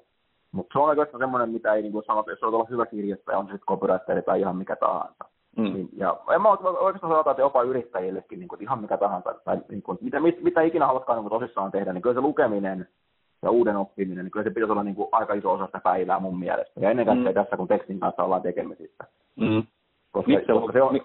Mutta 0.51 0.73
se 0.73 0.79
on 0.79 0.89
oikeastaan 0.89 1.21
semmoinen, 1.21 1.49
mitä 1.49 1.73
ei 1.73 1.81
niin 1.81 1.91
kuin 1.91 2.05
sanota, 2.05 2.31
jos 2.31 2.43
olla 2.43 2.67
hyvä 2.69 2.85
kirjoittaja, 2.85 3.37
on 3.37 3.45
se 3.45 3.51
sitten 3.51 3.65
copywriteri 3.65 4.21
tai 4.21 4.39
ihan 4.39 4.55
mikä 4.55 4.75
tahansa. 4.75 5.25
Mm. 5.57 5.63
Niin, 5.63 5.89
ja 5.97 6.17
en 6.35 6.41
mä 6.41 6.49
oikeastaan 6.49 7.13
sanota, 7.13 7.31
että 7.31 7.41
jopa 7.41 7.63
yrittäjillekin 7.63 8.39
niin 8.39 8.47
kuin, 8.47 8.61
ihan 8.61 8.81
mikä 8.81 8.97
tahansa, 8.97 9.33
tai 9.45 9.57
niin 9.69 9.81
kuin, 9.81 9.97
mitä, 10.01 10.19
mit, 10.19 10.43
mitä 10.43 10.61
ikinä 10.61 10.87
haluatkaan 10.87 11.17
niin 11.17 11.29
kuin, 11.29 11.39
tosissaan 11.39 11.71
tehdä, 11.71 11.93
niin 11.93 12.01
kyllä 12.01 12.13
se 12.13 12.21
lukeminen 12.21 12.87
ja 13.41 13.51
uuden 13.51 13.77
oppiminen, 13.77 14.25
niin 14.25 14.31
kyllä 14.31 14.43
se 14.43 14.49
pitäisi 14.49 14.71
olla 14.71 14.83
niin 14.83 14.95
kuin 14.95 15.09
aika 15.11 15.33
iso 15.33 15.51
osa 15.51 15.65
sitä 15.65 15.79
päivää 15.83 16.19
mun 16.19 16.39
mielestä. 16.39 16.79
Ja 16.79 16.89
ennen 16.89 17.05
kaikkea 17.05 17.31
mm. 17.31 17.33
tässä, 17.33 17.57
kun 17.57 17.67
tekstin 17.67 17.99
kanssa 17.99 18.23
ollaan 18.23 18.41
tekemisissä. 18.41 19.03
Mm. 19.35 19.63
Koska, 20.11 20.31
miksi 20.31 20.51
koska 20.51 20.71
se 20.71 20.81
on, 20.81 21.01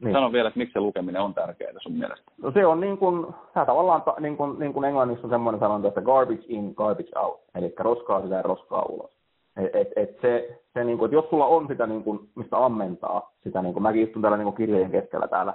niin. 0.00 0.12
Sano 0.12 0.32
vielä, 0.32 0.48
että 0.48 0.58
miksi 0.58 0.72
se 0.72 0.80
lukeminen 0.80 1.22
on 1.22 1.34
tärkeää 1.34 1.72
sun 1.78 1.92
mielestä? 1.92 2.32
No 2.42 2.50
se 2.50 2.66
on 2.66 2.80
niin 2.80 2.98
kuin, 2.98 3.26
sä 3.54 3.66
tavallaan, 3.66 4.02
niin 4.20 4.36
kuin, 4.36 4.58
niin 4.58 4.72
kuin 4.72 4.84
englannissa 4.84 5.26
on 5.26 5.30
semmoinen 5.30 5.60
sanonta, 5.60 5.88
että 5.88 6.02
garbage 6.02 6.44
in, 6.48 6.72
garbage 6.76 7.18
out. 7.18 7.40
Eli 7.54 7.74
roskaa 7.78 8.22
sisään, 8.22 8.44
roskaa 8.44 8.82
ulos. 8.88 9.10
Et, 9.56 9.74
et, 9.74 9.88
et 9.96 10.20
se, 10.22 10.60
se 10.74 10.84
niin 10.84 10.98
kuin, 10.98 11.06
että 11.06 11.16
jos 11.16 11.30
sulla 11.30 11.46
on 11.46 11.66
sitä, 11.68 11.86
niin 11.86 12.04
kuin, 12.04 12.20
mistä 12.34 12.64
ammentaa, 12.64 13.32
sitä, 13.44 13.62
niin 13.62 13.72
kuin, 13.72 13.82
mäkin 13.82 14.02
istun 14.02 14.22
täällä 14.22 14.36
niin 14.36 14.44
kuin 14.44 14.56
kirjojen 14.56 14.90
keskellä 14.90 15.28
täällä, 15.28 15.54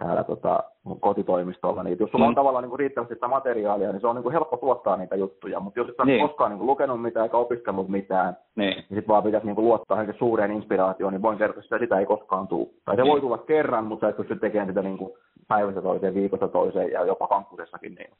täällä 0.00 0.24
tota, 0.24 0.62
kotitoimistolla, 1.00 1.82
niin 1.82 1.96
jos 2.00 2.10
sulla 2.10 2.24
on 2.24 2.30
mm. 2.30 2.34
tavallaan 2.34 2.62
niin 2.62 2.70
kuin, 2.70 2.78
riittävästi 2.78 3.14
sitä 3.14 3.28
materiaalia, 3.28 3.92
niin 3.92 4.00
se 4.00 4.06
on 4.06 4.16
niin 4.16 4.22
kuin, 4.22 4.32
helppo 4.32 4.56
tuottaa 4.56 4.96
niitä 4.96 5.16
juttuja, 5.16 5.60
mutta 5.60 5.80
jos 5.80 5.88
et 5.88 5.94
niin. 6.04 6.28
koskaan 6.28 6.50
niin 6.50 6.58
kuin, 6.58 6.66
lukenut 6.66 7.02
mitään 7.02 7.24
eikä 7.24 7.36
opiskellut 7.36 7.88
mitään, 7.88 8.36
niin, 8.56 8.74
niin 8.74 8.84
sitten 8.84 9.08
vaan 9.08 9.22
pitäisi 9.22 9.46
niin 9.46 9.54
kuin, 9.54 9.64
luottaa 9.64 9.94
johonkin 9.96 10.18
suureen 10.18 10.52
inspiraatioon, 10.52 11.12
niin 11.12 11.22
voin 11.22 11.38
kertoa, 11.38 11.62
että 11.62 11.78
sitä 11.78 11.98
ei 11.98 12.06
koskaan 12.06 12.48
tule. 12.48 12.68
Tai 12.84 12.96
se 12.96 13.02
niin. 13.02 13.12
voi 13.12 13.20
tulla 13.20 13.38
kerran, 13.38 13.84
mutta 13.84 14.06
sä 14.06 14.10
et 14.10 14.16
pysty 14.16 14.36
tekemään 14.36 14.68
sitä 14.68 14.82
niin 14.82 14.98
kuin, 14.98 15.12
päivästä 15.48 15.82
toiseen, 15.82 16.14
viikosta 16.14 16.48
toiseen 16.48 16.92
ja 16.92 17.04
jopa 17.04 17.26
kampusessakin. 17.26 17.94
Niin, 17.94 18.10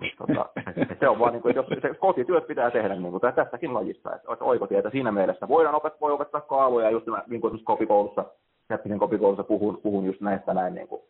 niin, 0.00 0.12
tota, 0.18 0.46
se 1.00 1.08
on 1.08 1.18
vaan, 1.18 1.32
niin 1.32 1.42
kuin, 1.42 1.56
jos 1.56 1.66
se 1.66 1.94
kotityöt 1.94 2.46
pitää 2.46 2.70
tehdä 2.70 2.94
niin 2.94 3.10
kuin, 3.10 3.34
tässäkin 3.34 3.74
lajissa, 3.74 4.14
että, 4.14 4.44
oikotietä 4.44 4.90
siinä 4.90 5.12
mielessä. 5.12 5.48
Voidaan 5.48 5.74
opettaa, 5.74 6.00
voi 6.00 6.12
opettaa 6.12 6.40
kaaloja, 6.40 6.90
just 6.90 7.06
niin 7.26 7.40
kuin 7.40 7.64
kopikoulussa, 7.64 8.24
Jäppisen 8.70 8.98
kopikoulussa 8.98 9.44
puhun, 9.44 9.80
puhun 9.82 10.06
just 10.06 10.20
näistä 10.20 10.54
näin 10.54 10.74
niin 10.74 10.88
kuin, 10.88 11.02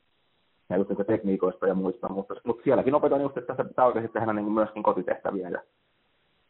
ja 0.70 0.76
just 0.76 0.90
niin 0.90 1.06
tekniikoista 1.06 1.66
ja 1.66 1.74
muista, 1.74 2.08
mutta, 2.08 2.34
mutta 2.44 2.62
sielläkin 2.64 2.94
opetan 2.94 3.20
just, 3.20 3.36
että 3.36 3.46
tässä 3.46 3.68
pitää 3.68 3.86
oikeasti 3.86 4.12
tehdä 4.12 4.32
niin 4.32 4.44
kuin 4.44 4.54
myöskin 4.54 4.82
kotitehtäviä 4.82 5.48
ja, 5.48 5.62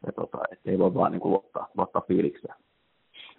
ja 0.06 0.12
tota, 0.12 0.38
ei 0.66 0.78
voi 0.78 0.94
vaan 0.94 1.12
niin 1.12 1.20
kuin 1.20 1.32
luottaa, 1.32 1.68
luottaa 1.76 2.02
fiilikseen. 2.08 2.54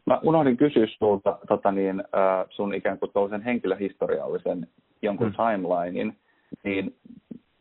Mä 0.05 0.19
unohdin 0.23 0.57
kysyä 0.57 0.87
sulta 0.87 1.39
tota 1.47 1.71
niin, 1.71 1.99
äh, 1.99 2.45
sun 2.49 2.73
ikään 2.73 2.99
kuin 2.99 3.11
tuollaisen 3.13 3.41
henkilöhistoriallisen 3.41 4.67
jonkun 5.01 5.27
hmm. 5.27 5.35
timelinein, 5.35 6.17
niin 6.63 6.95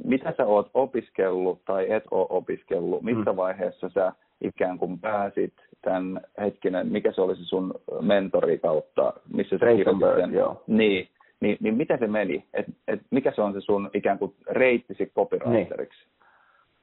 mitä 0.04 0.34
sä 0.36 0.46
oot 0.46 0.70
opiskellut 0.74 1.64
tai 1.64 1.92
et 1.92 2.04
ole 2.10 2.26
opiskellut, 2.30 3.02
missä 3.02 3.30
hmm. 3.30 3.36
vaiheessa 3.36 3.88
sä 3.88 4.12
ikään 4.40 4.78
kuin 4.78 4.98
pääsit 4.98 5.54
tämän 5.82 6.20
hetkinen, 6.40 6.86
mikä 6.86 7.12
se 7.12 7.20
olisi 7.20 7.44
sun 7.44 7.74
mentori 8.00 8.58
kautta, 8.58 9.12
missä 9.34 9.58
sä 9.58 9.66
kirjoitit? 9.66 10.34
Joo. 10.34 10.62
Niin, 10.66 11.08
niin, 11.40 11.56
niin 11.60 11.74
miten 11.74 11.98
se 11.98 12.06
meni? 12.06 12.44
Et, 12.54 12.66
et 12.88 13.00
mikä 13.10 13.32
se 13.34 13.42
on 13.42 13.52
se 13.52 13.60
sun 13.60 13.90
ikään 13.94 14.18
kuin 14.18 14.34
reittisi 14.50 15.12
copywriteriksi? 15.16 15.98
Niin. 15.98 16.20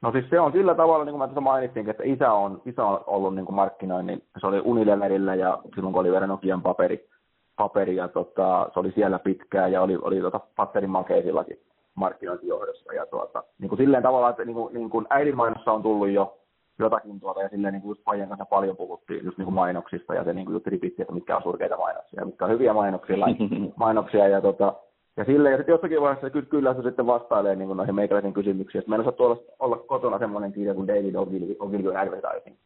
No 0.02 0.12
siis 0.12 0.30
se 0.30 0.40
on 0.40 0.52
sillä 0.52 0.74
tavalla, 0.74 1.04
niin 1.04 1.12
kuin 1.12 1.18
mä 1.18 1.26
tässä 1.26 1.40
mainitsin, 1.40 1.90
että 1.90 2.02
isä 2.06 2.32
on, 2.32 2.62
isä 2.66 2.84
on 2.84 3.04
ollut 3.06 3.34
niin 3.34 3.46
kuin 3.46 3.56
markkinoinnin, 3.56 4.22
se 4.40 4.46
oli 4.46 4.60
Unileverillä 4.64 5.34
ja 5.34 5.58
silloin 5.74 5.92
kun 5.92 6.00
oli 6.00 6.10
vielä 6.10 6.26
Nokian 6.26 6.62
paperi, 6.62 7.08
paperi 7.56 7.96
ja 7.96 8.08
tota, 8.08 8.70
se 8.74 8.80
oli 8.80 8.92
siellä 8.92 9.18
pitkään 9.18 9.72
ja 9.72 9.82
oli, 9.82 9.98
oli 10.02 10.20
tota 10.20 10.40
Patterin 10.56 10.90
makeisillakin 10.90 11.58
markkinointijohdossa. 11.94 12.92
Ja 12.92 13.06
tuota, 13.06 13.44
niin 13.58 13.68
kuin 13.68 13.78
silleen 13.78 14.02
tavalla, 14.02 14.30
että 14.30 14.44
niin 14.44 14.54
kuin, 14.54 14.74
niin 14.74 14.90
kuin 14.90 15.06
äidinmainossa 15.10 15.72
on 15.72 15.82
tullut 15.82 16.08
jo 16.08 16.38
jotakin 16.78 17.20
tuota, 17.20 17.42
ja 17.42 17.48
silleen 17.48 17.72
niin 17.72 17.82
kuin 17.82 17.90
just 17.90 18.28
kanssa 18.28 18.44
paljon 18.44 18.76
puhuttiin 18.76 19.24
just 19.24 19.38
niin 19.38 19.44
kuin 19.44 19.54
mainoksista, 19.54 20.14
ja 20.14 20.24
se 20.24 20.32
niin 20.32 20.46
kuin 20.46 20.54
just 20.54 20.66
ripitti, 20.66 21.02
että 21.02 21.14
mitkä 21.14 21.36
on 21.36 21.42
surkeita 21.42 21.76
mainoksia, 21.76 22.24
mitkä 22.24 22.44
on 22.44 22.50
hyviä 22.50 22.72
mainoksia, 22.72 23.16
mainoksia 23.76 24.28
ja 24.28 24.40
tota, 24.40 24.74
ja 25.16 25.24
silleen, 25.24 25.52
ja 25.52 25.56
sitten 25.56 25.72
jossakin 25.72 26.00
vaiheessa 26.00 26.30
ky- 26.30 26.42
kyllä 26.42 26.74
se 26.74 26.82
sitten 26.82 27.06
vastailee 27.06 27.56
niin 27.56 27.66
kuin 27.66 27.76
noihin 27.76 27.94
meikäläisen 27.94 28.32
kysymyksiin. 28.32 28.84
Mä 28.86 28.94
en 28.94 29.00
osaa 29.00 29.12
tuolla 29.12 29.36
olla 29.58 29.76
kotona 29.76 30.18
semmoinen 30.18 30.52
kirja 30.52 30.74
kuin 30.74 30.86
David 30.86 31.14
Ogilvy, 31.14 31.96
Advertising, 31.96 32.56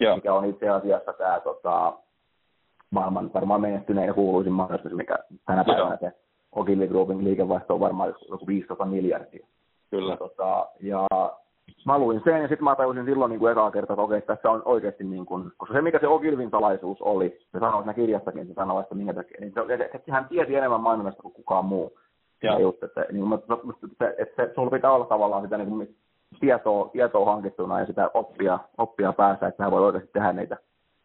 Joo. 0.00 0.14
mikä 0.14 0.34
on 0.34 0.44
itse 0.44 0.68
asiassa 0.68 1.12
tämä 1.12 1.40
tota, 1.40 1.92
maailman 2.90 3.30
varmaan 3.34 3.60
menestynein 3.60 4.06
ja 4.06 4.14
kuuluisin 4.14 4.52
mainostus, 4.52 4.92
mikä 4.92 5.18
tänä 5.46 5.64
päivänä 5.64 5.96
se 6.00 6.12
Ogilvy 6.52 6.86
Groupin 6.86 7.24
liikevaihto 7.24 7.74
on 7.74 7.80
varmaan 7.80 8.14
joku 8.30 8.46
15 8.46 8.84
miljardia. 8.84 9.46
Kyllä. 9.90 10.12
Ja, 10.12 10.16
tota, 10.16 10.68
ja 10.80 11.06
mä 11.86 11.98
luin 11.98 12.20
sen 12.24 12.42
ja 12.42 12.48
sitten 12.48 12.64
mä 12.64 12.76
tajusin 12.76 13.04
silloin 13.04 13.30
niin 13.30 13.38
kuin 13.38 13.52
ekaa 13.52 13.70
kertaa, 13.70 13.94
että 13.94 14.02
okei, 14.02 14.22
tässä 14.22 14.50
on 14.50 14.62
oikeasti, 14.64 15.04
niin 15.04 15.26
kuin, 15.26 15.52
koska 15.56 15.74
se 15.74 15.82
mikä 15.82 15.98
se 15.98 16.08
Ogilvin 16.08 16.50
salaisuus 16.50 17.02
oli, 17.02 17.38
se 17.52 17.58
sanoi 17.58 17.82
siinä 17.82 17.94
kirjastakin, 17.94 18.46
se 18.46 18.54
sanoi, 18.54 18.80
että 18.80 18.94
minkä 18.94 19.14
takia, 19.14 19.36
niin 19.40 19.52
se, 19.54 19.90
että 19.94 20.12
hän 20.12 20.26
tiesi 20.28 20.54
enemmän 20.54 20.80
mainonnasta 20.80 21.22
kuin 21.22 21.34
kukaan 21.34 21.64
muu. 21.64 21.98
Ja 22.42 22.58
just, 22.58 22.82
että, 22.82 23.06
niin, 23.12 23.28
mä, 23.28 23.38
että, 24.18 24.42
että 24.42 24.54
sulla 24.54 24.70
pitää 24.70 24.92
olla 24.92 25.04
tavallaan 25.04 25.42
sitä 25.42 25.58
niin 25.58 25.68
kuin, 25.68 25.96
tietoa, 26.40 26.88
tietoa 26.88 27.32
hankittuna 27.32 27.80
ja 27.80 27.86
sitä 27.86 28.10
oppia, 28.14 28.58
oppia 28.78 29.12
päässä, 29.12 29.46
että 29.46 29.62
hän 29.62 29.72
voi 29.72 29.84
oikeasti 29.84 30.10
tehdä 30.12 30.32
niitä, 30.32 30.56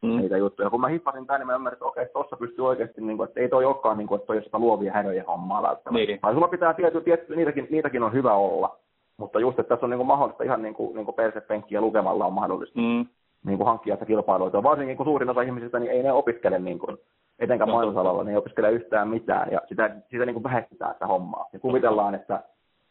mm. 0.02 0.18
niitä 0.18 0.38
juttuja. 0.38 0.70
Kun 0.70 0.82
mä 0.82 0.88
hippasin 0.88 1.28
tämän, 1.28 1.40
niin 1.40 1.48
mä 1.48 1.56
ymmärrin, 1.56 1.76
että 1.76 1.86
okei, 1.86 2.06
tuossa 2.14 2.38
pystyy 2.38 2.68
oikeasti, 2.68 3.02
niin 3.02 3.18
kuin, 3.18 3.28
että 3.28 3.40
ei 3.40 3.50
toi 3.50 3.66
olekaan, 3.66 3.98
niin 3.98 4.08
kuin, 4.08 4.20
että 4.20 4.28
toi 4.28 4.44
sitä 4.44 4.60
luovia 4.60 4.94
hädöjä 4.94 5.24
hommaa 5.28 5.64
välttämättä. 5.64 6.08
Niin. 6.08 6.20
Tai 6.22 6.34
sulla 6.34 6.48
pitää 6.48 6.74
tietty, 6.74 7.02
tietty 7.02 7.36
niitäkin, 7.36 7.68
niitäkin 7.70 8.04
on 8.04 8.14
hyvä 8.14 8.34
olla. 8.34 8.78
Mutta 9.18 9.40
just, 9.40 9.60
että 9.60 9.70
tässä 9.70 9.86
on 9.86 9.90
niin 9.90 9.98
kuin 9.98 10.08
mahdollista 10.08 10.44
ihan 10.44 10.62
niin 10.62 10.74
kuin, 10.74 10.96
niin 10.96 11.06
kuin 11.06 11.16
persepenkkiä 11.16 11.82
lukemalla 11.82 12.26
on 12.26 12.34
mahdollista 12.34 12.80
mm. 12.80 13.06
niin 13.46 13.58
kuin 13.58 13.68
hankkia 13.68 13.96
sitä 13.96 14.06
kilpailuita. 14.06 14.64
Varsinkin 14.64 14.98
kun 14.98 15.06
suurin 15.06 15.30
osa 15.30 15.42
ihmisistä, 15.42 15.80
niin 15.80 15.92
ei 15.92 16.04
ne 16.04 16.12
opiskele 16.12 16.60
niin 16.60 16.80
kuin, 16.80 16.98
etenkään 17.40 17.70
mainosalalla, 17.70 18.24
niin 18.24 18.32
ei 18.32 18.38
opiskele 18.38 18.72
yhtään 18.72 19.08
mitään. 19.08 19.52
Ja 19.52 19.62
sitä, 19.70 19.96
sitä 20.12 20.26
niin 20.26 20.34
kuin 20.34 20.44
väheksytään 20.44 20.94
sitä 20.94 21.08
hommaa. 21.08 21.50
Ja 21.54 21.60
kuvitellaan, 21.60 22.16
että, 22.16 22.44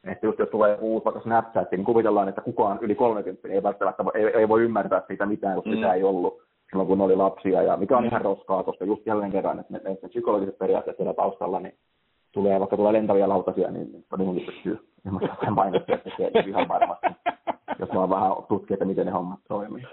että 0.04 0.26
just 0.26 0.38
jos 0.38 0.48
tulee 0.48 0.78
uusi 0.80 1.04
vaikka 1.04 1.20
Snapchat, 1.20 1.70
niin 1.70 1.84
kuvitellaan, 1.84 2.28
että 2.28 2.40
kukaan 2.40 2.78
yli 2.80 2.94
30 2.94 3.48
ei 3.48 3.62
välttämättä 3.62 4.04
ei, 4.14 4.24
ei 4.24 4.48
voi 4.48 4.62
ymmärtää 4.62 5.02
siitä 5.06 5.26
mitään, 5.26 5.54
koska 5.54 5.70
mm. 5.70 5.76
sitä 5.76 5.94
ei 5.94 6.02
ollut 6.02 6.42
silloin, 6.70 6.88
kun 6.88 7.00
oli 7.00 7.16
lapsia. 7.16 7.62
Ja 7.62 7.76
mikä 7.76 7.96
on 7.96 8.02
mm. 8.02 8.08
ihan 8.08 8.22
roskaa, 8.22 8.62
koska 8.62 8.84
just 8.84 9.06
jälleen 9.06 9.32
kerran, 9.32 9.60
että 9.60 9.72
ne, 9.72 9.80
ne 10.02 10.08
psykologiset 10.08 10.58
periaatteet 10.58 10.96
siellä 10.96 11.14
taustalla, 11.14 11.60
niin 11.60 11.74
tulee, 12.37 12.61
vaikka 12.61 12.77
tulee 12.77 12.92
lentäviä 12.92 13.29
lautasia, 13.29 13.70
niin 13.70 14.05
todennäköisesti 14.11 14.53
pystyy 14.53 14.88
ilmoittamaan 15.07 15.55
mainostaa 15.55 15.99
tekee 15.99 16.31
ihan 16.46 16.68
varmasti, 16.68 17.07
jos 17.79 17.88
vaan 17.94 18.11
vähän 18.11 18.33
tutkii, 18.49 18.75
että 18.75 18.85
miten 18.85 19.07
ne 19.07 19.12
hommat 19.12 19.40
toimii. 19.49 19.87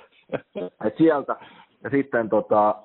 Et 0.85 0.97
sieltä, 0.97 1.35
ja 1.83 1.89
sitten 1.89 2.29
tota, 2.29 2.75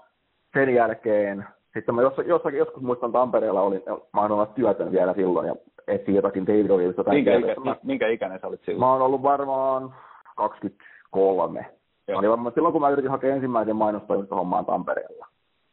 sen 0.54 0.74
jälkeen, 0.74 1.44
sitten 1.74 1.94
mä 1.94 2.02
jossakin, 2.02 2.30
jossakin 2.30 2.58
joskus 2.58 2.82
muistan 2.82 3.12
Tampereella 3.12 3.62
olin, 3.62 3.82
mä 4.12 4.20
oon 4.20 4.32
ollut 4.32 4.54
työtön 4.54 4.92
vielä 4.92 5.14
silloin, 5.14 5.48
ja 5.48 5.54
etsin 5.88 6.14
jotakin 6.14 6.46
David 6.46 6.70
O'Learista. 6.70 7.10
Minkä, 7.10 7.36
ikä, 7.36 7.60
mä, 7.64 7.76
minkä 7.82 8.08
ikäinen 8.08 8.40
sä 8.40 8.46
olit 8.46 8.60
silloin? 8.64 8.80
Mä 8.80 8.92
oon 8.92 9.02
ollut 9.02 9.22
varmaan 9.22 9.94
23. 10.36 11.66
Joo. 12.08 12.18
Oli 12.18 12.28
varmaan, 12.28 12.54
silloin 12.54 12.72
kun 12.72 12.80
mä 12.80 12.88
yritin 12.88 13.10
hakea 13.10 13.34
ensimmäisen 13.34 13.76
mainostoimistohommaan 13.76 14.66
Tampereella. 14.66 15.26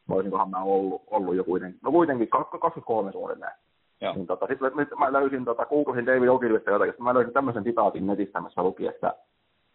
Voisinkohan 0.10 0.50
mä 0.50 0.64
ollut, 0.64 1.04
ollut 1.08 1.36
jo 1.36 1.44
kuitenkin, 1.44 1.80
no 1.84 1.92
kuitenkin 1.92 2.30
23 2.30 3.12
suunnilleen. 3.12 3.52
Niin 4.02 4.28
tota, 4.28 4.48
sitten 4.48 4.72
mä 5.00 5.14
löysin, 5.14 5.46
tota, 5.46 5.66
googlasin 5.66 6.06
David 6.06 6.28
Ogilvista 6.28 6.72
jotakin, 6.72 6.94
mä 7.00 7.14
löysin 7.14 7.34
tämmöisen 7.34 7.64
sitaatin 7.64 8.08
netistä, 8.08 8.42
missä 8.42 8.64
luki, 8.64 8.88
että 8.88 9.16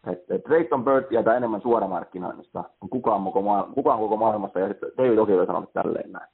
että 0.07 0.39
Drayton 0.49 0.85
Bird 0.85 1.03
tietää 1.03 1.37
enemmän 1.37 1.61
suoramarkkinoinnista 1.61 2.63
kuin 2.79 2.89
kukaan, 2.89 3.23
koko 3.23 3.41
maailma, 3.41 3.73
kukaan 3.73 3.99
koko 3.99 4.17
maailmassa, 4.17 4.59
ja 4.59 4.67
sitten 4.67 4.91
David 4.97 5.17
Ogilvy 5.17 5.45
sanoi 5.45 5.67
tälleen 5.73 6.11
näin. 6.11 6.29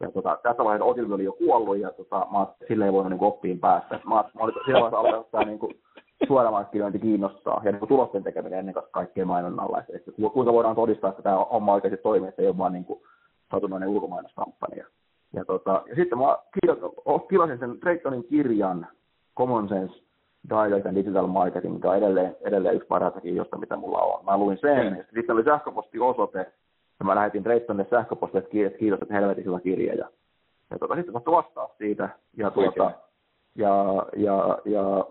Ja 0.00 0.10
tota, 0.10 0.38
tässä 0.42 0.64
vaiheessa 0.64 0.84
Ogilvy 0.84 1.14
oli 1.14 1.24
jo 1.24 1.32
kuollut, 1.32 1.78
ja 1.78 1.90
tota, 1.90 2.26
mä 2.32 2.46
sille 2.68 2.84
ei 2.84 2.92
voinut 2.92 3.12
niin 3.12 3.24
oppiin 3.24 3.58
päästä. 3.60 4.00
Mä, 4.04 4.14
mä 4.14 4.40
olin 4.40 4.54
siinä 4.64 4.80
vaiheessa 4.80 4.98
alkanut 4.98 5.30
tämä 5.30 5.44
niin 5.44 5.58
kuin, 5.58 5.72
suoramarkkinointi 6.26 6.98
kiinnostaa, 6.98 7.60
ja 7.64 7.72
niin 7.72 7.88
tulosten 7.88 8.22
tekeminen 8.22 8.58
ennen 8.58 8.74
kaikkea 8.90 9.26
mainonnalla. 9.26 9.82
Että 9.94 10.12
kuinka 10.32 10.52
voidaan 10.52 10.76
todistaa, 10.76 11.10
että 11.10 11.22
tämä 11.22 11.36
homma 11.36 11.72
oikeasti 11.72 12.02
toimii, 12.02 12.28
että 12.28 12.42
ei 12.42 12.48
ole 12.48 12.58
vaan 12.58 12.72
niin 12.72 12.84
kuin, 12.84 13.00
satunnainen 13.50 13.88
ulkomainuskampanja. 13.88 14.86
Ja, 15.32 15.44
tota, 15.44 15.82
ja 15.88 15.94
sitten 15.94 16.18
mä 16.18 16.38
tilasin 17.28 17.58
sen 17.58 17.80
Draytonin 17.80 18.24
kirjan 18.24 18.86
Common 19.36 19.68
Sense 19.68 19.94
Direct 20.50 20.86
and 20.86 20.96
Digital 20.96 21.26
Marketing, 21.26 21.74
mikä 21.74 21.90
on 21.90 21.96
edelleen, 21.96 22.36
edelleen 22.40 22.74
yksi 22.74 22.88
parhaita 22.88 23.20
kirjoista, 23.20 23.58
mitä 23.58 23.76
mulla 23.76 23.98
on. 23.98 24.24
Mä 24.24 24.38
luin 24.38 24.58
sen, 24.58 24.92
mm. 24.92 24.98
ja 24.98 25.04
sitten 25.14 25.34
oli 25.34 25.44
sähköpostiosoite, 25.44 26.38
ja 26.98 27.04
mä 27.04 27.14
lähetin 27.14 27.44
Draytonille 27.44 27.90
sähköpostia, 27.90 28.38
että 28.38 28.78
kiitos, 28.78 29.02
että 29.02 29.14
helvetin 29.14 29.44
hyvä 29.44 29.60
kirja. 29.60 29.94
Ja, 29.94 30.08
ja 30.70 30.78
tota, 30.78 30.94
sitten 30.94 31.12
sattui 31.12 31.34
vastaa 31.34 31.68
siitä. 31.78 32.08
Ja, 32.36 32.50
tuota, 32.50 32.90
ja, 33.54 34.06
ja, 34.16 34.58
ja 34.64 35.06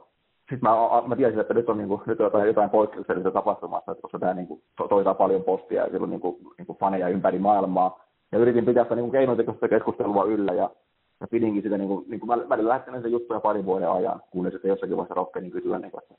sitten 0.49 0.69
mä, 0.69 1.01
mä 1.07 1.15
tiesin, 1.15 1.39
että 1.39 1.53
nyt 1.53 1.69
on, 1.69 1.77
niin 1.77 1.87
kuin, 1.87 2.01
nyt 2.05 2.19
on 2.19 2.23
jotain, 2.23 2.47
jotain 2.47 2.69
poikkeuksellista 2.69 3.31
tapahtumassa, 3.31 3.91
että 3.91 4.01
koska 4.01 4.19
tämä 4.19 4.33
niin 4.33 4.47
kuin, 4.47 4.61
to, 4.77 4.87
toitaa 4.87 5.13
paljon 5.13 5.43
postia 5.43 5.83
ja 5.83 5.89
silloin 5.89 6.09
niin 6.09 6.21
kuin, 6.21 6.37
niin 6.57 6.65
kuin 6.65 6.77
faneja 6.77 7.07
ympäri 7.07 7.39
maailmaa 7.39 8.10
ja 8.31 8.39
yritin 8.39 8.65
pitää 8.65 8.83
sitä 8.83 8.95
niin 8.95 9.11
keinotekoista 9.11 9.67
keskustelua 9.67 10.25
yllä 10.25 10.53
ja, 10.53 10.69
ja 11.19 11.27
pidinkin 11.27 11.63
sitä, 11.63 11.77
niin 11.77 11.87
kuin, 11.87 12.05
niin 12.07 12.19
kuin 12.19 12.27
mä, 12.27 12.55
mä 12.55 12.67
lähettänyt 12.67 13.01
sen 13.01 13.11
juttuja 13.11 13.39
parin 13.39 13.65
vuoden 13.65 13.91
ajan, 13.91 14.21
kunnes 14.31 14.53
sitten 14.53 14.69
jossakin 14.69 14.97
vaiheessa 14.97 15.15
rohkenin 15.15 15.51
kysyä, 15.51 15.79
niin 15.79 15.91
kuin, 15.91 16.03
että 16.03 16.15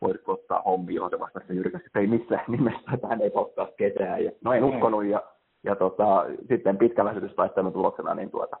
voisitko 0.00 0.32
ottaa 0.32 0.62
hommi, 0.62 0.94
johon 0.94 1.10
se 1.10 1.18
vastasi 1.18 1.56
jyrkästi, 1.56 1.86
että 1.86 2.00
ei 2.00 2.06
missään 2.06 2.44
nimessä, 2.48 2.90
että 2.94 3.06
hän 3.06 3.20
ei 3.20 3.30
ottaa 3.34 3.68
ketään. 3.76 4.24
Ja, 4.24 4.30
no 4.44 4.52
en 4.52 4.62
mm. 4.62 4.68
uskonut 4.68 5.04
ja, 5.04 5.22
ja 5.62 5.76
tota, 5.76 6.26
sitten 6.48 6.78
pitkän 6.78 7.06
väsytystaistelun 7.06 7.72
tuloksena 7.72 8.14
niin 8.14 8.30
tuota, 8.30 8.56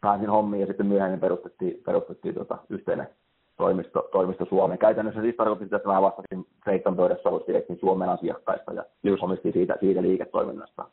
pääsin 0.00 0.30
hommiin 0.30 0.60
ja 0.60 0.66
sitten 0.66 0.86
myöhemmin 0.86 1.20
perustettiin, 1.20 1.82
perustettiin 1.86 2.34
tota, 2.34 2.58
yhteinen 2.70 3.08
toimisto, 3.56 4.08
toimisto 4.12 4.44
Suomeen. 4.44 4.78
Käytännössä 4.78 5.20
siis 5.20 5.36
tarkoitti 5.36 5.64
sitä, 5.64 5.76
että 5.76 5.88
mä 5.88 6.02
vastasin 6.02 6.46
Freighton 6.64 6.96
pöydässä 6.96 7.28
ollut 7.28 7.46
Suomen 7.80 8.08
asiakkaista 8.08 8.72
ja 8.72 8.84
Just. 9.02 9.22
siitä, 9.52 9.76
siitä 9.80 10.02
liiketoiminnasta 10.02 10.84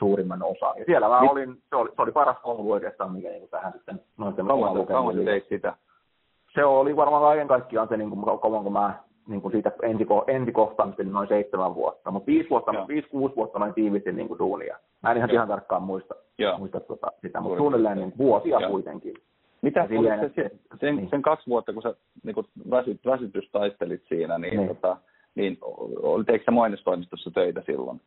suurimman 0.00 0.42
osan. 0.42 0.78
Ja 0.78 0.84
siellä 0.84 1.08
mä 1.08 1.18
olin, 1.18 1.62
se 1.70 1.76
oli, 1.76 1.90
se 1.96 2.02
oli 2.02 2.12
paras 2.12 2.36
koulu 2.42 2.72
oikeastaan, 2.72 3.12
mikä 3.12 3.28
niin 3.28 3.48
tähän 3.48 3.72
sitten 3.72 4.00
noiden 4.18 4.46
kauan, 4.46 4.86
kauan 4.86 5.24
teit 5.24 5.48
sitä? 5.48 5.76
Se 6.54 6.64
oli 6.64 6.96
varmaan 6.96 7.22
kaiken 7.22 7.48
kaikkiaan 7.48 7.88
se, 7.88 7.96
niin 7.96 8.10
kuin, 8.10 8.40
kauan 8.40 8.64
kun 8.64 8.72
mä 8.72 8.94
niin 9.28 9.42
kuin 9.42 9.52
siitä 9.52 9.72
entiko, 9.82 10.24
entikohtaamista 10.26 11.02
niin 11.02 11.12
noin 11.12 11.28
seitsemän 11.28 11.74
vuotta, 11.74 12.10
mutta 12.10 12.26
viisi, 12.26 12.50
vuotta, 12.50 12.72
Joo. 12.72 12.88
viisi, 12.88 13.08
kuusi 13.08 13.36
vuotta 13.36 13.58
noin 13.58 13.74
tiivistin 13.74 14.16
niin 14.16 14.28
kuin 14.28 14.38
duunia. 14.38 14.76
Mä 15.02 15.10
en 15.10 15.16
ihan, 15.16 15.30
ihan 15.30 15.48
tarkkaan 15.48 15.82
muista, 15.82 16.14
Joo. 16.38 16.58
muista 16.58 16.80
tuota, 16.80 17.12
sitä, 17.22 17.40
mutta 17.40 17.58
suunnilleen 17.58 17.98
niin 17.98 18.12
vuosia 18.18 18.60
Joo. 18.60 18.70
kuitenkin. 18.70 19.14
Mitä 19.62 19.86
silleen, 19.88 20.20
se, 20.20 20.32
se, 20.34 20.50
sen, 20.80 20.96
niin. 20.96 21.10
sen 21.10 21.22
kaksi 21.22 21.50
vuotta, 21.50 21.72
kun 21.72 21.82
sä 21.82 21.94
niin 22.24 22.34
kun 22.34 22.44
väsyt, 22.70 23.00
väsytystaistelit 23.06 24.02
siinä, 24.08 24.38
niin, 24.38 24.56
niin. 24.56 24.68
Tota, 24.68 24.96
niin 25.34 25.58
oli, 26.02 26.24
teikö 26.24 26.44
sä 26.44 26.50
mainostoimistossa 26.50 27.30
töitä 27.30 27.62
silloin? 27.66 28.00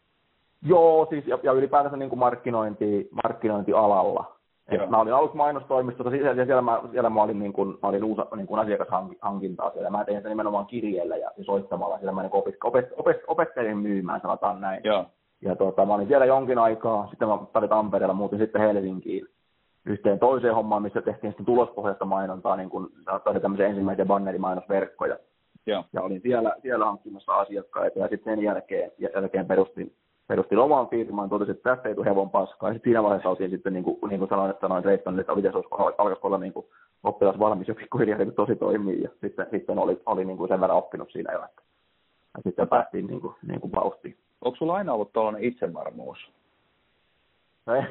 Joo, 0.65 1.07
siis 1.09 1.27
ja, 1.27 1.39
ja 1.43 1.51
ylipäätänsä 1.51 1.97
niin 1.97 2.09
kuin 2.09 2.19
markkinointi, 2.19 3.09
markkinointialalla. 3.23 4.33
Et 4.67 4.89
mä 4.89 4.99
olin 4.99 5.13
aluksi 5.13 5.37
mainostoimistossa, 5.37 6.15
ja 6.15 6.45
siellä, 6.45 6.61
mä, 6.61 6.81
siellä 6.91 7.09
mä 7.09 7.23
olin, 7.23 7.39
niin 7.39 7.53
kuin, 7.53 7.77
mä 7.81 7.89
olin 7.89 8.03
uusa, 8.03 8.27
niin 8.35 8.47
kuin 8.47 8.59
asiakashankintaa 8.59 9.71
siellä. 9.71 9.89
Mä 9.89 10.05
tein 10.05 10.17
sitä 10.17 10.29
nimenomaan 10.29 10.65
kirjeellä 10.65 11.17
ja, 11.17 11.31
ja 11.37 11.43
soittamalla. 11.43 11.97
Siellä 11.97 12.11
mä 12.11 12.21
niin 12.21 12.35
opet, 12.35 12.55
opet, 12.63 12.89
opet, 12.97 13.17
opettelin 13.27 13.77
myymään, 13.77 14.21
sanotaan 14.21 14.61
näin. 14.61 14.81
Joo. 14.83 15.05
Ja 15.41 15.55
tuota, 15.55 15.85
mä 15.85 15.93
olin 15.93 16.07
siellä 16.07 16.25
jonkin 16.25 16.57
aikaa, 16.57 17.07
sitten 17.07 17.27
mä 17.27 17.37
olin 17.53 17.69
Tampereella, 17.69 18.13
muutin 18.13 18.39
sitten 18.39 18.61
Helsinkiin 18.61 19.27
yhteen 19.85 20.19
toiseen 20.19 20.55
hommaan, 20.55 20.81
missä 20.81 21.01
tehtiin 21.01 21.31
sitten 21.31 21.45
tulospohjaista 21.45 22.05
mainontaa, 22.05 22.55
niin 22.55 22.69
kuin 22.69 22.87
tämmöisiä 23.41 23.67
ensimmäisiä 23.67 24.05
bannerimainosverkkoja. 24.05 25.17
Joo. 25.65 25.83
Ja 25.93 26.01
olin 26.01 26.21
siellä, 26.21 26.55
siellä 26.61 26.85
hankkimassa 26.85 27.33
asiakkaita 27.33 27.99
ja 27.99 28.07
sitten 28.07 28.35
sen 28.35 28.43
jälkeen, 28.43 28.91
jälkeen 28.97 29.45
perustin 29.45 29.93
perustin 30.27 30.59
oman 30.59 30.89
firman, 30.89 31.29
totesin, 31.29 31.55
että 31.55 31.75
tästä 31.75 31.89
ei 31.89 31.95
tule 31.95 32.05
hevon 32.05 32.29
paskaa. 32.29 32.69
Ja 32.69 32.73
sitten 32.73 32.89
siinä 32.89 33.03
vaiheessa 33.03 33.29
oltiin 33.29 33.49
sitten, 33.49 33.73
niin 33.73 33.83
kuin, 33.83 33.97
niin 34.09 34.19
kuin 34.19 34.29
sanoin, 34.29 34.51
että 34.51 34.61
sanoin 34.61 34.85
Reittonille, 34.85 35.21
että 35.21 35.35
miten 35.35 35.51
se 35.51 35.57
olisi, 35.57 35.69
alkaisi 35.97 36.21
olla 36.23 36.37
niin 36.37 36.53
kuin, 36.53 36.65
oppilas 37.03 37.39
valmis 37.39 37.67
jo 37.67 37.75
pikkuhiljaa 37.75 38.17
niin 38.17 38.33
tosi 38.33 38.55
toimii. 38.55 39.03
Ja 39.03 39.09
sitten, 39.21 39.47
sitten 39.51 39.79
oli, 39.79 40.01
oli 40.05 40.25
niin 40.25 40.37
kuin 40.37 40.47
sen 40.47 40.61
verran 40.61 40.77
oppinut 40.77 41.11
siinä 41.11 41.33
jo, 41.33 41.43
että 41.43 41.61
ja 42.37 42.43
sitten 42.43 42.67
päästiin 42.67 43.07
niin 43.07 43.21
kuin, 43.21 43.35
niin 43.47 43.61
kuin 43.61 43.71
vauhtiin. 43.71 44.17
Onko 44.41 44.55
sulla 44.55 44.75
aina 44.75 44.93
ollut 44.93 45.13
tuollainen 45.13 45.43
itsevarmuus? 45.43 46.17
Ei. 47.75 47.83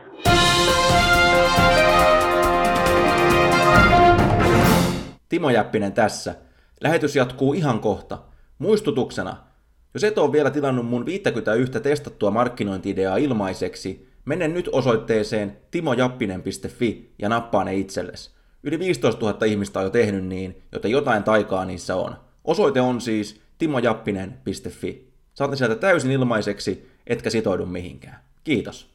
Timo 5.28 5.50
Jäppinen 5.50 5.92
tässä. 5.92 6.34
Lähetys 6.80 7.16
jatkuu 7.16 7.52
ihan 7.52 7.80
kohta. 7.80 8.18
Muistutuksena– 8.58 9.36
jos 9.94 10.04
et 10.04 10.18
ole 10.18 10.32
vielä 10.32 10.50
tilannut 10.50 10.86
mun 10.86 11.06
51 11.06 11.80
testattua 11.80 12.30
markkinointi-ideaa 12.30 13.16
ilmaiseksi, 13.16 14.08
mene 14.24 14.48
nyt 14.48 14.68
osoitteeseen 14.72 15.56
timojappinen.fi 15.70 17.14
ja 17.18 17.28
nappaa 17.28 17.64
ne 17.64 17.74
itsellesi. 17.74 18.30
Yli 18.62 18.78
15 18.78 19.26
000 19.26 19.46
ihmistä 19.46 19.78
on 19.78 19.84
jo 19.84 19.90
tehnyt 19.90 20.24
niin, 20.24 20.62
joten 20.72 20.90
jotain 20.90 21.24
taikaa 21.24 21.64
niissä 21.64 21.96
on. 21.96 22.16
Osoite 22.44 22.80
on 22.80 23.00
siis 23.00 23.40
timojappinen.fi. 23.58 25.12
Saat 25.34 25.50
ne 25.50 25.56
sieltä 25.56 25.74
täysin 25.74 26.10
ilmaiseksi, 26.10 26.90
etkä 27.06 27.30
sitoudu 27.30 27.66
mihinkään. 27.66 28.16
Kiitos. 28.44 28.92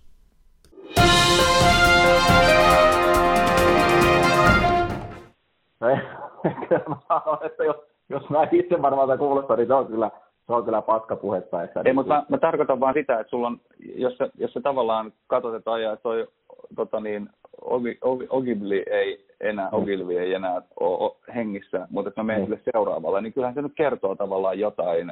mä 6.89 6.95
sanon, 7.07 7.45
että 7.45 7.63
jos, 7.63 7.75
jos 8.09 8.29
mä 8.29 8.47
itse 8.51 8.81
varmaan 8.81 9.17
kuulostaa, 9.19 9.57
niin 9.57 9.67
se 9.67 9.73
on 9.73 9.87
kyllä 9.87 10.11
se 10.47 10.53
on 10.53 10.65
kyllä 10.65 10.81
paskapuhetta. 10.81 11.61
Ei, 11.61 11.69
niin 11.83 11.95
mutta 11.95 12.13
mä, 12.13 12.23
mä, 12.29 12.37
tarkoitan 12.37 12.79
vaan 12.79 12.93
sitä, 12.93 13.19
että 13.19 13.29
sulla 13.29 13.47
on, 13.47 13.59
jos 13.95 14.17
sä, 14.17 14.29
jos 14.37 14.53
sä 14.53 14.61
tavallaan 14.61 15.13
katsot, 15.27 15.55
että 15.55 15.71
ajaa, 15.71 15.97
toi 15.97 16.27
tota 16.75 16.99
niin, 16.99 17.29
Ogilvy 18.29 18.83
ei 18.91 19.25
enää. 19.41 19.69
Ogilvy 19.71 20.17
ei 20.17 20.33
enää 20.33 20.61
ole 20.79 21.11
hengissä, 21.35 21.87
mutta 21.89 22.09
että 22.09 22.21
mä 22.21 22.25
menen 22.25 22.41
mm. 22.41 22.45
sille 22.45 22.61
seuraavalle, 22.73 23.21
niin 23.21 23.33
kyllähän 23.33 23.55
se 23.55 23.61
nyt 23.61 23.75
kertoo 23.75 24.15
tavallaan 24.15 24.59
jotain, 24.59 25.11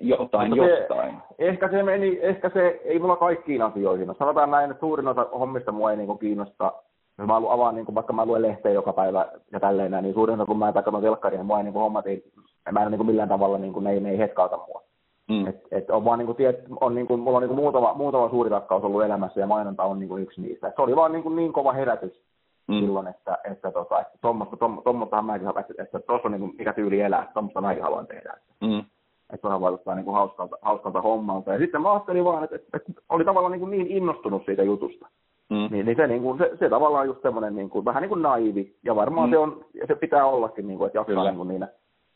jotain 0.00 0.50
mutta 0.50 0.66
jostain. 0.66 1.14
Se, 1.14 1.48
ehkä 1.48 1.70
se 1.70 1.82
meni, 1.82 2.18
ehkä 2.22 2.50
se 2.54 2.80
ei 2.84 2.98
mulla 2.98 3.16
kaikkiin 3.16 3.62
asioihin. 3.62 4.06
No, 4.06 4.14
sanotaan 4.18 4.50
näin, 4.50 4.70
että 4.70 4.80
suurin 4.80 5.08
osa 5.08 5.26
hommista 5.38 5.72
mua 5.72 5.90
ei 5.90 5.96
niin 5.96 6.18
kiinnosta. 6.18 6.72
Jos 7.18 7.26
mä 7.26 7.36
avaan, 7.36 7.74
niin 7.74 7.86
kuin, 7.86 7.94
vaikka 7.94 8.12
mä 8.12 8.26
luen 8.26 8.42
lehteä 8.42 8.72
joka 8.72 8.92
päivä 8.92 9.26
ja 9.52 9.60
tälleen 9.60 9.90
näin, 9.90 10.02
niin 10.02 10.14
suurin 10.14 10.34
osa, 10.34 10.46
kun 10.46 10.58
mä 10.58 10.72
katson 10.72 11.02
telkkaria, 11.02 11.38
niin 11.38 11.46
mua 11.46 11.58
ei 11.58 11.64
niin 11.64 11.74
hommat 11.74 12.06
ei 12.06 12.24
mä 12.72 12.82
en 12.82 12.90
niin 12.90 12.98
kuin 12.98 13.06
millään 13.06 13.28
tavalla, 13.28 13.58
niin 13.58 13.72
kuin, 13.72 13.84
ne, 13.84 13.90
ei, 13.90 14.00
ne 14.00 14.10
ei 14.10 14.18
hetkauta 14.18 14.56
mua. 14.56 14.82
Mm. 15.28 15.46
Et, 15.46 15.60
et 15.70 15.90
on 15.90 16.04
vaan, 16.04 16.18
niin 16.18 16.26
kuin, 16.26 16.36
tiet, 16.36 16.64
on, 16.80 16.94
niin 16.94 17.06
kuin, 17.06 17.20
mulla 17.20 17.36
on 17.36 17.42
niin 17.42 17.48
kuin 17.48 17.60
muutama, 17.60 17.94
muutama 17.94 18.28
suuri 18.28 18.50
rakkaus 18.50 18.84
ollut 18.84 19.04
elämässä 19.04 19.40
ja 19.40 19.46
mainonta 19.46 19.82
on 19.82 19.98
niin 19.98 20.08
kuin 20.08 20.22
yksi 20.22 20.40
niistä. 20.40 20.68
Et 20.68 20.74
se 20.76 20.82
oli 20.82 20.96
vaan 20.96 21.12
niin, 21.12 21.22
kuin 21.22 21.36
niin 21.36 21.52
kova 21.52 21.72
herätys 21.72 22.22
mm. 22.68 22.80
silloin, 22.80 23.06
että, 23.06 23.38
että, 23.44 23.70
tota, 23.70 24.00
että 24.00 24.18
tuommoista, 24.20 24.56
tuommoistahan 24.84 25.24
mäkin 25.24 25.46
haluan, 25.46 25.64
että, 25.70 25.82
että 25.82 25.98
tuossa 25.98 26.28
on 26.28 26.32
niin 26.32 26.40
kuin, 26.40 26.54
mikä 26.58 26.72
tyyli 26.72 27.00
elää, 27.00 27.22
että 27.22 27.32
tuommoista 27.32 27.60
mäkin 27.60 27.82
haluan 27.82 28.06
tehdä. 28.06 28.34
Mm. 28.60 28.84
Että 29.32 29.48
vähän 29.48 29.60
vaikuttaa 29.60 29.94
niin 29.94 30.04
kuin 30.04 30.14
hauskalta, 30.14 30.56
hauskalta 30.62 31.02
hommalta. 31.02 31.52
Ja 31.52 31.58
sitten 31.58 31.82
mä 31.82 31.92
ajattelin 31.92 32.24
vaan, 32.24 32.44
että, 32.44 32.56
että, 32.56 32.76
että 32.76 32.92
oli 33.08 33.24
tavallaan 33.24 33.52
niin, 33.52 33.60
kuin 33.60 33.70
niin 33.70 33.86
innostunut 33.86 34.42
siitä 34.44 34.62
jutusta. 34.62 35.08
Mm. 35.50 35.68
Niin, 35.70 35.86
niin 35.86 35.96
se, 35.96 36.06
niin 36.06 36.22
kuin, 36.22 36.38
se, 36.38 36.50
se 36.58 36.68
tavallaan 36.68 37.06
just 37.06 37.22
semmoinen 37.22 37.56
niin 37.56 37.70
kuin, 37.70 37.84
vähän 37.84 38.00
niin 38.00 38.08
kuin 38.08 38.22
naivi. 38.22 38.76
Ja 38.82 38.96
varmaan 38.96 39.28
mm. 39.28 39.32
se, 39.32 39.38
on, 39.38 39.64
ja 39.74 39.86
se 39.86 39.94
pitää 39.94 40.26
ollakin, 40.26 40.66
niin 40.66 40.78
kuin, 40.78 40.86
että 40.86 40.98
jaksaa 40.98 41.24
niin 41.24 41.36
kuin 41.36 41.48
niinä 41.48 41.68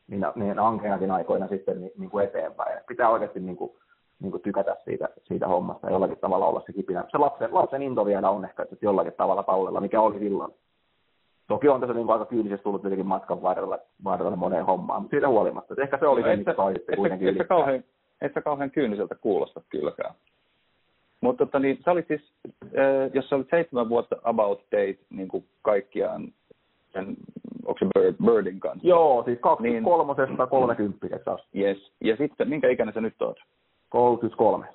niin, 0.08 0.26
niin 0.34 0.58
ankeinakin 0.58 1.10
aikoina 1.10 1.48
sitten 1.48 1.80
niin, 1.80 1.92
niin 1.98 2.10
kuin 2.10 2.24
eteenpäin. 2.24 2.78
Et 2.78 2.86
pitää 2.86 3.08
oikeasti 3.08 3.40
niin 3.40 3.56
kuin, 3.56 3.72
niin 4.20 4.30
kuin 4.30 4.42
tykätä 4.42 4.76
siitä, 4.84 5.08
siitä 5.24 5.48
hommasta 5.48 5.86
ja 5.86 5.92
jollakin 5.92 6.18
tavalla 6.18 6.46
olla 6.46 6.62
se 6.66 6.72
kipinä. 6.72 7.04
Se 7.10 7.18
lapsen, 7.18 7.54
lapsen 7.54 7.82
into 7.82 8.06
vielä 8.06 8.30
on 8.30 8.44
ehkä 8.44 8.62
että 8.62 8.76
jollakin 8.82 9.12
tavalla 9.12 9.42
tallella, 9.42 9.80
mikä 9.80 10.00
oli 10.00 10.18
silloin. 10.18 10.52
Toki 11.48 11.68
on 11.68 11.80
tässä 11.80 11.94
niin 11.94 12.06
kuin 12.06 12.12
aika 12.12 12.26
kyynisesti 12.26 12.64
tullut 12.64 12.82
tietenkin 12.82 13.06
matkan 13.06 13.42
varrella, 13.42 13.78
varrella 14.04 14.36
moneen 14.36 14.66
hommaan, 14.66 15.02
mutta 15.02 15.14
siitä 15.14 15.28
huolimatta. 15.28 15.74
Että 15.74 15.82
ehkä 15.82 15.98
se 15.98 16.06
oli 16.06 16.20
no, 16.20 16.28
se, 16.28 16.36
mikä 16.36 16.54
sai 16.56 16.72
sitten 16.72 16.96
kuitenkin 16.96 17.40
et, 17.40 17.48
kauhean, 17.48 17.84
et 18.20 18.34
sä 18.34 18.40
kauhean 18.40 18.70
kyyniseltä 18.70 19.14
kuulosta 19.14 19.60
kylläkään. 19.68 20.14
Mutta 21.20 21.46
tota, 21.46 21.58
niin, 21.58 21.78
sä 21.84 21.90
olit 21.90 22.06
siis, 22.08 22.32
äh, 22.64 23.10
jos 23.12 23.28
sä 23.28 23.36
olit 23.36 23.50
seitsemän 23.50 23.88
vuotta 23.88 24.16
about 24.24 24.60
date 24.72 24.98
niin 25.10 25.28
kuin 25.28 25.44
kaikkiaan 25.62 26.32
sen, 26.92 27.16
onko 27.68 27.78
se 27.78 27.86
Bird, 27.94 28.16
Birdin 28.24 28.60
kanssa? 28.60 28.88
Joo, 28.88 29.22
siis 29.24 29.38
23 29.40 30.14
niin, 30.14 30.50
30 30.50 31.32
asti. 31.32 31.62
Yes. 31.62 31.92
Ja 32.00 32.16
sitten, 32.16 32.48
minkä 32.48 32.68
ikäinen 32.68 32.94
sä 32.94 33.00
nyt 33.00 33.22
oot? 33.22 33.38
33. 33.88 34.66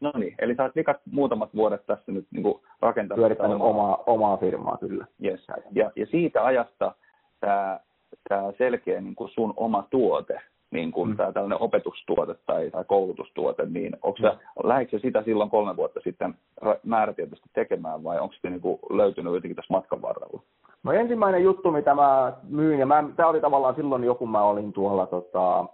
No 0.00 0.12
niin, 0.16 0.34
eli 0.38 0.54
sä 0.54 0.62
oot 0.62 0.76
vikat 0.76 0.96
muutamat 1.12 1.54
vuodet 1.54 1.86
tässä 1.86 2.12
nyt 2.12 2.26
niin 2.30 2.60
rakentanut 2.80 3.20
Pyörittänyt 3.20 3.56
omaa, 3.56 3.68
omaa, 3.68 4.02
omaa 4.06 4.36
firmaa 4.36 4.78
kyllä. 4.80 5.06
Yes. 5.24 5.46
Ja, 5.72 5.90
ja 5.96 6.06
siitä 6.06 6.44
ajasta 6.44 6.94
tämä, 7.40 7.80
tämä 8.28 8.52
selkeä 8.58 9.00
niin 9.00 9.14
kuin 9.14 9.30
sun 9.30 9.54
oma 9.56 9.86
tuote, 9.90 10.40
niin 10.70 10.92
kuin 10.92 11.10
mm. 11.10 11.16
tämä 11.16 11.32
tällainen 11.32 11.62
opetustuote 11.62 12.34
tai, 12.46 12.70
tai 12.70 12.84
koulutustuote, 12.84 13.66
niin 13.66 13.96
onko 14.02 14.18
mm. 14.22 14.68
lähdikö 14.68 14.98
sitä 14.98 15.22
silloin 15.22 15.50
kolme 15.50 15.76
vuotta 15.76 16.00
sitten 16.04 16.34
määrätietoisesti 16.82 17.50
tekemään 17.52 18.04
vai 18.04 18.20
onko 18.20 18.34
se 18.42 18.50
niin 18.50 18.60
kuin 18.60 18.78
löytynyt 18.90 19.34
jotenkin 19.34 19.56
tässä 19.56 19.74
matkan 19.74 20.02
varrella? 20.02 20.42
No 20.82 20.92
ensimmäinen 20.92 21.42
juttu, 21.42 21.70
mitä 21.70 21.94
mä 21.94 22.32
myin, 22.48 22.78
ja 22.78 22.86
mä, 22.86 23.04
tämä 23.16 23.28
oli 23.28 23.40
tavallaan 23.40 23.74
silloin 23.74 24.04
joku, 24.04 24.26
mä 24.26 24.42
olin 24.42 24.72
tuolla, 24.72 25.06
tota, 25.06 25.64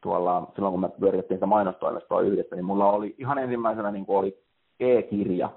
tuolla 0.00 0.46
silloin 0.54 0.72
kun 0.72 0.80
me 0.80 0.88
pyöritettiin 1.00 1.36
sitä 1.36 1.46
mainostoimistoa 1.46 2.20
yhdessä, 2.20 2.56
niin 2.56 2.64
mulla 2.64 2.92
oli 2.92 3.14
ihan 3.18 3.38
ensimmäisenä 3.38 3.90
niin 3.90 4.04
oli 4.08 4.38
e-kirja, 4.80 5.50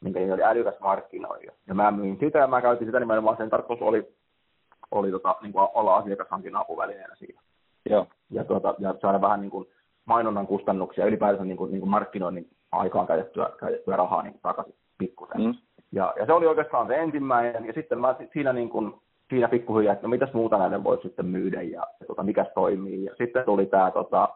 minkä 0.00 0.20
nimi 0.20 0.32
oli 0.32 0.42
älykäs 0.42 0.80
markkinoija. 0.80 1.52
Ja 1.66 1.74
mä 1.74 1.90
myin 1.90 2.16
sitä 2.20 2.38
ja 2.38 2.46
mä 2.46 2.62
käytin 2.62 2.86
sitä 2.86 3.00
nimenomaan, 3.00 3.36
sen 3.36 3.50
tarkoitus 3.50 3.86
oli, 3.86 4.14
oli 4.90 5.10
tota, 5.10 5.36
niin 5.42 5.52
kuin 5.52 5.68
olla 5.74 5.96
asiakashankinnan 5.96 6.62
apuvälineenä 6.62 7.14
siinä. 7.14 7.40
Joo. 7.90 8.06
Ja, 8.30 8.44
tuota, 8.44 8.74
ja 8.78 8.94
saada 9.00 9.20
vähän 9.20 9.40
niin 9.40 9.50
kuin 9.50 9.66
mainonnan 10.04 10.46
kustannuksia, 10.46 11.06
ylipäätään 11.06 11.48
niin 11.48 11.56
kuin, 11.56 11.70
niin 11.70 11.80
kuin 11.80 11.90
markkinoinnin 11.90 12.48
aikaan 12.72 13.06
käytettyä, 13.06 13.50
käytettyä 13.60 13.96
rahaa 13.96 14.22
niin 14.22 14.40
takaisin 14.42 14.74
pikkusen. 14.98 15.40
Mm. 15.40 15.54
Ja, 15.92 16.14
ja, 16.18 16.26
se 16.26 16.32
oli 16.32 16.46
oikeastaan 16.46 16.86
se 16.86 16.96
ensimmäinen, 16.96 17.64
ja 17.64 17.72
sitten 17.72 18.00
mä 18.00 18.16
siinä, 18.32 18.52
niin 18.52 18.68
kuin, 18.68 18.94
siinä 19.28 19.48
pikkuhiljaa, 19.48 19.92
että 19.92 20.06
no 20.06 20.10
mitäs 20.10 20.32
muuta 20.32 20.58
näiden 20.58 20.84
voisi 20.84 21.02
sitten 21.02 21.26
myydä, 21.26 21.62
ja, 21.62 21.86
ja 22.00 22.06
tota, 22.06 22.22
mikä 22.22 22.44
toimii. 22.54 23.04
Ja 23.04 23.14
sitten 23.18 23.44
tuli 23.44 23.66
tämä, 23.66 23.90
tota, 23.90 24.28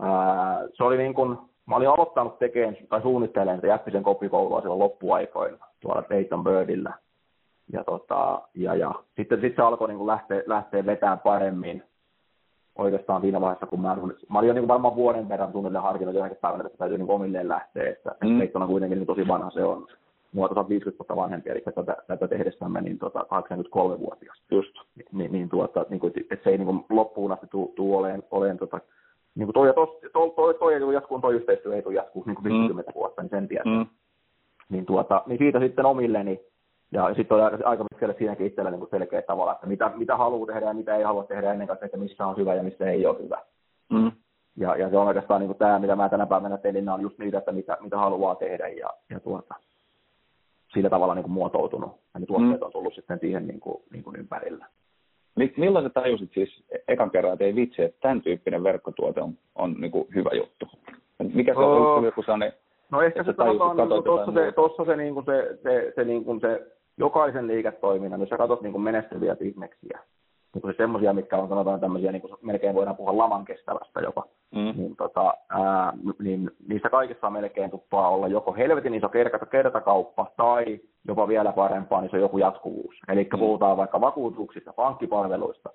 ää, 0.00 0.60
se 0.72 0.84
oli 0.84 0.98
niin 0.98 1.14
kuin, 1.14 1.38
mä 1.66 1.76
olin 1.76 1.88
aloittanut 1.88 2.38
tekemään 2.38 2.76
tai 2.88 3.02
suunnittelemaan 3.02 3.58
sitä 3.58 3.66
Jäppisen 3.66 4.02
kopikoulua 4.02 4.60
silloin 4.60 4.78
loppuaikoina 4.78 5.66
tuolla 5.80 6.04
Dayton 6.10 6.44
Birdillä. 6.44 6.94
Ja, 7.72 7.84
tota, 7.84 8.42
ja, 8.54 8.74
ja 8.74 8.94
sitten 9.16 9.40
sit 9.40 9.56
se 9.56 9.62
alkoi 9.62 9.88
niin 9.88 10.06
lähteä, 10.06 10.42
lähteä 10.46 10.86
vetämään 10.86 11.18
paremmin 11.18 11.82
oikeastaan 12.80 13.22
siinä 13.22 13.40
vaiheessa, 13.40 13.66
kun 13.66 13.80
mä, 13.80 13.96
mä 14.28 14.38
olin 14.38 14.48
jo 14.48 14.54
niin 14.54 14.68
varmaan 14.68 14.96
vuoden 14.96 15.28
verran 15.28 15.52
tunnille 15.52 15.78
harkinnut 15.78 16.14
johonkin 16.14 16.38
päivänä, 16.40 16.66
että 16.66 16.78
täytyy 16.78 16.98
niin 16.98 17.10
omilleen 17.10 17.48
lähteä, 17.48 17.90
että 17.90 18.16
mm. 18.24 18.62
On 18.62 18.68
kuitenkin 18.68 18.98
niin 18.98 19.06
tosi 19.06 19.28
vanha 19.28 19.50
se 19.50 19.64
on 19.64 19.86
mua 20.32 20.48
tuota 20.48 20.68
50 20.68 20.98
vuotta 20.98 21.16
vanhempi, 21.16 21.50
eli 21.50 21.60
tätä, 21.74 21.96
tätä 22.06 22.28
tehdessämme 22.28 22.80
niin 22.80 22.98
tota, 22.98 23.20
83-vuotias. 23.20 24.42
Just. 24.50 24.74
Ni, 25.12 25.28
niin, 25.28 25.48
tuota, 25.48 25.86
niin 25.88 26.00
kuin, 26.00 26.12
että 26.30 26.44
se 26.44 26.50
ei 26.50 26.58
niin 26.58 26.66
kuin, 26.66 26.84
loppuun 26.90 27.32
asti 27.32 27.46
tule 27.46 27.68
tuu 27.74 27.96
oleen, 27.96 28.22
oleen 28.30 28.58
tota, 28.58 28.80
niin 29.34 29.46
kuin 29.46 29.54
toi, 29.54 29.66
ja 29.66 29.72
tos, 29.72 29.88
toi, 30.12 30.30
toi, 30.30 30.54
toi, 30.54 30.80
toi 30.80 30.94
jatkuu, 30.94 31.20
toi 31.20 31.34
yhteistyö 31.34 31.76
ei 31.76 31.82
tule 31.82 32.04
niin 32.26 32.36
kuin 32.36 32.44
50 32.44 32.90
mm. 32.90 32.94
vuotta, 32.94 33.22
niin 33.22 33.30
sen 33.30 33.48
tiedät. 33.48 33.64
Mm. 33.64 33.86
Niin, 34.68 34.86
tuota, 34.86 35.22
niin 35.26 35.38
siitä 35.38 35.60
sitten 35.60 35.86
omilleni, 35.86 36.40
ja 36.92 37.14
sitten 37.14 37.36
on 37.36 37.64
aika, 37.64 37.84
pitkälle 37.90 38.14
siinäkin 38.18 38.46
itsellä 38.46 38.70
niin 38.70 38.86
selkeä 38.90 39.22
tavalla, 39.22 39.52
että 39.52 39.66
mitä, 39.66 39.92
mitä 39.96 40.16
haluaa 40.16 40.46
tehdä 40.46 40.66
ja 40.66 40.74
mitä 40.74 40.96
ei 40.96 41.02
halua 41.02 41.24
tehdä 41.24 41.52
ennen 41.52 41.66
kaikkea, 41.66 41.86
että 41.86 41.98
missä 41.98 42.26
on 42.26 42.36
hyvä 42.36 42.54
ja 42.54 42.62
missä 42.62 42.90
ei 42.90 43.06
ole 43.06 43.18
hyvä. 43.22 43.38
Mm. 43.88 44.12
Ja, 44.56 44.76
ja 44.76 44.90
se 44.90 44.96
on 44.96 45.06
oikeastaan 45.06 45.40
niin 45.40 45.56
tämä, 45.56 45.78
mitä 45.78 45.96
mä 45.96 46.08
tänä 46.08 46.26
päivänä 46.26 46.58
teen, 46.58 46.74
niin 46.74 46.88
on 46.88 47.00
just 47.00 47.18
niitä, 47.18 47.38
että 47.38 47.52
mitä, 47.52 47.76
mitä 47.80 47.96
haluaa 47.96 48.34
tehdä 48.34 48.68
ja, 48.68 48.90
ja 49.10 49.20
tuota, 49.20 49.54
sillä 50.74 50.90
tavalla 50.90 51.14
niin 51.14 51.22
kuin 51.22 51.32
muotoutunut. 51.32 51.92
Ja 52.14 52.20
ne 52.20 52.26
tuotteet 52.26 52.60
mm. 52.60 52.66
on 52.66 52.72
tullut 52.72 52.94
sitten 52.94 53.18
siihen 53.20 53.46
niin 53.46 53.60
kuin, 53.60 53.82
niin 53.92 54.04
kuin 54.04 54.16
ympärillä. 54.16 54.66
Milloin 55.56 55.84
sä 55.84 55.90
tajusit 55.90 56.30
siis 56.34 56.64
ekan 56.88 57.10
kerran, 57.10 57.32
että 57.32 57.44
ei 57.44 57.54
vitsi, 57.54 57.82
että 57.82 58.00
tämän 58.00 58.22
tyyppinen 58.22 58.62
verkkotuote 58.62 59.20
on, 59.20 59.38
on 59.54 59.76
niin 59.78 59.90
kuin 59.90 60.08
hyvä 60.14 60.30
juttu? 60.34 60.68
Mikä 61.34 61.54
se 61.54 61.58
on 61.58 61.86
oh. 61.86 62.04
joku 62.04 62.22
sellainen, 62.22 62.52
No 62.90 63.02
ehkä 63.02 63.24
se 63.24 63.34
sanotaan, 63.36 63.76
niin 63.76 64.04
tuossa 64.04 64.32
se, 64.32 64.52
tossa 64.52 64.84
se, 64.84 64.96
niin 64.96 65.14
kuin 65.14 65.26
se, 65.26 65.58
se, 65.62 65.92
se, 65.94 66.04
niin 66.04 66.24
kuin 66.24 66.40
se 66.40 66.66
jokaisen 67.00 67.46
liiketoiminnan, 67.46 68.20
jos 68.20 68.28
sä 68.28 68.36
katsot 68.36 68.62
niin 68.62 68.72
kuin 68.72 68.82
menestyviä 68.82 69.36
bisneksiä, 69.36 69.98
niin 70.54 70.62
kuin 70.62 70.74
semmoisia, 70.76 71.12
mitkä 71.12 71.36
on 71.36 71.48
sanotaan 71.48 71.80
tämmöisiä, 71.80 72.12
niin 72.12 72.22
kuin 72.22 72.34
melkein 72.42 72.74
voidaan 72.74 72.96
puhua 72.96 73.18
laman 73.18 73.44
kestävästä 73.44 74.00
jopa, 74.00 74.24
mm. 74.54 74.72
niin, 74.76 74.96
tota, 74.96 75.34
ää, 75.48 75.92
niin 76.18 76.50
niistä 76.68 76.90
kaikissa 76.90 77.30
melkein 77.30 77.70
tuppaa 77.70 78.08
olla 78.08 78.28
joko 78.28 78.52
helvetin 78.52 78.94
iso 78.94 79.08
kerta, 79.08 79.46
kertakauppa 79.46 80.26
tai 80.36 80.80
jopa 81.08 81.28
vielä 81.28 81.52
parempaa, 81.52 82.00
niin 82.00 82.10
se 82.10 82.16
on 82.16 82.22
joku 82.22 82.38
jatkuvuus. 82.38 82.94
Eli 83.08 83.28
mm. 83.32 83.38
puhutaan 83.38 83.76
vaikka 83.76 84.00
vakuutuksista, 84.00 84.72
pankkipalveluista, 84.72 85.70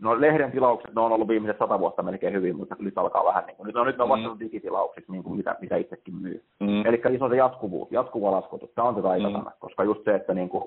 no 0.00 0.20
lehden 0.20 0.52
tilaukset, 0.52 0.94
ne 0.94 1.00
on 1.00 1.12
ollut 1.12 1.28
viimeiset 1.28 1.58
sata 1.58 1.78
vuotta 1.78 2.02
melkein 2.02 2.32
hyvin, 2.32 2.56
mutta 2.56 2.76
nyt 2.78 2.98
alkaa 2.98 3.24
vähän 3.24 3.46
niin 3.46 3.56
kuin, 3.56 3.66
nyt 3.66 3.76
on, 3.76 3.86
nyt 3.86 4.00
on 4.00 4.08
vasta 4.08 4.28
mm. 4.28 4.40
digitilaukset, 4.40 5.08
niin 5.08 5.22
kuin 5.22 5.36
mitä, 5.36 5.56
mitä 5.60 5.76
itsekin 5.76 6.14
myy. 6.14 6.44
Mm. 6.60 6.86
Eli 6.86 7.02
se 7.18 7.24
on 7.24 7.30
se 7.30 7.36
jatkuvuus, 7.36 7.92
jatkuva 7.92 8.30
laskutus, 8.30 8.70
tämä 8.74 8.88
on 8.88 8.94
se 8.94 9.02
taikasana, 9.02 9.50
mm. 9.50 9.56
koska 9.58 9.84
just 9.84 10.04
se, 10.04 10.14
että 10.14 10.34
niin 10.34 10.48
kuin, 10.48 10.64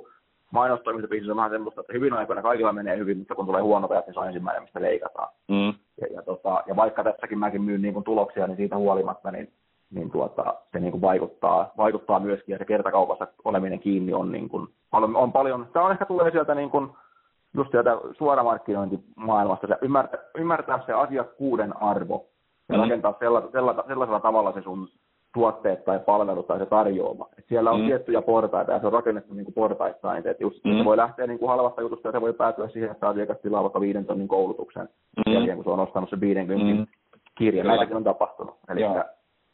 mainostoimintabiisissä 0.51 1.31
on 1.31 1.37
vähän 1.37 1.51
semmoista, 1.51 1.81
että 1.81 1.93
hyvin 1.93 2.13
aikoina 2.13 2.41
kaikilla 2.41 2.73
menee 2.73 2.97
hyvin, 2.97 3.17
mutta 3.17 3.35
kun 3.35 3.45
tulee 3.45 3.61
huono 3.61 3.87
ajat, 3.89 4.07
niin 4.07 4.13
se 4.13 4.19
on 4.19 4.27
ensimmäinen, 4.27 4.63
mistä 4.63 4.81
leikataan. 4.81 5.29
Mm. 5.47 5.73
Ja, 6.01 6.07
ja, 6.13 6.21
tota, 6.21 6.63
ja, 6.67 6.75
vaikka 6.75 7.03
tässäkin 7.03 7.39
mäkin 7.39 7.61
myyn 7.61 7.81
niin 7.81 7.93
kuin 7.93 8.03
tuloksia, 8.03 8.47
niin 8.47 8.57
siitä 8.57 8.77
huolimatta, 8.77 9.31
niin, 9.31 9.51
niin 9.91 10.11
tuota, 10.11 10.53
se 10.71 10.79
niin 10.79 10.91
kuin 10.91 11.01
vaikuttaa, 11.01 11.71
vaikuttaa 11.77 12.19
myöskin, 12.19 12.53
ja 12.53 12.59
se 12.59 12.65
kertakaupassa 12.65 13.27
oleminen 13.45 13.79
kiinni 13.79 14.13
on, 14.13 14.31
niin 14.31 14.49
kuin, 14.49 14.67
on, 14.91 15.15
on 15.15 15.31
paljon, 15.31 15.67
tämä 15.73 15.85
on 15.85 15.91
ehkä 15.91 16.05
tulee 16.05 16.31
sieltä 16.31 16.55
niin 16.55 16.69
kuin, 16.69 16.89
just 17.53 17.71
sieltä 17.71 17.97
suoramarkkinointimaailmasta, 18.17 19.67
se 19.67 19.77
ymmärtää, 19.81 20.19
ymmärtää 20.37 20.79
se 20.85 20.93
asiakkuuden 20.93 21.81
arvo 21.81 22.25
ja 22.69 22.75
mm. 22.77 22.81
rakentaa 22.81 23.15
sellaisella, 23.19 23.51
sellaisella, 23.51 23.87
sellaisella 23.87 24.19
tavalla 24.19 24.51
se 24.51 24.61
sun 24.61 24.87
tuotteet 25.33 25.85
tai 25.85 25.99
palvelut 25.99 26.47
tai 26.47 26.59
se 26.59 26.65
tarjoama. 26.65 27.27
Et 27.37 27.45
siellä 27.47 27.71
on 27.71 27.81
mm. 27.81 27.87
tiettyjä 27.87 28.21
portaita 28.21 28.71
ja 28.71 28.79
se 28.79 28.87
on 28.87 28.93
rakennettu 28.93 29.33
niin 29.33 29.45
kuin 29.45 29.53
portaittain. 29.53 30.27
Että 30.27 30.43
just, 30.43 30.65
mm. 30.65 30.77
se 30.77 30.85
voi 30.85 30.97
lähteä 30.97 31.27
niin 31.27 31.39
kuin 31.39 31.49
halvasta 31.49 31.81
jutusta 31.81 32.07
ja 32.07 32.11
se 32.11 32.21
voi 32.21 32.33
päätyä 32.33 32.67
siihen, 32.67 32.91
että 32.91 33.07
asiakas 33.07 33.37
tilaa 33.37 33.63
vaikka 33.63 33.81
viiden 33.81 34.05
tonnin 34.05 34.27
koulutuksen 34.27 34.89
mm. 35.27 35.33
jälkeen, 35.33 35.55
kun 35.55 35.63
se 35.63 35.69
on 35.69 35.79
ostanut 35.79 36.09
se 36.09 36.19
50 36.19 36.65
mm. 36.65 36.87
kirjan. 37.37 37.67
Näitäkin 37.67 37.95
on 37.95 38.03
tapahtunut. 38.03 38.55
Eli, 38.69 38.81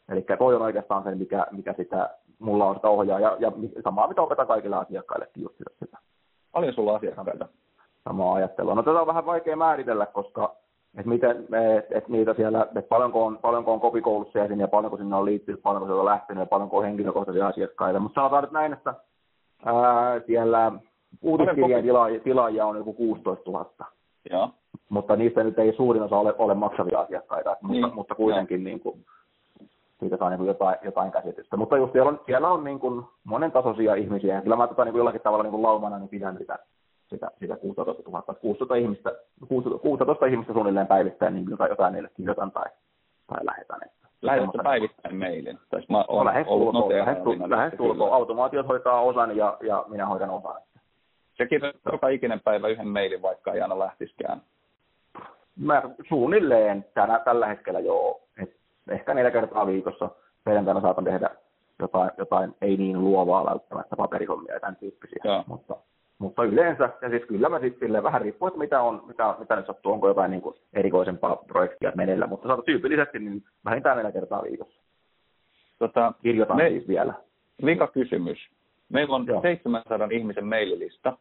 eli 0.08 0.24
toi 0.38 0.54
on 0.54 0.62
oikeastaan 0.62 1.02
se, 1.02 1.14
mikä, 1.14 1.46
mikä 1.50 1.74
sitä, 1.76 2.10
mulla 2.38 2.64
on 2.64 2.74
sitä 2.74 2.88
ohjaa 2.88 3.20
ja, 3.20 3.36
ja 3.38 3.52
samaa 3.84 4.08
mitä 4.08 4.22
opetan 4.22 4.46
kaikille 4.46 4.76
asiakkaillekin 4.76 5.42
just 5.42 5.54
sitä. 5.78 5.98
Paljon 6.52 6.74
sulla 6.74 6.96
asiakkaita? 6.96 7.48
Samaa 8.06 8.34
ajattelua. 8.34 8.74
No 8.74 8.82
tätä 8.82 9.00
on 9.00 9.06
vähän 9.06 9.26
vaikea 9.26 9.56
määritellä, 9.56 10.06
koska 10.06 10.56
että 10.96 11.08
miten, 11.08 11.36
et, 11.78 11.86
et 11.90 12.08
niitä 12.08 12.34
siellä, 12.34 12.62
että 12.62 12.82
paljonko 12.88 13.26
on, 13.26 13.38
paljonko 13.38 13.72
on 13.72 13.80
kopikoulussa 13.80 14.38
jäseniä, 14.38 14.64
ja 14.64 14.68
paljonko 14.68 14.96
sinne 14.96 15.16
on 15.16 15.24
liittynyt, 15.24 15.62
paljonko 15.62 15.86
se 15.88 15.92
on 15.92 16.04
lähtenyt 16.04 16.40
ja 16.40 16.46
paljonko 16.46 16.76
on 16.76 16.84
henkilökohtaisia 16.84 17.46
asiakkaita. 17.46 18.00
Mutta 18.00 18.20
sanotaan 18.20 18.44
nyt 18.44 18.52
näin, 18.52 18.72
että 18.72 18.94
ää, 19.64 20.20
siellä 20.26 20.72
uutiskirjeen 21.22 21.84
tila- 21.84 22.20
tilaajia 22.24 22.66
on 22.66 22.76
joku 22.76 22.92
16 22.92 23.50
000. 23.50 23.70
Ja. 24.30 24.48
Mutta 24.88 25.16
niistä 25.16 25.44
nyt 25.44 25.58
ei 25.58 25.72
suurin 25.76 26.02
osa 26.02 26.16
ole, 26.16 26.34
ole 26.38 26.54
maksavia 26.54 27.00
asiakkaita, 27.00 27.56
niin. 27.68 27.80
mutta, 27.80 27.94
mutta 27.94 28.14
kuitenkin 28.14 28.64
niin 28.64 28.80
kuin, 28.80 29.04
siitä 30.00 30.16
saa 30.16 30.30
niin 30.30 30.38
kuin 30.38 30.48
jotain, 30.48 30.76
jotain 30.84 31.12
käsitystä. 31.12 31.56
Mutta 31.56 31.76
just 31.76 31.92
siellä 31.92 32.08
on, 32.08 32.20
siellä 32.26 32.48
on 32.48 32.64
niin 32.64 32.80
kuin 32.80 33.04
monen 33.24 33.52
tasoisia 33.52 33.94
ihmisiä, 33.94 34.40
kyllä 34.40 34.56
mä 34.56 34.66
tota, 34.66 34.84
niin 34.84 34.92
kuin 34.92 35.00
jollakin 35.00 35.20
tavalla 35.20 35.42
niin 35.42 35.50
kuin 35.50 35.62
laumana 35.62 35.98
niin 35.98 36.08
pidän 36.08 36.38
sitä 36.38 36.58
sitä, 37.10 37.30
sitä 37.40 37.56
16 37.56 38.02
000, 38.10 38.34
16 38.34 38.74
ihmistä, 38.74 39.12
16 39.82 40.26
ihmistä 40.26 40.52
suunnilleen 40.52 40.86
päivittäin, 40.86 41.34
niin 41.34 41.50
jotain, 41.50 41.70
jotain 41.70 41.92
niille 41.92 42.10
kirjoitan 42.16 42.52
tai, 42.52 42.70
tai 43.26 43.46
lähetän. 43.46 43.80
Lähetätkö 44.22 44.58
päivittäin 44.62 45.16
mailin? 45.16 45.58
Tai 45.70 45.80
mä 45.88 46.04
no, 46.08 46.24
lähes 46.24 46.46
tulkoon. 47.76 48.12
Automaatiot 48.12 48.68
hoitaa 48.68 49.00
osan 49.00 49.36
ja, 49.36 49.56
ja 49.60 49.84
minä 49.88 50.06
hoidan 50.06 50.30
osan. 50.30 50.62
Se 51.34 51.46
kirjoittaa 51.46 51.92
joka 51.92 52.08
ikinen 52.08 52.40
päivä 52.40 52.68
yhden 52.68 52.88
mailin, 52.88 53.22
vaikka 53.22 53.52
ei 53.52 53.60
aina 53.60 53.78
lähtiskään. 53.78 54.42
Mä 55.56 55.82
suunnilleen 56.08 56.84
tänä, 56.94 57.18
tällä 57.18 57.46
hetkellä 57.46 57.80
joo. 57.80 58.20
Et 58.42 58.56
ehkä 58.90 59.14
neljä 59.14 59.30
kertaa 59.30 59.66
viikossa 59.66 60.10
perjantaina 60.44 60.80
saatan 60.80 61.04
tehdä 61.04 61.30
jotain, 61.78 62.10
jotain 62.18 62.54
ei 62.60 62.76
niin 62.76 63.00
luovaa 63.00 63.44
välttämättä 63.44 63.96
paperihommia 63.96 64.54
ja 64.54 64.60
tämän 64.60 64.76
tyyppisiä. 64.76 65.20
Joo. 65.24 65.44
Mutta 65.46 65.76
mutta 66.18 66.44
yleensä, 66.44 66.90
ja 67.02 67.10
siis 67.10 67.22
kyllä 67.28 67.48
mä 67.48 67.60
sitten 67.60 68.02
vähän 68.02 68.20
riippuu, 68.20 68.48
että 68.48 68.58
mitä, 68.58 68.80
on, 68.82 69.02
mitä, 69.06 69.34
mitä 69.38 69.56
nyt 69.56 69.66
sattuu, 69.66 69.92
onko 69.92 70.08
jotain 70.08 70.30
niin 70.30 70.42
kuin 70.42 70.56
erikoisempaa 70.72 71.36
projektia 71.36 71.92
menellä, 71.94 72.26
mutta 72.26 72.48
saada 72.48 72.62
tyypillisesti 72.62 73.18
niin 73.18 73.44
vähintään 73.64 73.96
neljä 73.96 74.12
kertaa 74.12 74.42
viikossa. 74.42 74.80
Tota, 75.78 76.12
Kirjoitan 76.22 76.56
me, 76.56 76.68
siis 76.68 76.88
vielä. 76.88 77.14
Vika 77.64 77.86
kysymys. 77.86 78.38
Meillä 78.88 79.16
on 79.16 79.26
Joo. 79.26 79.42
700 79.42 80.08
ihmisen 80.10 80.46
maililista 80.46 81.18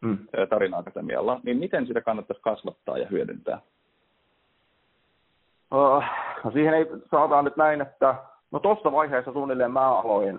mm. 0.00 0.18
Tarina-akatemialla, 0.48 1.40
niin 1.42 1.58
miten 1.58 1.86
sitä 1.86 2.00
kannattaisi 2.00 2.42
kasvattaa 2.42 2.98
ja 2.98 3.06
hyödyntää? 3.06 3.60
Uh, 5.74 6.04
no 6.44 6.50
siihen 6.50 6.74
ei 6.74 6.86
saada 7.10 7.42
nyt 7.42 7.56
näin, 7.56 7.80
että 7.80 8.14
no 8.50 8.58
tuossa 8.58 8.92
vaiheessa 8.92 9.32
suunnilleen 9.32 9.72
mä 9.72 9.98
aloin 9.98 10.38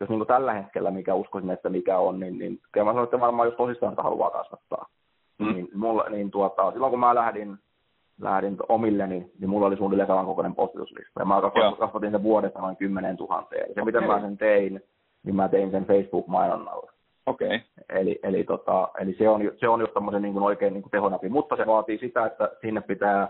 jos 0.00 0.08
niin 0.08 0.18
kuin 0.18 0.28
tällä 0.28 0.52
hetkellä, 0.52 0.90
mikä 0.90 1.14
uskoisin, 1.14 1.50
että 1.50 1.68
mikä 1.68 1.98
on, 1.98 2.20
niin, 2.20 2.38
niin 2.38 2.60
kyllä 2.72 2.84
mä 2.84 2.90
sanoin, 2.90 3.04
että 3.04 3.20
varmaan 3.20 3.48
jos 3.48 3.56
tosissaan 3.56 3.92
sitä 3.92 4.02
haluaa 4.02 4.30
kasvattaa. 4.30 4.86
Mm. 5.38 5.54
Niin, 5.54 5.68
mulla, 5.74 6.04
niin 6.08 6.30
tuota, 6.30 6.72
silloin 6.72 6.90
kun 6.90 7.00
mä 7.00 7.14
lähdin, 7.14 7.58
lähdin 8.20 8.56
omilleni, 8.68 9.30
niin 9.40 9.50
mulla 9.50 9.66
oli 9.66 9.76
suunnilleen 9.76 10.06
samankokoinen 10.06 10.54
postituslista. 10.54 11.20
Ja 11.20 11.24
mä 11.24 11.40
kasvatin 11.78 12.10
sen 12.10 12.22
vuodessa 12.22 12.58
noin 12.58 12.76
10 12.76 13.16
000. 13.16 13.46
Ja 13.50 13.64
se, 13.64 13.70
okay. 13.70 13.84
miten 13.84 14.06
mä 14.06 14.20
sen 14.20 14.38
tein, 14.38 14.82
niin 15.24 15.36
mä 15.36 15.48
tein 15.48 15.70
sen 15.70 15.86
Facebook-mainonnalla. 15.86 16.92
Okei. 17.26 17.46
Okay. 17.46 17.60
Eli, 17.88 18.18
eli, 18.22 18.44
tota, 18.44 18.88
eli 19.00 19.14
se, 19.18 19.28
on, 19.28 19.40
se 19.56 19.68
on 19.68 19.80
just 19.80 19.94
tämmöisen 19.94 20.22
niin 20.22 20.32
kuin 20.32 20.44
oikein 20.44 20.72
niin 20.72 20.82
kuin 20.82 20.90
tehonapi, 20.90 21.28
mutta 21.28 21.56
se 21.56 21.66
vaatii 21.66 21.98
sitä, 21.98 22.26
että 22.26 22.50
sinne 22.60 22.80
pitää 22.80 23.28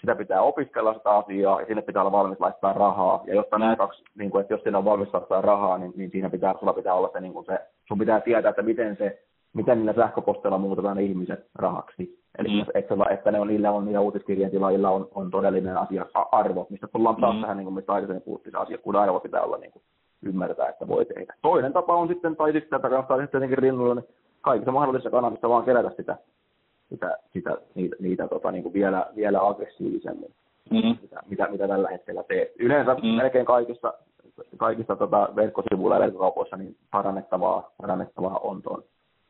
sitä 0.00 0.14
pitää 0.14 0.42
opiskella 0.42 0.94
sitä 0.94 1.10
asiaa 1.10 1.60
ja 1.60 1.66
sinne 1.66 1.82
pitää 1.82 2.02
olla 2.02 2.12
valmis 2.12 2.40
laittaa 2.40 2.72
rahaa. 2.72 3.22
Ja 3.26 3.34
jotta 3.34 3.58
nämä 3.58 3.76
kaksi, 3.76 4.04
niin 4.14 4.30
kuin, 4.30 4.40
että 4.40 4.54
jos 4.54 4.62
siinä 4.62 4.78
on 4.78 4.84
valmis 4.84 5.12
laittaa 5.12 5.40
rahaa, 5.40 5.78
niin, 5.78 5.92
niin 5.96 6.10
siinä 6.10 6.30
pitää, 6.30 6.54
sulla 6.60 6.72
pitää 6.72 6.94
olla 6.94 7.10
se, 7.12 7.20
niin 7.20 7.32
kuin 7.32 7.46
se, 7.46 7.58
sun 7.88 7.98
pitää 7.98 8.20
tietää, 8.20 8.50
että 8.50 8.62
miten 8.62 8.96
se, 8.96 9.22
miten 9.52 9.78
niillä 9.78 9.92
sähköposteilla 9.92 10.58
muutetaan 10.58 10.96
ne 10.96 11.02
ihmiset 11.02 11.46
rahaksi. 11.54 12.20
Eli 12.38 12.48
mm. 12.48 12.60
että, 12.74 12.94
että 13.10 13.30
ne 13.30 13.40
on, 13.40 13.46
niillä 13.46 13.70
on, 13.70 13.84
niillä 13.84 14.00
uutiskirjeen 14.00 14.50
tilaajilla 14.50 14.90
on, 14.90 15.08
on 15.14 15.30
todellinen 15.30 15.76
asia, 15.76 16.06
arvo, 16.14 16.66
mistä 16.70 16.88
tullaan 16.92 17.16
taas 17.16 17.34
mm. 17.34 17.40
tähän, 17.40 17.56
niin 17.56 17.64
kuin 17.64 17.74
mistä 17.74 17.92
aikaisemmin 17.92 18.22
puhuttiin, 18.22 18.52
se 18.52 18.58
asiakkuuden 18.58 19.00
arvo 19.00 19.20
pitää 19.20 19.42
olla 19.42 19.58
niin 19.58 19.72
kuin, 19.72 19.82
ymmärtää, 20.22 20.68
että 20.68 20.88
voi 20.88 21.06
tehdä. 21.06 21.34
Toinen 21.42 21.72
tapa 21.72 21.94
on 21.94 22.08
sitten, 22.08 22.36
tai 22.36 22.52
sitten 22.52 22.70
tätä 22.70 22.88
kannattaa 22.88 23.16
sitten 23.16 23.40
tietenkin 23.40 23.58
rinnulla, 23.58 23.94
niin 23.94 24.04
kaikissa 24.40 24.72
mahdollisissa 24.72 25.10
kanavissa 25.10 25.48
vaan 25.48 25.64
kerätä 25.64 25.90
sitä 25.96 26.16
sitä, 26.90 27.18
sitä, 27.32 27.56
niitä, 27.74 27.96
niitä 28.00 28.28
tota, 28.28 28.50
niin 28.50 28.62
kuin 28.62 28.72
vielä, 28.72 29.06
vielä 29.16 29.48
aggressiivisemmin, 29.48 30.34
mm. 30.70 30.96
mitä, 31.02 31.22
mitä, 31.28 31.48
mitä, 31.50 31.68
tällä 31.68 31.88
hetkellä 31.88 32.22
teet. 32.22 32.52
Yleensä 32.58 32.94
mm. 32.94 33.08
melkein 33.08 33.46
kaikissa, 33.46 33.94
kaikissa 34.56 34.96
tota, 34.96 35.28
verkkosivuilla 35.36 35.94
ja 35.94 36.00
verkkokaupoissa 36.00 36.56
niin 36.56 36.76
parannettavaa, 36.90 37.70
parannettavaa 37.80 38.38
on 38.38 38.62
tuon 38.62 38.84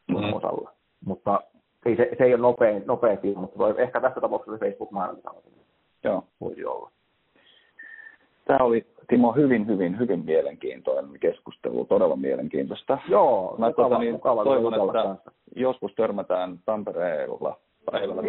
mm. 0.09 0.35
osalla. 0.35 0.73
Mutta 1.05 1.41
ei, 1.87 1.97
se, 1.97 2.11
se 2.19 2.25
ei 2.25 2.35
ole 2.35 2.43
nopea, 2.43 2.81
nopea 2.87 3.17
tie, 3.17 3.35
mutta 3.35 3.59
voi, 3.59 3.75
ehkä 3.79 4.01
tässä 4.01 4.21
tapauksessa 4.21 4.59
Facebook-mainonta 4.59 5.35
Joo. 6.05 6.25
voisi 6.41 6.65
olla. 6.65 6.91
Tämä 8.51 8.65
oli 8.65 8.87
Timo 9.09 9.33
hyvin, 9.33 9.67
hyvin, 9.67 9.99
hyvin 9.99 10.25
mielenkiintoinen 10.25 11.21
keskustelu, 11.21 11.85
todella 11.85 12.17
mielenkiintoista. 12.17 12.99
Joo, 13.09 13.55
Mä 13.59 13.67
mukava, 13.67 13.89
tuota, 13.89 13.99
niin, 14.03 14.13
mukava 14.13 14.45
toivon, 14.45 14.75
että 14.75 14.93
kanssa. 14.93 15.33
joskus 15.57 15.93
törmätään 15.95 16.59
Tampereella 16.65 17.57
päivällä. 17.93 18.23